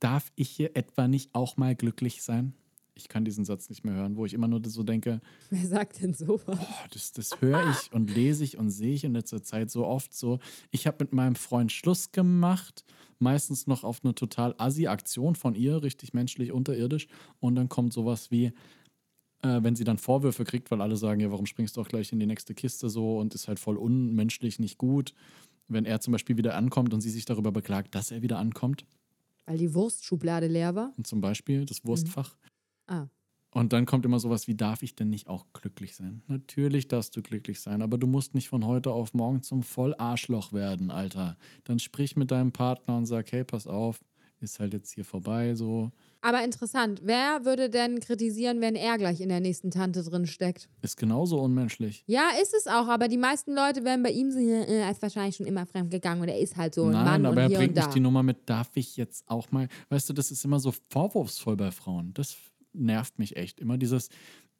Darf 0.00 0.32
ich 0.36 0.48
hier 0.48 0.74
etwa 0.74 1.06
nicht 1.06 1.34
auch 1.34 1.58
mal 1.58 1.76
glücklich 1.76 2.22
sein? 2.22 2.54
Ich 2.98 3.08
kann 3.08 3.24
diesen 3.26 3.44
Satz 3.44 3.68
nicht 3.68 3.84
mehr 3.84 3.94
hören, 3.94 4.16
wo 4.16 4.24
ich 4.24 4.32
immer 4.32 4.48
nur 4.48 4.60
so 4.66 4.82
denke, 4.82 5.20
Wer 5.50 5.66
sagt 5.66 6.02
denn 6.02 6.14
sowas? 6.14 6.58
boah, 6.58 6.86
das, 6.90 7.12
das 7.12 7.40
höre 7.40 7.70
ich 7.70 7.92
und 7.92 8.10
lese 8.14 8.42
ich 8.42 8.56
und 8.56 8.70
sehe 8.70 8.94
ich 8.94 9.04
in 9.04 9.12
letzter 9.12 9.42
Zeit 9.42 9.70
so 9.70 9.86
oft 9.86 10.14
so. 10.14 10.38
Ich 10.70 10.86
habe 10.86 10.96
mit 11.04 11.12
meinem 11.12 11.34
Freund 11.36 11.70
Schluss 11.72 12.10
gemacht, 12.12 12.84
meistens 13.18 13.66
noch 13.66 13.84
auf 13.84 14.00
eine 14.02 14.14
total 14.14 14.54
assi 14.58 14.86
Aktion 14.86 15.34
von 15.34 15.54
ihr, 15.54 15.82
richtig 15.82 16.14
menschlich, 16.14 16.52
unterirdisch. 16.52 17.06
Und 17.38 17.54
dann 17.54 17.68
kommt 17.68 17.92
sowas 17.92 18.30
wie, 18.30 18.46
äh, 19.42 19.62
wenn 19.62 19.76
sie 19.76 19.84
dann 19.84 19.98
Vorwürfe 19.98 20.44
kriegt, 20.44 20.70
weil 20.70 20.80
alle 20.80 20.96
sagen, 20.96 21.20
ja, 21.20 21.30
warum 21.30 21.44
springst 21.46 21.76
du 21.76 21.82
auch 21.82 21.88
gleich 21.88 22.12
in 22.12 22.18
die 22.18 22.26
nächste 22.26 22.54
Kiste 22.54 22.88
so 22.88 23.18
und 23.18 23.34
ist 23.34 23.46
halt 23.48 23.58
voll 23.60 23.76
unmenschlich, 23.76 24.58
nicht 24.58 24.78
gut. 24.78 25.12
Wenn 25.68 25.84
er 25.84 26.00
zum 26.00 26.12
Beispiel 26.12 26.36
wieder 26.38 26.54
ankommt 26.54 26.94
und 26.94 27.00
sie 27.02 27.10
sich 27.10 27.24
darüber 27.26 27.52
beklagt, 27.52 27.94
dass 27.94 28.10
er 28.10 28.22
wieder 28.22 28.38
ankommt, 28.38 28.86
Weil 29.44 29.58
die 29.58 29.74
Wurstschublade 29.74 30.46
leer 30.46 30.74
war. 30.74 30.92
und 30.96 31.06
zum 31.06 31.20
Beispiel 31.20 31.66
das 31.66 31.84
Wurstfach. 31.84 32.36
Ah. 32.86 33.06
Und 33.56 33.72
dann 33.72 33.86
kommt 33.86 34.04
immer 34.04 34.18
sowas 34.18 34.48
wie, 34.48 34.54
darf 34.54 34.82
ich 34.82 34.94
denn 34.96 35.08
nicht 35.08 35.28
auch 35.28 35.46
glücklich 35.54 35.94
sein? 35.96 36.22
Natürlich 36.26 36.88
darfst 36.88 37.16
du 37.16 37.22
glücklich 37.22 37.60
sein, 37.60 37.80
aber 37.80 37.96
du 37.96 38.06
musst 38.06 38.34
nicht 38.34 38.48
von 38.48 38.66
heute 38.66 38.90
auf 38.90 39.14
morgen 39.14 39.42
zum 39.42 39.62
Vollarschloch 39.62 40.52
werden, 40.52 40.90
Alter. 40.90 41.38
Dann 41.64 41.78
sprich 41.78 42.16
mit 42.16 42.30
deinem 42.30 42.52
Partner 42.52 42.98
und 42.98 43.06
sag, 43.06 43.32
hey, 43.32 43.44
pass 43.44 43.66
auf, 43.66 43.98
ist 44.40 44.60
halt 44.60 44.74
jetzt 44.74 44.92
hier 44.92 45.06
vorbei, 45.06 45.54
so. 45.54 45.90
Aber 46.20 46.44
interessant, 46.44 47.00
wer 47.04 47.44
würde 47.44 47.70
denn 47.70 48.00
kritisieren, 48.00 48.60
wenn 48.60 48.74
er 48.74 48.98
gleich 48.98 49.22
in 49.22 49.30
der 49.30 49.40
nächsten 49.40 49.70
Tante 49.70 50.02
drin 50.02 50.26
steckt? 50.26 50.68
Ist 50.82 50.98
genauso 50.98 51.40
unmenschlich. 51.40 52.04
Ja, 52.06 52.30
ist 52.42 52.52
es 52.52 52.66
auch, 52.66 52.88
aber 52.88 53.08
die 53.08 53.16
meisten 53.16 53.54
Leute 53.54 53.84
werden 53.84 54.02
bei 54.02 54.10
ihm 54.10 54.30
ja, 54.30 54.62
äh, 54.64 54.80
er 54.80 54.90
ist 54.90 55.00
wahrscheinlich 55.00 55.36
schon 55.36 55.46
immer 55.46 55.64
fremdgegangen 55.64 56.20
und 56.20 56.28
er 56.28 56.38
ist 56.38 56.56
halt 56.56 56.74
so 56.74 56.84
ein 56.84 56.92
Nein, 56.92 57.04
Mann 57.04 57.26
aber 57.26 57.32
und 57.32 57.38
er 57.38 57.48
hier 57.48 57.58
bringt 57.58 57.70
und 57.70 57.76
da. 57.78 57.86
nicht 57.86 57.94
die 57.94 58.00
Nummer 58.00 58.22
mit, 58.22 58.50
darf 58.50 58.68
ich 58.74 58.98
jetzt 58.98 59.30
auch 59.30 59.50
mal. 59.50 59.68
Weißt 59.88 60.08
du, 60.10 60.12
das 60.12 60.30
ist 60.30 60.44
immer 60.44 60.60
so 60.60 60.74
vorwurfsvoll 60.90 61.56
bei 61.56 61.70
Frauen. 61.70 62.12
Das 62.12 62.36
nervt 62.76 63.18
mich 63.18 63.36
echt. 63.36 63.60
Immer 63.60 63.78
dieses, 63.78 64.08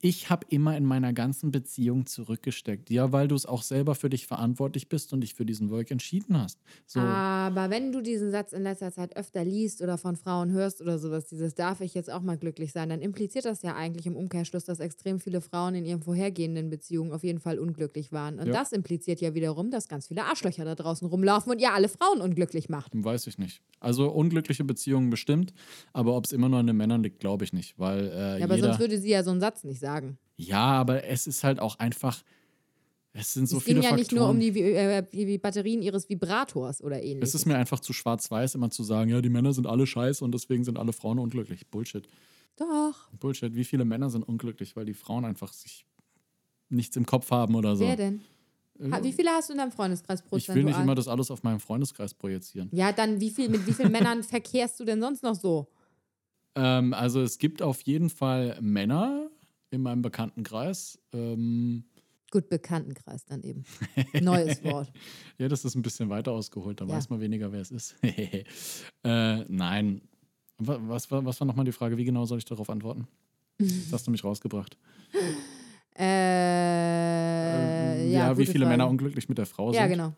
ich 0.03 0.29
habe 0.31 0.47
immer 0.51 0.77
in 0.77 0.85
meiner 0.85 1.13
ganzen 1.13 1.51
Beziehung 1.51 2.07
zurückgesteckt. 2.07 2.91
Ja, 2.91 3.13
weil 3.13 3.29
du 3.29 3.35
es 3.35 3.47
auch 3.47 3.63
selber 3.63 3.95
für 3.95 4.11
dich 4.11 4.27
verantwortlich 4.27 4.89
bist 4.89 5.13
und 5.13 5.23
dich 5.23 5.35
für 5.35 5.47
diesen 5.47 5.71
Work 5.71 5.91
entschieden 5.91 6.39
hast. 6.41 6.61
So. 6.87 7.01
Aber 7.01 7.71
wenn 7.71 7.93
du 7.93 8.03
diesen 8.03 8.31
Satz 8.31 8.53
in 8.53 8.63
letzter 8.63 8.93
Zeit 8.93 9.17
öfter 9.17 9.45
liest 9.45 9.81
oder 9.83 9.97
von 9.97 10.17
Frauen 10.17 10.51
hörst 10.53 10.81
oder 10.83 10.99
sowas, 10.99 11.27
dieses 11.27 11.55
darf 11.55 11.81
ich 11.81 11.95
jetzt 11.95 12.11
auch 12.13 12.21
mal 12.21 12.37
glücklich 12.37 12.73
sein, 12.73 12.91
dann 12.91 13.01
impliziert 13.01 13.47
das 13.47 13.63
ja 13.63 13.75
eigentlich 13.75 14.07
im 14.07 14.17
Umkehrschluss, 14.17 14.65
dass 14.65 14.81
extrem 14.81 15.19
viele 15.19 15.41
Frauen 15.41 15.75
in 15.75 15.85
ihren 15.87 16.03
vorhergehenden 16.03 16.69
Beziehungen 16.69 17.13
auf 17.13 17.25
jeden 17.25 17.41
Fall 17.41 17.59
unglücklich 17.59 18.13
waren. 18.13 18.39
Und 18.39 18.49
Ja. 18.49 18.53
das 18.53 18.73
impliziert 18.73 19.21
ja 19.23 19.35
wiederum, 19.35 19.71
dass 19.71 19.89
ganz 19.89 20.09
viele 20.09 20.25
Arschlöcher 20.25 20.65
da 20.67 20.75
draußen 20.75 21.09
rumlaufen 21.09 21.53
und 21.53 21.61
ihr 21.61 21.73
alle 21.73 21.89
Frauen 21.89 22.21
unglücklich 22.21 22.69
macht. 22.69 22.93
Weiß 22.95 23.27
ich 23.29 23.39
nicht. 23.39 23.63
Also 23.81 24.11
unglückliche 24.11 24.65
Beziehungen 24.65 25.09
bestimmt, 25.11 25.55
aber 25.93 26.17
ob 26.17 26.27
es 26.27 26.33
immer 26.33 26.49
nur 26.49 26.59
an 26.59 26.67
den 26.67 26.77
Männern 26.77 27.03
liegt, 27.03 27.21
glaube 27.21 27.45
ich 27.45 27.53
nicht. 27.53 27.79
Weil 27.79 28.09
äh, 28.09 28.39
Ja, 28.39 28.45
aber 28.45 28.59
sonst 28.59 28.79
würde 28.79 28.99
sie 28.99 29.11
ja 29.11 29.23
so 29.25 29.31
einen 29.31 29.41
Satz 29.41 29.65
nicht 29.65 29.81
sagen. 29.81 29.86
Ja, 30.37 30.65
aber 30.65 31.05
es 31.05 31.27
ist 31.27 31.45
halt 31.45 31.61
auch 31.61 31.79
einfach. 31.79 32.23
Es 33.13 33.33
sind 33.33 33.49
so 33.49 33.57
es 33.57 33.63
viele 33.63 33.81
ging 33.81 33.85
ja 33.85 33.97
Faktoren. 33.97 33.99
nicht 33.99 34.13
nur 34.13 34.29
um 34.29 34.39
die, 34.39 34.61
äh, 34.61 35.03
die 35.11 35.39
Batterien 35.39 35.81
ihres 35.81 36.11
Vibrators 36.11 36.83
oder 36.83 37.03
ähnliches. 37.03 37.31
es 37.31 37.35
ist 37.35 37.47
mir 37.47 37.57
einfach 37.57 37.81
zu 37.81 37.95
schwarz-weiß, 37.95 38.57
immer 38.57 38.71
zu 38.71 38.83
sagen, 38.83 39.09
ja, 39.11 39.23
die 39.23 39.31
Männer 39.31 39.55
sind 39.55 39.67
alle 39.67 39.87
scheiße 39.87 40.23
und 40.23 40.33
deswegen 40.33 40.65
sind 40.65 40.79
alle 40.79 40.93
Frauen 40.93 41.19
unglücklich. 41.19 41.67
Bullshit. 41.69 42.07
Doch. 42.57 43.11
Bullshit. 43.19 43.55
Wie 43.55 43.65
viele 43.65 43.87
Männer 43.87 44.11
sind 44.11 44.23
unglücklich, 44.23 44.77
weil 44.77 44.85
die 44.85 44.93
Frauen 44.93 45.25
einfach 45.25 45.55
sich 45.55 45.87
nichts 46.69 46.95
im 46.97 47.07
Kopf 47.07 47.31
haben 47.31 47.55
oder 47.55 47.77
so. 47.77 47.87
Wer 47.87 47.97
denn? 47.97 48.21
Ha, 48.93 49.03
wie 49.03 49.13
viele 49.13 49.31
hast 49.31 49.49
du 49.49 49.55
in 49.55 49.59
deinem 49.59 49.73
Freundeskreis 49.73 50.23
ich 50.33 50.49
will 50.51 50.65
nicht 50.65 50.79
immer 50.79 50.95
das 50.95 51.09
alles 51.09 51.31
auf 51.31 51.43
meinen 51.43 51.61
Freundeskreis 51.61 52.13
projizieren. 52.13 52.69
Ja, 52.73 52.93
dann 52.93 53.21
wie 53.21 53.31
viel, 53.31 53.49
mit 53.49 53.67
wie 53.67 53.73
vielen 53.73 53.93
Männern 53.93 54.23
verkehrst 54.23 54.79
du 54.79 54.85
denn 54.85 55.01
sonst 55.01 55.23
noch 55.23 55.35
so? 55.35 55.69
Ähm, 56.55 56.93
also 56.93 57.23
es 57.23 57.39
gibt 57.39 57.63
auf 57.63 57.81
jeden 57.83 58.11
Fall 58.11 58.59
Männer 58.61 59.31
in 59.71 59.83
meinem 59.83 60.03
Bekanntenkreis, 60.03 60.99
ähm, 61.13 61.85
Gut, 62.31 62.49
Bekanntenkreis 62.49 63.25
dann 63.25 63.43
eben. 63.43 63.65
Neues 64.21 64.63
Wort. 64.65 64.93
ja, 65.39 65.47
das 65.49 65.65
ist 65.65 65.77
ein 65.77 65.83
bisschen 65.83 66.09
weiter 66.11 66.33
ausgeholt, 66.33 66.81
da 66.81 66.85
Ja. 66.85 66.93
weiß 66.95 67.09
man 67.09 67.21
weniger, 67.21 67.53
wer 67.53 67.61
es 67.61 67.71
ist. 67.71 67.95
äh, 68.03 69.45
nein. 69.49 70.01
Wa- 70.59 70.81
Was, 70.83 71.11
war- 71.11 71.25
was 71.25 71.39
war 71.41 71.47
nochmal 71.47 71.65
die 71.65 71.73
Frage? 71.73 71.97
Wie 71.97 72.05
genau 72.05 72.25
soll 72.25 72.39
ich 72.39 72.45
darauf 72.45 72.69
antworten? 72.69 73.07
Jetzt 73.61 73.93
hast 73.93 74.07
du 74.07 74.11
mich 74.11 74.25
rausgebracht. 74.25 74.77
Äh, 75.99 76.03
Ähm, 78.05 78.11
ja, 78.13 78.33
wie 78.37 78.43
gute 78.43 78.53
viele 78.53 78.65
Frage. 78.65 78.77
Männer 78.79 78.89
unglücklich 78.91 79.29
mit 79.29 79.39
der 79.39 79.47
Frau 79.47 79.71
sind. 79.73 79.81
Ja, 79.81 79.87
genau. 79.87 80.13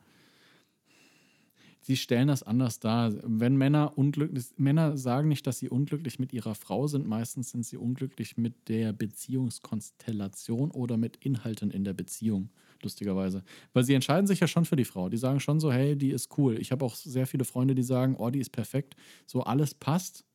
Sie 1.89 1.97
stellen 1.97 2.29
das 2.29 2.43
anders 2.43 2.81
dar. 2.81 3.15
Wenn 3.23 3.57
Männer 3.57 3.97
unglücklich, 3.97 4.45
Männer 4.59 4.99
sagen 4.99 5.27
nicht, 5.27 5.47
dass 5.47 5.59
sie 5.59 5.71
unglücklich 5.71 6.19
mit 6.19 6.35
ihrer 6.35 6.55
Frau 6.55 6.87
sind, 6.87 7.09
meistens 7.09 7.51
sind 7.51 7.65
sie 7.65 7.79
unglücklich 7.79 8.37
mit 8.37 8.69
der 8.69 8.93
Beziehungskonstellation 8.93 10.71
oder 10.71 10.99
mit 10.99 11.17
Inhalten 11.25 11.71
in 11.71 11.85
der 11.85 11.95
Beziehung, 11.95 12.51
lustigerweise. 12.83 13.43
Weil 13.73 13.85
sie 13.85 13.95
entscheiden 13.95 14.27
sich 14.27 14.39
ja 14.39 14.47
schon 14.47 14.67
für 14.67 14.77
die 14.77 14.85
Frau. 14.85 15.09
Die 15.09 15.17
sagen 15.17 15.41
schon 15.41 15.61
so, 15.61 15.73
hey, 15.73 15.97
die 15.97 16.11
ist 16.11 16.37
cool. 16.37 16.59
Ich 16.61 16.73
habe 16.73 16.85
auch 16.85 16.95
sehr 16.95 17.27
viele 17.27 17.47
Freunde, 17.47 17.75
die 17.75 17.83
sagen, 17.83 18.17
oh, 18.19 18.29
die 18.29 18.41
ist 18.41 18.51
perfekt. 18.51 18.95
So, 19.25 19.45
alles 19.45 19.73
passt. 19.73 20.27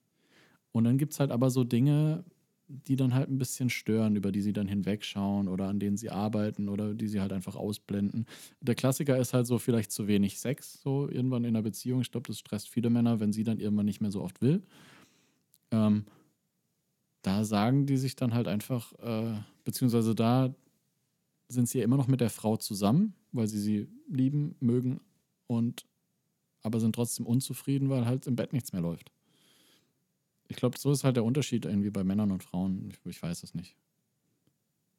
Und 0.71 0.85
dann 0.85 0.97
gibt 0.97 1.13
es 1.13 1.19
halt 1.19 1.29
aber 1.29 1.51
so 1.51 1.63
Dinge, 1.63 2.25
die 2.87 2.95
dann 2.95 3.13
halt 3.13 3.29
ein 3.29 3.37
bisschen 3.37 3.69
stören, 3.69 4.15
über 4.15 4.31
die 4.31 4.41
sie 4.41 4.53
dann 4.53 4.67
hinwegschauen 4.67 5.47
oder 5.47 5.67
an 5.67 5.79
denen 5.79 5.97
sie 5.97 6.09
arbeiten 6.09 6.69
oder 6.69 6.93
die 6.93 7.07
sie 7.07 7.21
halt 7.21 7.31
einfach 7.31 7.55
ausblenden. 7.55 8.25
Der 8.61 8.75
Klassiker 8.75 9.17
ist 9.17 9.33
halt 9.33 9.45
so 9.47 9.59
vielleicht 9.59 9.91
zu 9.91 10.07
wenig 10.07 10.39
Sex, 10.39 10.81
so 10.81 11.09
irgendwann 11.09 11.43
in 11.43 11.53
der 11.53 11.61
Beziehung. 11.61 12.01
Ich 12.01 12.11
glaube, 12.11 12.27
das 12.27 12.39
stresst 12.39 12.69
viele 12.69 12.89
Männer, 12.89 13.19
wenn 13.19 13.31
sie 13.31 13.43
dann 13.43 13.59
irgendwann 13.59 13.85
nicht 13.85 14.01
mehr 14.01 14.11
so 14.11 14.21
oft 14.21 14.41
will. 14.41 14.63
Ähm, 15.71 16.05
da 17.21 17.43
sagen 17.45 17.85
die 17.85 17.97
sich 17.97 18.15
dann 18.15 18.33
halt 18.33 18.47
einfach, 18.47 18.93
äh, 18.99 19.35
beziehungsweise 19.63 20.15
da 20.15 20.53
sind 21.47 21.69
sie 21.69 21.79
ja 21.79 21.83
immer 21.83 21.97
noch 21.97 22.07
mit 22.07 22.21
der 22.21 22.29
Frau 22.29 22.57
zusammen, 22.57 23.13
weil 23.31 23.47
sie 23.47 23.59
sie 23.59 23.87
lieben, 24.09 24.55
mögen 24.59 24.99
und 25.47 25.85
aber 26.63 26.79
sind 26.79 26.95
trotzdem 26.95 27.25
unzufrieden, 27.25 27.89
weil 27.89 28.05
halt 28.05 28.25
im 28.25 28.35
Bett 28.35 28.53
nichts 28.53 28.73
mehr 28.73 28.81
läuft. 28.81 29.11
Ich 30.47 30.57
glaube, 30.57 30.77
so 30.77 30.91
ist 30.91 31.03
halt 31.03 31.15
der 31.15 31.23
Unterschied 31.23 31.65
irgendwie 31.65 31.89
bei 31.89 32.03
Männern 32.03 32.31
und 32.31 32.43
Frauen. 32.43 32.89
Ich, 32.91 32.99
ich 33.09 33.21
weiß 33.21 33.43
es 33.43 33.53
nicht. 33.53 33.75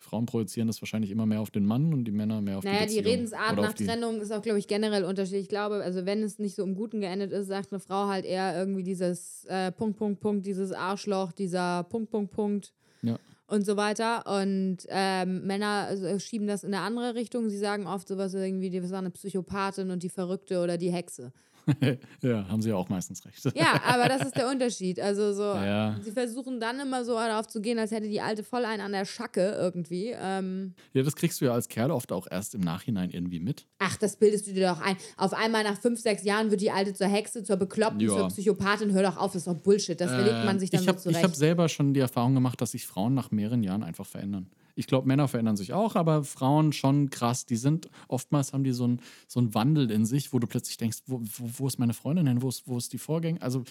Frauen 0.04 0.26
projizieren 0.26 0.68
das 0.68 0.80
wahrscheinlich 0.82 1.10
immer 1.10 1.26
mehr 1.26 1.40
auf 1.40 1.50
den 1.50 1.64
Mann 1.64 1.92
und 1.94 2.04
die 2.04 2.12
Männer 2.12 2.40
mehr 2.42 2.58
auf 2.58 2.64
Naja, 2.64 2.82
die 2.82 2.88
die 2.88 2.96
Beziehung. 2.96 3.14
Redensart 3.14 3.52
Oder 3.52 3.62
nach 3.62 3.68
auf 3.70 3.74
die, 3.74 3.86
Trennung 3.86 4.20
ist 4.20 4.32
auch, 4.32 4.42
glaube 4.42 4.58
ich, 4.58 4.68
generell 4.68 5.04
unterschiedlich. 5.04 5.44
Ich 5.44 5.48
glaube, 5.48 5.76
also 5.76 6.04
wenn 6.04 6.22
es 6.22 6.38
nicht 6.38 6.54
so 6.54 6.62
im 6.62 6.74
Guten 6.74 7.00
geendet 7.00 7.32
ist, 7.32 7.46
sagt 7.46 7.72
eine 7.72 7.80
Frau 7.80 8.06
halt 8.06 8.24
eher 8.26 8.56
irgendwie 8.56 8.82
dieses 8.82 9.44
äh, 9.46 9.72
Punkt, 9.72 9.96
Punkt, 9.96 10.20
Punkt, 10.20 10.46
dieses 10.46 10.72
Arschloch, 10.72 11.32
dieser 11.32 11.84
Punkt, 11.84 12.10
Punkt, 12.10 12.32
Punkt 12.32 12.74
Ja. 13.02 13.18
und 13.46 13.64
so 13.64 13.76
weiter. 13.78 14.26
Und 14.26 14.78
ähm, 14.88 15.46
Männer 15.46 15.86
also, 15.88 16.18
schieben 16.18 16.46
das 16.46 16.64
in 16.64 16.74
eine 16.74 16.84
andere 16.84 17.14
Richtung. 17.14 17.48
Sie 17.48 17.58
sagen 17.58 17.86
oft 17.86 18.06
sowas 18.06 18.34
irgendwie, 18.34 18.68
die 18.68 18.90
war 18.90 18.98
eine 18.98 19.10
Psychopathin 19.10 19.90
und 19.90 20.02
die 20.02 20.10
Verrückte 20.10 20.62
oder 20.62 20.76
die 20.76 20.92
Hexe. 20.92 21.32
ja, 22.22 22.46
haben 22.48 22.60
sie 22.62 22.68
ja 22.70 22.76
auch 22.76 22.88
meistens 22.88 23.24
recht. 23.24 23.42
Ja, 23.54 23.80
aber 23.86 24.08
das 24.08 24.22
ist 24.22 24.36
der 24.36 24.48
Unterschied. 24.50 25.00
Also 25.00 25.32
so, 25.32 25.42
Ja. 25.54 25.96
sie 26.02 26.12
versuchen 26.12 26.60
dann 26.60 26.78
immer 26.80 27.04
so 27.04 27.14
darauf 27.14 27.46
zu 27.46 27.60
gehen, 27.60 27.78
als 27.78 27.90
hätte 27.90 28.08
die 28.08 28.20
Alte 28.20 28.42
voll 28.44 28.64
einen 28.64 28.82
an 28.82 28.92
der 28.92 29.04
Schacke 29.04 29.52
irgendwie. 29.58 30.14
Ähm, 30.18 30.74
Ja, 30.92 31.02
das 31.02 31.16
kriegst 31.16 31.40
du 31.40 31.46
ja 31.46 31.52
als 31.52 31.68
Kerl 31.68 31.90
oft 31.90 32.12
auch 32.12 32.26
erst 32.30 32.54
im 32.54 32.60
Nachhinein 32.60 33.10
irgendwie 33.10 33.40
mit. 33.40 33.66
ach, 33.78 33.96
das 33.96 34.16
bildest 34.16 34.46
du 34.46 34.52
dir 34.52 34.68
doch 34.68 34.80
ein. 34.80 34.96
Auf 35.16 35.32
einmal 35.34 35.62
nach 35.64 35.78
fünf, 35.80 36.00
sechs 36.00 36.22
Jahren 36.24 36.50
wird 36.50 36.60
die 36.60 36.70
Alte 36.70 36.94
zur 36.94 37.06
Hexe, 37.06 37.42
zur 37.44 37.56
Bekloppten, 37.56 38.00
Ja. 38.00 38.08
zur 38.16 38.28
Psychopathin. 38.28 38.92
Hör 38.92 39.02
doch 39.02 39.16
auf, 39.16 39.32
das 39.32 39.42
ist 39.42 39.46
doch 39.46 39.54
Bullshit. 39.54 40.00
Das 40.00 40.10
verlegt 40.10 40.44
man 40.44 40.58
sich 40.58 40.70
dann 40.70 40.80
ich 40.80 40.84
so 40.86 40.88
habe 40.92 40.98
zurecht. 41.00 41.22
hab 41.24 41.34
selber 41.34 41.68
schon 41.68 41.94
die 41.94 42.00
Erfahrung 42.00 42.34
gemacht, 42.34 42.60
dass 42.60 42.72
sich 42.72 42.86
Frauen 42.86 43.14
nach 43.14 43.30
mehreren 43.30 43.62
Jahren 43.62 43.82
einfach 43.82 44.06
verändern. 44.06 44.50
Ich 44.74 44.86
glaube, 44.86 45.06
Männer 45.06 45.28
verändern 45.28 45.56
sich 45.56 45.72
auch, 45.72 45.94
aber 45.94 46.24
Frauen 46.24 46.72
schon 46.72 47.10
krass. 47.10 47.46
Die 47.46 47.56
sind, 47.56 47.88
oftmals 48.08 48.52
haben 48.52 48.64
die 48.64 48.72
so 48.72 48.84
einen 48.84 49.00
so 49.28 49.54
Wandel 49.54 49.90
in 49.90 50.04
sich, 50.04 50.32
wo 50.32 50.38
du 50.38 50.46
plötzlich 50.46 50.76
denkst, 50.76 50.98
wo, 51.06 51.20
wo, 51.20 51.50
wo 51.58 51.66
ist 51.66 51.78
meine 51.78 51.94
Freundin 51.94 52.26
hin? 52.26 52.42
Wo 52.42 52.48
ist, 52.48 52.66
wo 52.66 52.76
ist 52.76 52.92
die 52.92 52.98
Vorgänger? 52.98 53.40
Also, 53.42 53.64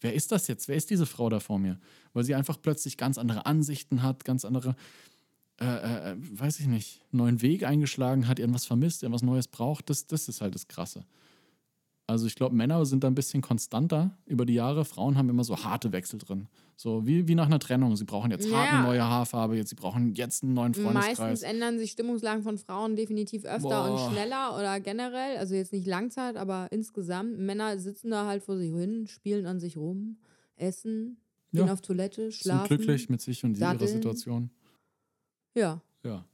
wer 0.00 0.14
ist 0.14 0.32
das 0.32 0.48
jetzt? 0.48 0.68
Wer 0.68 0.76
ist 0.76 0.90
diese 0.90 1.06
Frau 1.06 1.28
da 1.28 1.38
vor 1.38 1.58
mir? 1.58 1.78
Weil 2.12 2.24
sie 2.24 2.34
einfach 2.34 2.60
plötzlich 2.60 2.96
ganz 2.96 3.18
andere 3.18 3.46
Ansichten 3.46 4.02
hat, 4.02 4.24
ganz 4.24 4.44
andere, 4.44 4.74
äh, 5.60 6.12
äh, 6.12 6.16
weiß 6.18 6.58
ich 6.60 6.66
nicht, 6.66 7.02
neuen 7.12 7.40
Weg 7.40 7.64
eingeschlagen 7.64 8.26
hat, 8.26 8.40
irgendwas 8.40 8.66
vermisst, 8.66 9.02
irgendwas 9.04 9.22
Neues 9.22 9.46
braucht. 9.46 9.90
Das, 9.90 10.06
das 10.06 10.28
ist 10.28 10.40
halt 10.40 10.54
das 10.54 10.66
Krasse. 10.66 11.04
Also 12.08 12.26
ich 12.26 12.34
glaube, 12.34 12.56
Männer 12.56 12.84
sind 12.86 13.04
da 13.04 13.08
ein 13.08 13.14
bisschen 13.14 13.42
konstanter 13.42 14.16
über 14.24 14.46
die 14.46 14.54
Jahre. 14.54 14.84
Frauen 14.84 15.18
haben 15.18 15.28
immer 15.28 15.44
so 15.44 15.62
harte 15.62 15.92
Wechsel 15.92 16.18
drin. 16.18 16.48
So 16.80 17.04
wie, 17.08 17.26
wie 17.26 17.34
nach 17.34 17.46
einer 17.46 17.58
Trennung. 17.58 17.96
Sie 17.96 18.04
brauchen 18.04 18.30
jetzt 18.30 18.44
hart 18.52 18.70
Ja. 18.70 18.78
eine 18.78 18.86
neue 18.86 19.02
Haarfarbe, 19.02 19.56
jetzt, 19.56 19.70
sie 19.70 19.74
brauchen 19.74 20.14
jetzt 20.14 20.44
einen 20.44 20.54
neuen 20.54 20.74
Freundeskreis. 20.74 21.18
Meistens 21.18 21.42
ändern 21.42 21.76
sich 21.76 21.90
Stimmungslagen 21.90 22.44
von 22.44 22.56
Frauen 22.56 22.94
definitiv 22.94 23.44
öfter 23.44 23.68
Boah. 23.68 23.90
und 24.06 24.12
schneller 24.12 24.54
oder 24.56 24.78
generell. 24.78 25.38
Also 25.38 25.56
jetzt 25.56 25.72
nicht 25.72 25.88
Langzeit, 25.88 26.36
aber 26.36 26.68
insgesamt. 26.70 27.36
Männer 27.36 27.78
sitzen 27.80 28.10
da 28.12 28.26
halt 28.26 28.44
vor 28.44 28.56
sich 28.56 28.72
hin, 28.72 29.08
spielen 29.08 29.46
an 29.46 29.58
sich 29.58 29.76
rum, 29.76 30.18
essen, 30.54 31.16
gehen 31.52 31.66
Ja. 31.66 31.72
auf 31.72 31.80
Toilette, 31.80 32.30
sind 32.30 32.34
schlafen. 32.34 32.68
glücklich 32.68 33.08
mit 33.08 33.20
sich 33.22 33.42
und 33.42 33.58
ihrer. 33.58 33.76
Situation. 33.88 34.50
Ja. 35.56 35.82
Ja. 36.04 36.24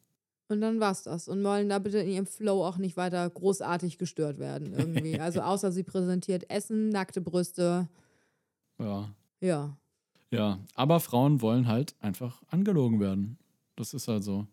Und 0.49 0.61
dann 0.61 0.79
war's 0.79 1.05
das. 1.05 1.27
Und 1.27 1.43
wollen 1.43 1.71
da 1.71 1.79
bitte 1.79 2.01
in 2.01 2.11
ihrem 2.11 2.27
Flow 2.27 2.63
auch 2.67 2.77
nicht 2.77 2.99
weiter 2.99 3.31
großartig 3.31 3.97
gestört 3.97 4.39
werden 4.39 4.75
irgendwie. 4.75 5.19
Also 5.21 5.41
außer 5.41 5.73
sie 5.73 5.85
präsentiert 5.85 6.51
Essen, 6.51 6.91
nackte 6.91 7.23
Brüste. 7.23 7.89
Ja. 8.79 9.09
Ja. 9.41 9.79
Ja. 10.35 10.59
Aber 10.75 11.01
Frauen 11.01 11.41
wollen 11.41 11.67
halt 11.67 11.95
einfach 12.01 12.43
angelogen 12.49 13.01
werden. 13.01 13.39
Das 13.77 13.95
ist 13.95 14.09
halt 14.09 14.25
so. 14.25 14.47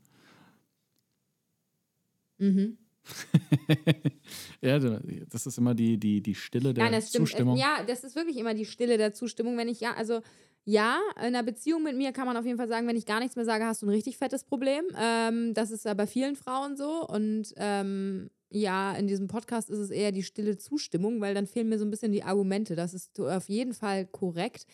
Mhm. 2.37 2.77
ja, 4.61 4.79
das 4.79 5.47
ist 5.47 5.57
immer 5.57 5.73
die, 5.73 5.97
die, 5.97 6.21
die 6.21 6.35
Stille 6.35 6.73
der 6.73 6.83
Nein, 6.83 6.93
das 6.93 7.09
stimmt. 7.09 7.27
Zustimmung. 7.27 7.57
Ja, 7.57 7.83
das 7.85 8.03
ist 8.03 8.15
wirklich 8.15 8.37
immer 8.37 8.53
die 8.53 8.65
Stille 8.65 8.97
der 8.97 9.13
Zustimmung. 9.13 9.57
Wenn 9.57 9.67
ich 9.67 9.79
ja, 9.79 9.93
also 9.93 10.21
ja, 10.63 10.99
in 11.17 11.23
einer 11.23 11.43
Beziehung 11.43 11.83
mit 11.83 11.97
mir 11.97 12.11
kann 12.11 12.27
man 12.27 12.37
auf 12.37 12.45
jeden 12.45 12.57
Fall 12.57 12.67
sagen, 12.67 12.87
wenn 12.87 12.95
ich 12.95 13.05
gar 13.05 13.19
nichts 13.19 13.35
mehr 13.35 13.45
sage, 13.45 13.65
hast 13.65 13.81
du 13.81 13.87
ein 13.87 13.89
richtig 13.89 14.17
fettes 14.17 14.43
Problem. 14.43 14.83
Ähm, 14.99 15.53
das 15.53 15.71
ist 15.71 15.85
ja 15.85 15.93
bei 15.93 16.05
vielen 16.05 16.35
Frauen 16.35 16.77
so. 16.77 17.07
Und 17.07 17.53
ähm, 17.57 18.29
ja, 18.49 18.93
in 18.93 19.07
diesem 19.07 19.27
Podcast 19.27 19.69
ist 19.69 19.79
es 19.79 19.89
eher 19.89 20.11
die 20.11 20.23
stille 20.23 20.57
Zustimmung, 20.57 21.19
weil 21.21 21.33
dann 21.33 21.47
fehlen 21.47 21.69
mir 21.69 21.79
so 21.79 21.85
ein 21.85 21.89
bisschen 21.91 22.11
die 22.11 22.23
Argumente. 22.23 22.75
Das 22.75 22.93
ist 22.93 23.19
auf 23.19 23.49
jeden 23.49 23.73
Fall 23.73 24.05
korrekt. 24.05 24.67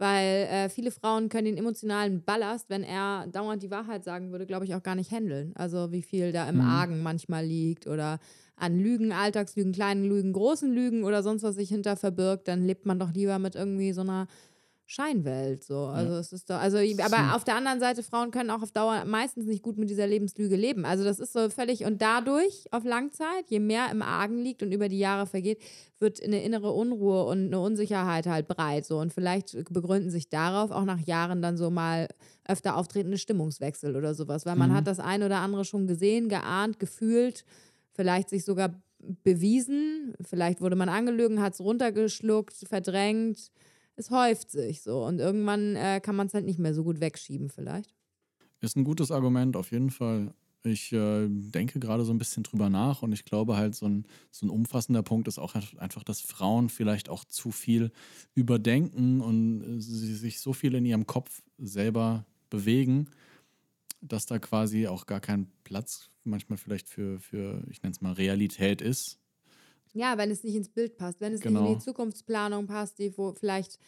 Weil 0.00 0.46
äh, 0.50 0.68
viele 0.70 0.90
Frauen 0.90 1.28
können 1.28 1.44
den 1.44 1.58
emotionalen 1.58 2.24
Ballast, 2.24 2.70
wenn 2.70 2.82
er 2.82 3.26
dauernd 3.26 3.62
die 3.62 3.70
Wahrheit 3.70 4.02
sagen 4.02 4.32
würde, 4.32 4.46
glaube 4.46 4.64
ich, 4.64 4.74
auch 4.74 4.82
gar 4.82 4.94
nicht 4.94 5.10
handeln. 5.10 5.52
Also 5.56 5.92
wie 5.92 6.00
viel 6.00 6.32
da 6.32 6.48
im 6.48 6.56
Mhm. 6.56 6.60
Argen 6.62 7.02
manchmal 7.02 7.44
liegt 7.44 7.86
oder 7.86 8.18
an 8.56 8.78
Lügen, 8.78 9.12
Alltagslügen, 9.12 9.72
kleinen 9.72 10.04
Lügen, 10.06 10.32
großen 10.32 10.72
Lügen 10.72 11.04
oder 11.04 11.22
sonst 11.22 11.42
was 11.42 11.54
sich 11.56 11.68
hinter 11.68 11.96
verbirgt, 11.96 12.48
dann 12.48 12.64
lebt 12.64 12.86
man 12.86 12.98
doch 12.98 13.12
lieber 13.12 13.38
mit 13.38 13.54
irgendwie 13.56 13.92
so 13.92 14.00
einer 14.00 14.26
Scheinwelt. 14.90 15.62
So. 15.62 15.84
Also 15.86 16.14
es 16.14 16.32
ist 16.32 16.50
doch, 16.50 16.56
also 16.56 16.78
aber 16.78 17.36
auf 17.36 17.44
der 17.44 17.54
anderen 17.54 17.78
Seite, 17.78 18.02
Frauen 18.02 18.32
können 18.32 18.50
auch 18.50 18.60
auf 18.60 18.72
Dauer 18.72 19.04
meistens 19.04 19.46
nicht 19.46 19.62
gut 19.62 19.78
mit 19.78 19.88
dieser 19.88 20.08
Lebenslüge 20.08 20.56
leben. 20.56 20.84
Also 20.84 21.04
das 21.04 21.20
ist 21.20 21.32
so 21.32 21.48
völlig 21.48 21.84
und 21.84 22.02
dadurch 22.02 22.64
auf 22.72 22.82
Langzeit, 22.84 23.44
je 23.48 23.60
mehr 23.60 23.88
im 23.92 24.02
Argen 24.02 24.38
liegt 24.38 24.64
und 24.64 24.72
über 24.72 24.88
die 24.88 24.98
Jahre 24.98 25.28
vergeht, 25.28 25.62
wird 26.00 26.20
eine 26.20 26.42
innere 26.42 26.72
Unruhe 26.72 27.22
und 27.22 27.46
eine 27.46 27.60
Unsicherheit 27.60 28.26
halt 28.26 28.48
breit. 28.48 28.84
So. 28.84 28.98
Und 28.98 29.12
vielleicht 29.12 29.56
begründen 29.72 30.10
sich 30.10 30.28
darauf 30.28 30.72
auch 30.72 30.84
nach 30.84 30.98
Jahren 30.98 31.40
dann 31.40 31.56
so 31.56 31.70
mal 31.70 32.08
öfter 32.48 32.76
auftretende 32.76 33.16
Stimmungswechsel 33.16 33.94
oder 33.94 34.12
sowas. 34.14 34.44
Weil 34.44 34.56
man 34.56 34.70
Mhm. 34.70 34.74
hat 34.74 34.88
das 34.88 34.98
ein 34.98 35.22
oder 35.22 35.36
andere 35.36 35.64
schon 35.64 35.86
gesehen, 35.86 36.28
geahnt, 36.28 36.80
gefühlt, 36.80 37.44
vielleicht 37.92 38.28
sich 38.28 38.44
sogar 38.44 38.74
bewiesen. 39.22 40.14
Vielleicht 40.20 40.60
wurde 40.60 40.74
man 40.74 40.88
angelügen, 40.88 41.40
hat 41.40 41.52
es 41.54 41.60
runtergeschluckt, 41.60 42.54
verdrängt. 42.68 43.52
Es 44.00 44.10
häuft 44.10 44.50
sich 44.50 44.80
so. 44.80 45.04
Und 45.04 45.18
irgendwann 45.18 45.76
äh, 45.76 46.00
kann 46.00 46.16
man 46.16 46.26
es 46.26 46.32
halt 46.32 46.46
nicht 46.46 46.58
mehr 46.58 46.72
so 46.72 46.84
gut 46.84 47.00
wegschieben, 47.00 47.50
vielleicht. 47.50 47.94
Ist 48.60 48.74
ein 48.74 48.84
gutes 48.84 49.10
Argument, 49.10 49.56
auf 49.56 49.72
jeden 49.72 49.90
Fall. 49.90 50.32
Ich 50.62 50.90
äh, 50.92 51.28
denke 51.28 51.80
gerade 51.80 52.06
so 52.06 52.12
ein 52.12 52.16
bisschen 52.16 52.42
drüber 52.42 52.70
nach 52.70 53.02
und 53.02 53.12
ich 53.12 53.26
glaube 53.26 53.58
halt, 53.58 53.74
so 53.74 53.86
ein, 53.86 54.06
so 54.30 54.46
ein 54.46 54.50
umfassender 54.50 55.02
Punkt 55.02 55.28
ist 55.28 55.38
auch 55.38 55.54
einfach, 55.76 56.02
dass 56.02 56.22
Frauen 56.22 56.70
vielleicht 56.70 57.10
auch 57.10 57.26
zu 57.26 57.50
viel 57.50 57.92
überdenken 58.34 59.20
und 59.20 59.62
äh, 59.62 59.80
sie 59.82 60.14
sich 60.14 60.40
so 60.40 60.54
viel 60.54 60.74
in 60.74 60.86
ihrem 60.86 61.06
Kopf 61.06 61.42
selber 61.58 62.24
bewegen, 62.48 63.10
dass 64.00 64.24
da 64.24 64.38
quasi 64.38 64.86
auch 64.86 65.04
gar 65.04 65.20
kein 65.20 65.46
Platz 65.62 66.08
manchmal 66.24 66.56
vielleicht 66.56 66.88
für, 66.88 67.20
für 67.20 67.62
ich 67.70 67.82
nenne 67.82 67.92
es 67.92 68.00
mal, 68.00 68.12
Realität 68.12 68.80
ist. 68.80 69.19
Ja, 69.92 70.16
wenn 70.18 70.30
es 70.30 70.44
nicht 70.44 70.54
ins 70.54 70.68
Bild 70.68 70.96
passt, 70.96 71.20
wenn 71.20 71.32
es 71.32 71.40
nicht 71.40 71.48
Genau. 71.54 71.66
in 71.66 71.78
die 71.78 71.78
Zukunftsplanung 71.78 72.66
passt, 72.66 72.98
die 72.98 73.16
wo 73.18 73.32
vielleicht 73.34 73.78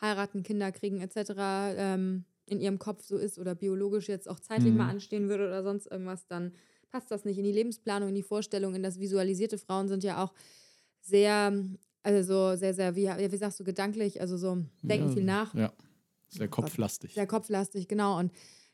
heiraten, 0.00 0.42
Kinder 0.42 0.72
kriegen 0.72 1.00
etc. 1.00 1.72
Ähm, 1.76 2.24
in 2.46 2.60
ihrem 2.60 2.78
Kopf 2.78 3.04
so 3.04 3.16
ist 3.16 3.38
oder 3.38 3.54
biologisch 3.54 4.08
jetzt 4.08 4.28
auch 4.28 4.40
zeitlich 4.40 4.72
Mhm. 4.72 4.78
mal 4.78 4.88
anstehen 4.88 5.28
würde 5.28 5.46
oder 5.46 5.62
sonst 5.62 5.86
irgendwas, 5.86 6.26
dann 6.26 6.52
passt 6.90 7.10
das 7.10 7.24
nicht 7.24 7.38
in 7.38 7.44
die 7.44 7.52
Lebensplanung, 7.52 8.08
in 8.10 8.14
die 8.14 8.22
Vorstellung, 8.22 8.74
in 8.74 8.82
das 8.82 8.98
Visualisierte. 8.98 9.56
Frauen 9.58 9.88
sind 9.88 10.02
ja 10.04 10.22
auch 10.22 10.34
sehr, 11.00 11.52
also 12.02 12.56
sehr, 12.56 12.74
sehr, 12.74 12.96
wie, 12.96 13.08
wie 13.08 13.36
sagst 13.36 13.60
du, 13.60 13.64
gedanklich, 13.64 14.20
also 14.20 14.36
so 14.36 14.64
denken 14.82 15.08
ja, 15.08 15.14
viel 15.14 15.24
nach. 15.24 15.54
Ja, 15.54 15.72
sehr 16.28 16.48
kopflastig. 16.48 17.14
Sehr 17.14 17.26
kopflastig, 17.26 17.88
genau. 17.88 18.18
Und 18.18 18.32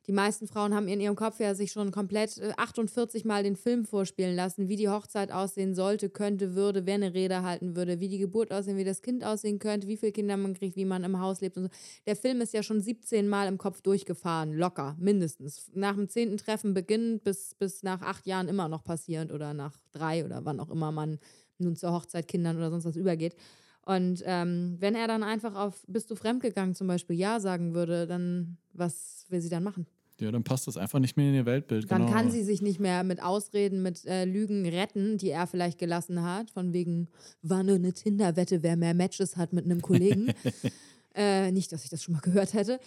Die 0.09 0.15
meisten 0.15 0.47
Frauen 0.47 0.75
haben 0.75 0.89
in 0.89 1.01
ihrem 1.01 1.17
Kopf 1.17 1.39
ja 1.39 1.55
sich 1.55 1.71
schon 1.71 1.93
komplett 1.93 2.39
äh, 2.39 2.53
48 2.57 3.27
Mal 3.27 3.43
den 3.43 3.57
Film 3.57 3.85
vorspielen 3.85 4.35
lassen, 4.35 4.71
wie 4.71 4.77
die 4.77 4.89
Hochzeit 4.89 5.31
aussehen 5.31 5.75
sollte, 5.75 6.09
könnte, 6.09 6.55
würde, 6.55 6.87
wer 6.87 6.95
eine 6.95 7.13
Rede 7.13 7.43
halten 7.43 7.77
würde, 7.77 8.01
wie 8.01 8.09
die 8.09 8.17
Geburt 8.17 8.51
aussehen, 8.51 8.79
wie 8.79 8.85
das 8.85 9.03
Kind 9.03 9.23
aussehen 9.23 9.59
könnte, 9.59 9.87
wie 9.87 9.99
viele 9.99 10.13
Kinder 10.13 10.39
man 10.39 10.55
kriegt, 10.55 10.77
wie 10.77 10.87
man 10.87 11.05
im 11.05 11.21
Haus 11.21 11.43
lebt 11.43 11.59
und 11.59 11.65
so. 11.65 11.69
Der 12.07 12.17
Film 12.17 12.41
ist 12.41 12.55
ja 12.55 12.63
schon 12.63 12.81
17 12.81 13.29
Mal 13.29 13.49
im 13.49 13.59
Kopf 13.59 13.83
durchgefahren, 13.83 14.55
locker, 14.55 14.97
mindestens. 14.99 15.71
Nach 15.75 15.95
dem 15.95 16.09
zehnten 16.09 16.39
Treffen 16.39 16.73
beginnend 16.73 17.23
bis, 17.23 17.55
bis 17.55 17.83
nach 17.83 18.01
acht 18.01 18.27
Jahren 18.27 18.49
immer 18.49 18.69
noch 18.69 18.85
passierend 18.85 19.31
oder 19.31 19.53
nach 19.53 19.77
drei 19.93 20.25
oder 20.25 20.43
wann 20.47 20.59
auch 20.59 20.71
immer 20.71 20.91
man 20.91 21.19
nun 21.59 21.77
zur 21.77 21.93
Hochzeit, 21.93 22.27
Kindern 22.27 22.57
oder 22.57 22.71
sonst 22.71 22.87
was 22.87 22.97
übergeht. 22.97 23.37
Und 23.83 24.23
ähm, 24.25 24.77
wenn 24.81 24.95
er 24.95 25.07
dann 25.07 25.23
einfach 25.23 25.55
auf 25.55 25.85
bist 25.87 26.11
du 26.11 26.15
fremdgegangen 26.15 26.75
zum 26.75 26.87
Beispiel 26.87 27.17
Ja 27.17 27.41
sagen 27.41 27.75
würde, 27.75 28.07
dann 28.07 28.57
was 28.73 29.27
will 29.29 29.43
sie 29.43 29.51
dann 29.51 29.65
machen? 29.65 29.87
Ja, 30.21 30.33
dann 30.33 30.43
passt 30.43 30.67
das 30.67 30.77
einfach 30.77 30.99
nicht 30.99 31.17
mehr 31.17 31.29
in 31.29 31.35
ihr 31.35 31.47
Weltbild. 31.47 31.91
Dann 31.91 32.07
genau. 32.07 32.13
kann 32.13 32.31
sie 32.31 32.43
sich 32.43 32.61
nicht 32.61 32.81
mehr 32.81 33.05
mit 33.05 33.23
Ausreden, 33.23 33.83
mit 33.83 34.05
äh, 34.05 34.25
Lügen 34.25 34.67
retten, 34.67 35.17
die 35.17 35.31
er 35.31 35.47
vielleicht 35.47 35.79
gelassen 35.79 36.23
hat. 36.23 36.51
Von 36.51 36.73
wegen, 36.73 37.09
war 37.43 37.63
nur 37.63 37.77
eine 37.77 37.93
Tinder-Wette, 37.93 38.63
wer 38.63 38.77
mehr 38.77 38.95
Matches 38.95 39.37
hat 39.37 39.53
mit 39.53 39.65
einem 39.65 39.81
Kollegen. 39.81 40.33
äh, 41.15 41.53
nicht, 41.53 41.71
dass 41.73 41.85
ich 41.85 41.91
das 41.91 42.03
schon 42.03 42.15
mal 42.15 42.21
gehört 42.21 42.53
hätte. 42.53 42.81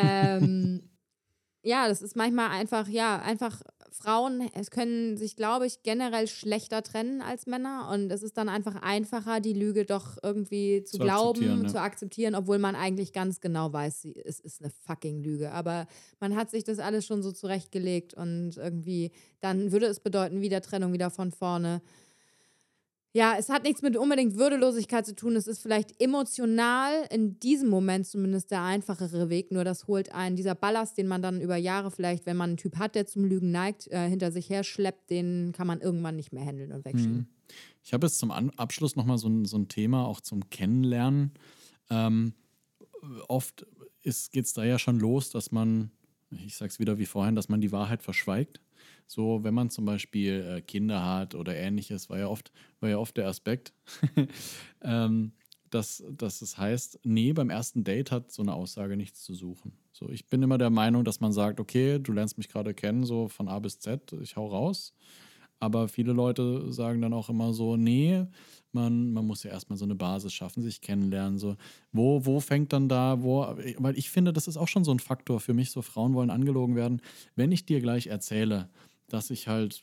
Ähm, 0.00 0.82
ja, 1.62 1.88
das 1.88 2.02
ist 2.02 2.14
manchmal 2.14 2.50
einfach, 2.50 2.86
ja, 2.86 3.20
einfach 3.20 3.60
Frauen 3.92 4.50
es 4.54 4.70
können 4.70 5.16
sich, 5.16 5.36
glaube 5.36 5.66
ich, 5.66 5.82
generell 5.82 6.28
schlechter 6.28 6.82
trennen 6.82 7.20
als 7.20 7.46
Männer. 7.46 7.88
Und 7.92 8.10
es 8.10 8.22
ist 8.22 8.36
dann 8.36 8.48
einfach 8.48 8.76
einfacher, 8.82 9.40
die 9.40 9.52
Lüge 9.52 9.84
doch 9.84 10.16
irgendwie 10.22 10.84
zu, 10.84 10.98
Zu 10.98 11.02
glauben, 11.02 11.38
akzeptieren, 11.38 11.62
ja. 11.62 11.68
zu 11.68 11.80
akzeptieren, 11.80 12.34
obwohl 12.34 12.58
man 12.58 12.74
eigentlich 12.74 13.12
ganz 13.12 13.40
genau 13.40 13.72
weiß, 13.72 14.02
sie, 14.02 14.16
es 14.24 14.40
ist 14.40 14.60
eine 14.60 14.70
fucking 14.86 15.22
Lüge. 15.22 15.52
Aber 15.52 15.86
man 16.20 16.36
hat 16.36 16.50
sich 16.50 16.64
das 16.64 16.78
alles 16.78 17.06
schon 17.06 17.22
so 17.22 17.32
zurechtgelegt 17.32 18.14
und 18.14 18.56
irgendwie, 18.56 19.12
dann 19.40 19.72
würde 19.72 19.86
es 19.86 20.00
bedeuten, 20.00 20.40
wieder 20.40 20.60
Trennung, 20.60 20.92
wieder 20.92 21.10
von 21.10 21.32
vorne. 21.32 21.82
Ja, 23.16 23.34
es 23.38 23.48
hat 23.48 23.62
nichts 23.62 23.80
mit 23.80 23.96
unbedingt 23.96 24.36
Würdelosigkeit 24.36 25.06
zu 25.06 25.16
tun. 25.16 25.36
Es 25.36 25.46
ist 25.46 25.62
vielleicht 25.62 25.98
emotional 26.02 27.06
in 27.10 27.40
diesem 27.40 27.70
Moment 27.70 28.06
zumindest 28.06 28.50
der 28.50 28.62
einfachere 28.62 29.30
Weg. 29.30 29.50
Nur 29.50 29.64
das 29.64 29.86
holt 29.86 30.12
einen, 30.12 30.36
dieser 30.36 30.54
Ballast, 30.54 30.98
den 30.98 31.08
man 31.08 31.22
dann 31.22 31.40
über 31.40 31.56
Jahre 31.56 31.90
vielleicht, 31.90 32.26
wenn 32.26 32.36
man 32.36 32.50
einen 32.50 32.56
Typ 32.58 32.76
hat, 32.76 32.94
der 32.94 33.06
zum 33.06 33.24
Lügen 33.24 33.50
neigt, 33.50 33.88
äh, 33.90 34.06
hinter 34.06 34.32
sich 34.32 34.50
her 34.50 34.64
schleppt, 34.64 35.08
den 35.08 35.52
kann 35.56 35.66
man 35.66 35.80
irgendwann 35.80 36.16
nicht 36.16 36.34
mehr 36.34 36.44
handeln 36.44 36.72
und 36.72 36.84
wegschieben. 36.84 37.16
Mhm. 37.16 37.26
Ich 37.82 37.94
habe 37.94 38.06
jetzt 38.06 38.18
zum 38.18 38.30
An 38.30 38.50
Abschluss 38.50 38.96
nochmal 38.96 39.16
so 39.16 39.30
ein, 39.30 39.46
so 39.46 39.56
ein 39.56 39.68
Thema, 39.68 40.06
auch 40.06 40.20
zum 40.20 40.50
Kennenlernen. 40.50 41.32
Ähm, 41.88 42.34
oft 43.28 43.64
geht 44.02 44.44
es 44.44 44.52
da 44.52 44.62
ja 44.62 44.78
schon 44.78 45.00
los, 45.00 45.30
dass 45.30 45.52
man, 45.52 45.90
ich 46.28 46.54
sage 46.54 46.68
es 46.68 46.78
wieder 46.78 46.98
wie 46.98 47.06
vorhin, 47.06 47.34
dass 47.34 47.48
man 47.48 47.62
die 47.62 47.72
Wahrheit 47.72 48.02
verschweigt. 48.02 48.60
So, 49.06 49.44
wenn 49.44 49.54
man 49.54 49.70
zum 49.70 49.84
Beispiel 49.84 50.56
äh, 50.56 50.60
Kinder 50.62 51.04
hat 51.04 51.34
oder 51.34 51.54
ähnliches, 51.54 52.10
war 52.10 52.18
ja 52.18 52.28
oft, 52.28 52.52
war 52.80 52.90
ja 52.90 52.98
oft 52.98 53.16
der 53.16 53.28
Aspekt, 53.28 53.72
ähm, 54.82 55.32
dass, 55.70 56.02
dass 56.10 56.42
es 56.42 56.58
heißt, 56.58 57.00
nee, 57.04 57.32
beim 57.32 57.50
ersten 57.50 57.84
Date 57.84 58.10
hat 58.10 58.30
so 58.32 58.42
eine 58.42 58.54
Aussage 58.54 58.96
nichts 58.96 59.22
zu 59.24 59.34
suchen. 59.34 59.72
So, 59.92 60.08
ich 60.10 60.26
bin 60.26 60.42
immer 60.42 60.58
der 60.58 60.70
Meinung, 60.70 61.04
dass 61.04 61.20
man 61.20 61.32
sagt, 61.32 61.60
okay, 61.60 61.98
du 61.98 62.12
lernst 62.12 62.38
mich 62.38 62.48
gerade 62.48 62.74
kennen, 62.74 63.04
so 63.04 63.28
von 63.28 63.48
A 63.48 63.58
bis 63.58 63.78
Z, 63.78 64.12
ich 64.20 64.36
hau 64.36 64.46
raus. 64.46 64.94
Aber 65.58 65.88
viele 65.88 66.12
Leute 66.12 66.70
sagen 66.70 67.00
dann 67.00 67.14
auch 67.14 67.30
immer 67.30 67.54
so, 67.54 67.76
nee, 67.76 68.26
man, 68.72 69.12
man 69.12 69.26
muss 69.26 69.42
ja 69.42 69.50
erstmal 69.50 69.78
so 69.78 69.86
eine 69.86 69.94
Basis 69.94 70.34
schaffen, 70.34 70.62
sich 70.62 70.82
kennenlernen. 70.82 71.38
So, 71.38 71.56
wo, 71.92 72.26
wo 72.26 72.40
fängt 72.40 72.72
dann 72.74 72.88
da, 72.88 73.22
wo, 73.22 73.46
weil 73.78 73.98
ich 73.98 74.10
finde, 74.10 74.34
das 74.34 74.48
ist 74.48 74.58
auch 74.58 74.68
schon 74.68 74.84
so 74.84 74.92
ein 74.92 74.98
Faktor 74.98 75.40
für 75.40 75.54
mich, 75.54 75.70
so 75.70 75.80
Frauen 75.80 76.12
wollen 76.14 76.30
angelogen 76.30 76.76
werden. 76.76 77.00
Wenn 77.36 77.52
ich 77.52 77.64
dir 77.64 77.80
gleich 77.80 78.08
erzähle, 78.08 78.68
dass 79.08 79.30
ich 79.30 79.48
halt, 79.48 79.82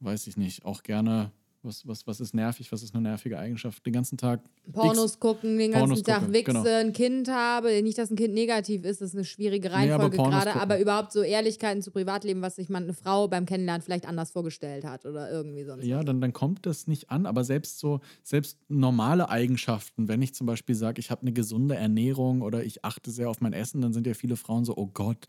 weiß 0.00 0.26
ich 0.26 0.36
nicht, 0.36 0.64
auch 0.64 0.82
gerne, 0.82 1.30
was, 1.62 1.86
was, 1.86 2.06
was 2.06 2.20
ist 2.20 2.32
nervig, 2.32 2.70
was 2.70 2.82
ist 2.84 2.94
eine 2.94 3.02
nervige 3.02 3.38
Eigenschaft, 3.38 3.84
den 3.84 3.92
ganzen 3.92 4.16
Tag 4.16 4.40
Pornos 4.72 5.12
X- 5.14 5.20
gucken, 5.20 5.58
den 5.58 5.72
ganzen 5.72 5.88
Pornos 5.88 6.02
Tag 6.04 6.18
gucken, 6.20 6.34
wichse, 6.34 6.52
genau. 6.52 6.64
ein 6.64 6.92
Kind 6.92 7.28
habe. 7.28 7.82
Nicht, 7.82 7.98
dass 7.98 8.10
ein 8.10 8.16
Kind 8.16 8.34
negativ 8.34 8.84
ist, 8.84 9.00
das 9.00 9.08
ist 9.10 9.14
eine 9.16 9.24
schwierige 9.24 9.68
Nee, 9.68 9.74
aber 9.90 10.04
Reihenfolge 10.04 10.16
gerade, 10.18 10.46
gucken. 10.50 10.60
aber 10.60 10.78
überhaupt 10.78 11.10
so 11.12 11.22
Ehrlichkeiten 11.22 11.82
zu 11.82 11.90
Privatleben, 11.90 12.40
was 12.40 12.54
sich 12.56 12.68
man 12.68 12.84
eine 12.84 12.94
Frau 12.94 13.26
beim 13.26 13.46
Kennenlernen 13.46 13.82
vielleicht 13.82 14.06
anders 14.06 14.30
vorgestellt 14.30 14.84
hat 14.84 15.06
oder 15.06 15.28
irgendwie 15.30 15.64
sonst. 15.64 15.84
Ja, 15.84 15.98
was. 15.98 16.04
dann, 16.04 16.20
dann 16.20 16.32
kommt 16.32 16.66
das 16.66 16.86
nicht 16.86 17.10
an, 17.10 17.26
aber 17.26 17.42
selbst 17.42 17.80
so, 17.80 18.00
selbst 18.22 18.58
normale 18.68 19.28
Eigenschaften, 19.28 20.06
wenn 20.06 20.22
ich 20.22 20.34
zum 20.34 20.46
Beispiel 20.46 20.76
sage, 20.76 21.00
ich 21.00 21.10
habe 21.10 21.22
eine 21.22 21.32
gesunde 21.32 21.74
Ernährung 21.74 22.42
oder 22.42 22.62
ich 22.62 22.84
achte 22.84 23.10
sehr 23.10 23.28
auf 23.28 23.40
mein 23.40 23.52
Essen, 23.54 23.80
dann 23.80 23.92
sind 23.92 24.06
ja 24.06 24.14
viele 24.14 24.36
Frauen 24.36 24.64
so, 24.64 24.76
oh 24.76 24.86
Gott, 24.86 25.26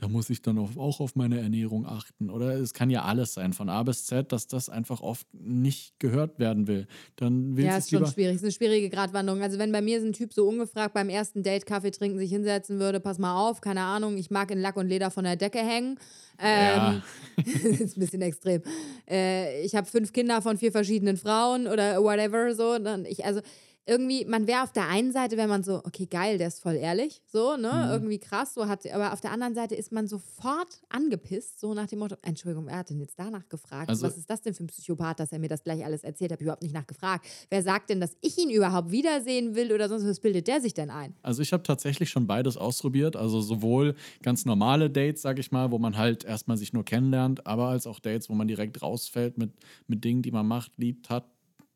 da 0.00 0.08
muss 0.08 0.30
ich 0.30 0.40
dann 0.40 0.58
auch 0.58 1.00
auf 1.00 1.14
meine 1.14 1.40
Ernährung 1.40 1.84
achten. 1.84 2.30
Oder 2.30 2.54
es 2.54 2.72
kann 2.72 2.88
ja 2.88 3.02
alles 3.02 3.34
sein, 3.34 3.52
von 3.52 3.68
A 3.68 3.82
bis 3.82 4.06
Z, 4.06 4.32
dass 4.32 4.46
das 4.46 4.70
einfach 4.70 5.02
oft 5.02 5.26
nicht 5.34 6.00
gehört 6.00 6.38
werden 6.38 6.66
will. 6.66 6.86
Dann 7.16 7.54
Ja, 7.58 7.76
es 7.76 7.84
ist 7.84 7.90
schon 7.90 8.06
schwierig. 8.06 8.36
Ist 8.36 8.42
eine 8.42 8.52
schwierige 8.52 8.88
Gratwanderung. 8.88 9.42
Also, 9.42 9.58
wenn 9.58 9.72
bei 9.72 9.82
mir 9.82 10.00
so 10.00 10.06
ein 10.06 10.14
Typ 10.14 10.32
so 10.32 10.48
ungefragt 10.48 10.94
beim 10.94 11.10
ersten 11.10 11.42
Date 11.42 11.66
Kaffee 11.66 11.90
trinken 11.90 12.18
sich 12.18 12.30
hinsetzen 12.30 12.80
würde, 12.80 12.98
pass 12.98 13.18
mal 13.18 13.46
auf, 13.46 13.60
keine 13.60 13.82
Ahnung, 13.82 14.16
ich 14.16 14.30
mag 14.30 14.50
in 14.50 14.62
Lack 14.62 14.78
und 14.78 14.88
Leder 14.88 15.10
von 15.10 15.24
der 15.24 15.36
Decke 15.36 15.58
hängen. 15.58 15.98
Ähm, 16.38 17.02
ist 17.78 17.98
ein 17.98 18.00
bisschen 18.00 18.22
extrem. 18.22 18.62
Äh, 19.06 19.62
ich 19.66 19.74
habe 19.74 19.86
fünf 19.86 20.14
Kinder 20.14 20.40
von 20.40 20.56
vier 20.56 20.72
verschiedenen 20.72 21.18
Frauen 21.18 21.66
oder 21.66 22.02
whatever, 22.02 22.54
so. 22.54 22.78
Dann 22.78 23.04
ich, 23.04 23.26
also, 23.26 23.42
irgendwie, 23.86 24.24
man 24.24 24.46
wäre 24.46 24.62
auf 24.62 24.72
der 24.72 24.88
einen 24.88 25.10
Seite, 25.10 25.36
wenn 25.36 25.48
man 25.48 25.62
so, 25.64 25.76
okay, 25.84 26.06
geil, 26.06 26.38
der 26.38 26.48
ist 26.48 26.60
voll 26.60 26.74
ehrlich, 26.76 27.22
so, 27.26 27.56
ne, 27.56 27.70
Mhm. 27.86 27.90
irgendwie 27.92 28.18
krass, 28.18 28.54
so 28.54 28.68
hat, 28.68 28.86
aber 28.92 29.12
auf 29.12 29.20
der 29.20 29.32
anderen 29.32 29.54
Seite 29.54 29.74
ist 29.74 29.90
man 29.90 30.06
sofort 30.06 30.80
angepisst, 30.90 31.58
so 31.58 31.74
nach 31.74 31.86
dem 31.86 31.98
Motto, 32.00 32.14
Entschuldigung, 32.22 32.66
wer 32.66 32.76
hat 32.76 32.90
denn 32.90 33.00
jetzt 33.00 33.18
danach 33.18 33.48
gefragt? 33.48 33.88
Also- 33.88 34.06
Was 34.06 34.16
ist 34.16 34.28
das 34.30 34.42
denn 34.42 34.54
für 34.54 34.64
ein 34.64 34.68
Psychopath, 34.68 35.18
dass 35.18 35.32
er 35.32 35.38
mir 35.38 35.48
das 35.48 35.64
gleich 35.64 35.84
alles 35.84 36.04
erzählt? 36.04 36.30
Habe 36.30 36.42
ich 36.42 36.44
überhaupt 36.46 36.62
nicht 36.62 36.74
nachgefragt. 36.74 37.26
Wer 37.48 37.62
sagt 37.62 37.90
denn, 37.90 38.00
dass 38.00 38.16
ich 38.20 38.38
ihn 38.38 38.50
überhaupt 38.50 38.90
wiedersehen 38.90 39.54
will 39.54 39.72
oder 39.72 39.88
sonst 39.88 40.06
was 40.06 40.20
bildet 40.20 40.46
der 40.46 40.60
sich 40.60 40.74
denn 40.74 40.90
ein? 40.90 41.14
Also 41.22 41.42
ich 41.42 41.52
habe 41.52 41.62
tatsächlich 41.62 42.10
schon 42.10 42.26
beides 42.26 42.56
ausprobiert. 42.56 43.16
Also 43.16 43.40
sowohl 43.40 43.94
ganz 44.22 44.44
normale 44.44 44.90
Dates, 44.90 45.22
sag 45.22 45.38
ich 45.38 45.50
mal, 45.50 45.70
wo 45.70 45.78
man 45.78 45.96
halt 45.96 46.24
erstmal 46.24 46.56
sich 46.56 46.72
nur 46.72 46.84
kennenlernt, 46.84 47.46
aber 47.46 47.68
als 47.68 47.86
auch 47.86 47.98
Dates, 47.98 48.28
wo 48.28 48.34
man 48.34 48.46
direkt 48.46 48.82
rausfällt 48.82 49.38
mit, 49.38 49.52
mit 49.86 50.04
Dingen, 50.04 50.22
die 50.22 50.30
man 50.30 50.46
macht, 50.46 50.76
liebt, 50.76 51.08
hat, 51.10 51.24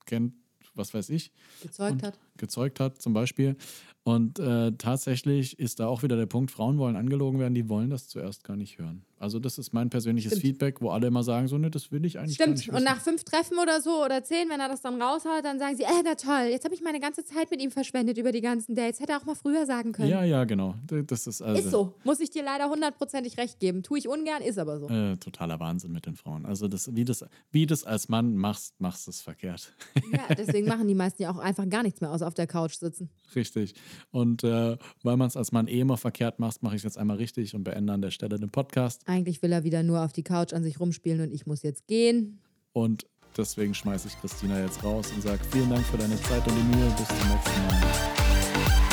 kennt, 0.06 0.34
was 0.74 0.94
weiß 0.94 1.10
ich. 1.10 1.30
Gezeugt 1.62 2.02
hat. 2.02 2.18
gezeugt 2.36 2.80
hat, 2.80 3.00
zum 3.00 3.12
Beispiel. 3.12 3.56
Und 4.04 4.38
äh, 4.38 4.72
tatsächlich 4.72 5.58
ist 5.58 5.80
da 5.80 5.86
auch 5.86 6.02
wieder 6.02 6.16
der 6.16 6.26
Punkt, 6.26 6.50
Frauen 6.50 6.76
wollen 6.76 6.94
angelogen 6.94 7.40
werden, 7.40 7.54
die 7.54 7.70
wollen 7.70 7.88
das 7.88 8.06
zuerst 8.06 8.44
gar 8.44 8.54
nicht 8.54 8.78
hören. 8.78 9.02
Also 9.18 9.38
das 9.38 9.56
ist 9.56 9.72
mein 9.72 9.88
persönliches 9.88 10.32
Stimmt. 10.32 10.42
Feedback, 10.42 10.82
wo 10.82 10.90
alle 10.90 11.06
immer 11.06 11.22
sagen, 11.22 11.48
so, 11.48 11.56
ne, 11.56 11.70
das 11.70 11.90
will 11.90 12.04
ich 12.04 12.18
eigentlich 12.18 12.34
Stimmt. 12.34 12.68
Und 12.68 12.84
nach 12.84 13.00
fünf 13.00 13.24
Treffen 13.24 13.58
oder 13.58 13.80
so 13.80 14.04
oder 14.04 14.22
zehn, 14.22 14.50
wenn 14.50 14.60
er 14.60 14.68
das 14.68 14.82
dann 14.82 15.00
raushaut, 15.00 15.42
dann 15.42 15.58
sagen 15.58 15.76
sie, 15.76 15.84
äh, 15.84 16.02
na 16.04 16.16
toll, 16.16 16.50
jetzt 16.50 16.66
habe 16.66 16.74
ich 16.74 16.82
meine 16.82 17.00
ganze 17.00 17.24
Zeit 17.24 17.50
mit 17.50 17.62
ihm 17.62 17.70
verschwendet 17.70 18.18
über 18.18 18.32
die 18.32 18.42
ganzen 18.42 18.74
Dates. 18.74 19.00
Hätte 19.00 19.12
er 19.12 19.18
auch 19.22 19.24
mal 19.24 19.34
früher 19.34 19.64
sagen 19.64 19.92
können. 19.92 20.10
Ja, 20.10 20.22
ja, 20.22 20.44
genau. 20.44 20.74
Das 21.06 21.26
ist 21.26 21.40
also 21.40 21.58
Ist 21.58 21.70
so. 21.70 21.94
Muss 22.04 22.20
ich 22.20 22.28
dir 22.28 22.44
leider 22.44 22.68
hundertprozentig 22.68 23.38
recht 23.38 23.58
geben. 23.58 23.82
Tue 23.82 24.00
ich 24.00 24.08
ungern, 24.08 24.42
ist 24.42 24.58
aber 24.58 24.78
so. 24.78 24.88
äh, 24.90 25.16
totaler 25.16 25.58
Wahnsinn 25.60 25.92
mit 25.92 26.04
den 26.04 26.16
Frauen. 26.16 26.44
Also 26.44 26.68
das, 26.68 26.94
wie 26.94 27.06
das, 27.06 27.24
wie 27.50 27.64
das 27.64 27.84
als 27.84 28.10
Mann 28.10 28.36
machst, 28.36 28.78
machst 28.78 29.06
du 29.06 29.10
es 29.10 29.22
verkehrt. 29.22 29.72
Ja, 30.12 30.34
deswegen 30.34 30.68
machen 30.68 30.86
die 30.86 30.94
meisten 30.94 31.22
ja 31.22 31.30
auch 31.30 31.38
einfach 31.38 31.66
gar 31.70 31.82
nichts 31.82 32.02
mehr 32.02 32.12
aus 32.12 32.20
auf 32.20 32.34
der 32.34 32.46
Couch 32.46 32.74
sitzen. 32.74 33.08
richtig. 33.34 33.74
Und 34.10 34.44
äh, 34.44 34.76
weil 35.02 35.16
man 35.16 35.28
es 35.28 35.36
als 35.36 35.52
Mann 35.52 35.68
eh 35.68 35.80
immer 35.80 35.96
verkehrt 35.96 36.38
macht, 36.38 36.62
mache 36.62 36.74
ich 36.74 36.80
es 36.80 36.84
jetzt 36.84 36.98
einmal 36.98 37.16
richtig 37.16 37.54
und 37.54 37.64
beende 37.64 37.92
an 37.92 38.02
der 38.02 38.10
Stelle 38.10 38.38
den 38.38 38.50
Podcast. 38.50 39.02
Eigentlich 39.06 39.42
will 39.42 39.52
er 39.52 39.64
wieder 39.64 39.82
nur 39.82 40.02
auf 40.02 40.12
die 40.12 40.22
Couch 40.22 40.52
an 40.52 40.62
sich 40.62 40.80
rumspielen 40.80 41.20
und 41.20 41.32
ich 41.32 41.46
muss 41.46 41.62
jetzt 41.62 41.86
gehen. 41.86 42.40
Und 42.72 43.06
deswegen 43.36 43.74
schmeiße 43.74 44.08
ich 44.08 44.20
Christina 44.20 44.60
jetzt 44.60 44.82
raus 44.82 45.10
und 45.14 45.22
sage 45.22 45.40
vielen 45.50 45.70
Dank 45.70 45.84
für 45.86 45.98
deine 45.98 46.20
Zeit 46.22 46.46
und 46.46 46.54
die 46.56 46.76
Mühe. 46.76 46.94
Bis 46.96 47.08
zum 47.08 47.28
nächsten 47.28 47.60
Mal. 47.66 48.83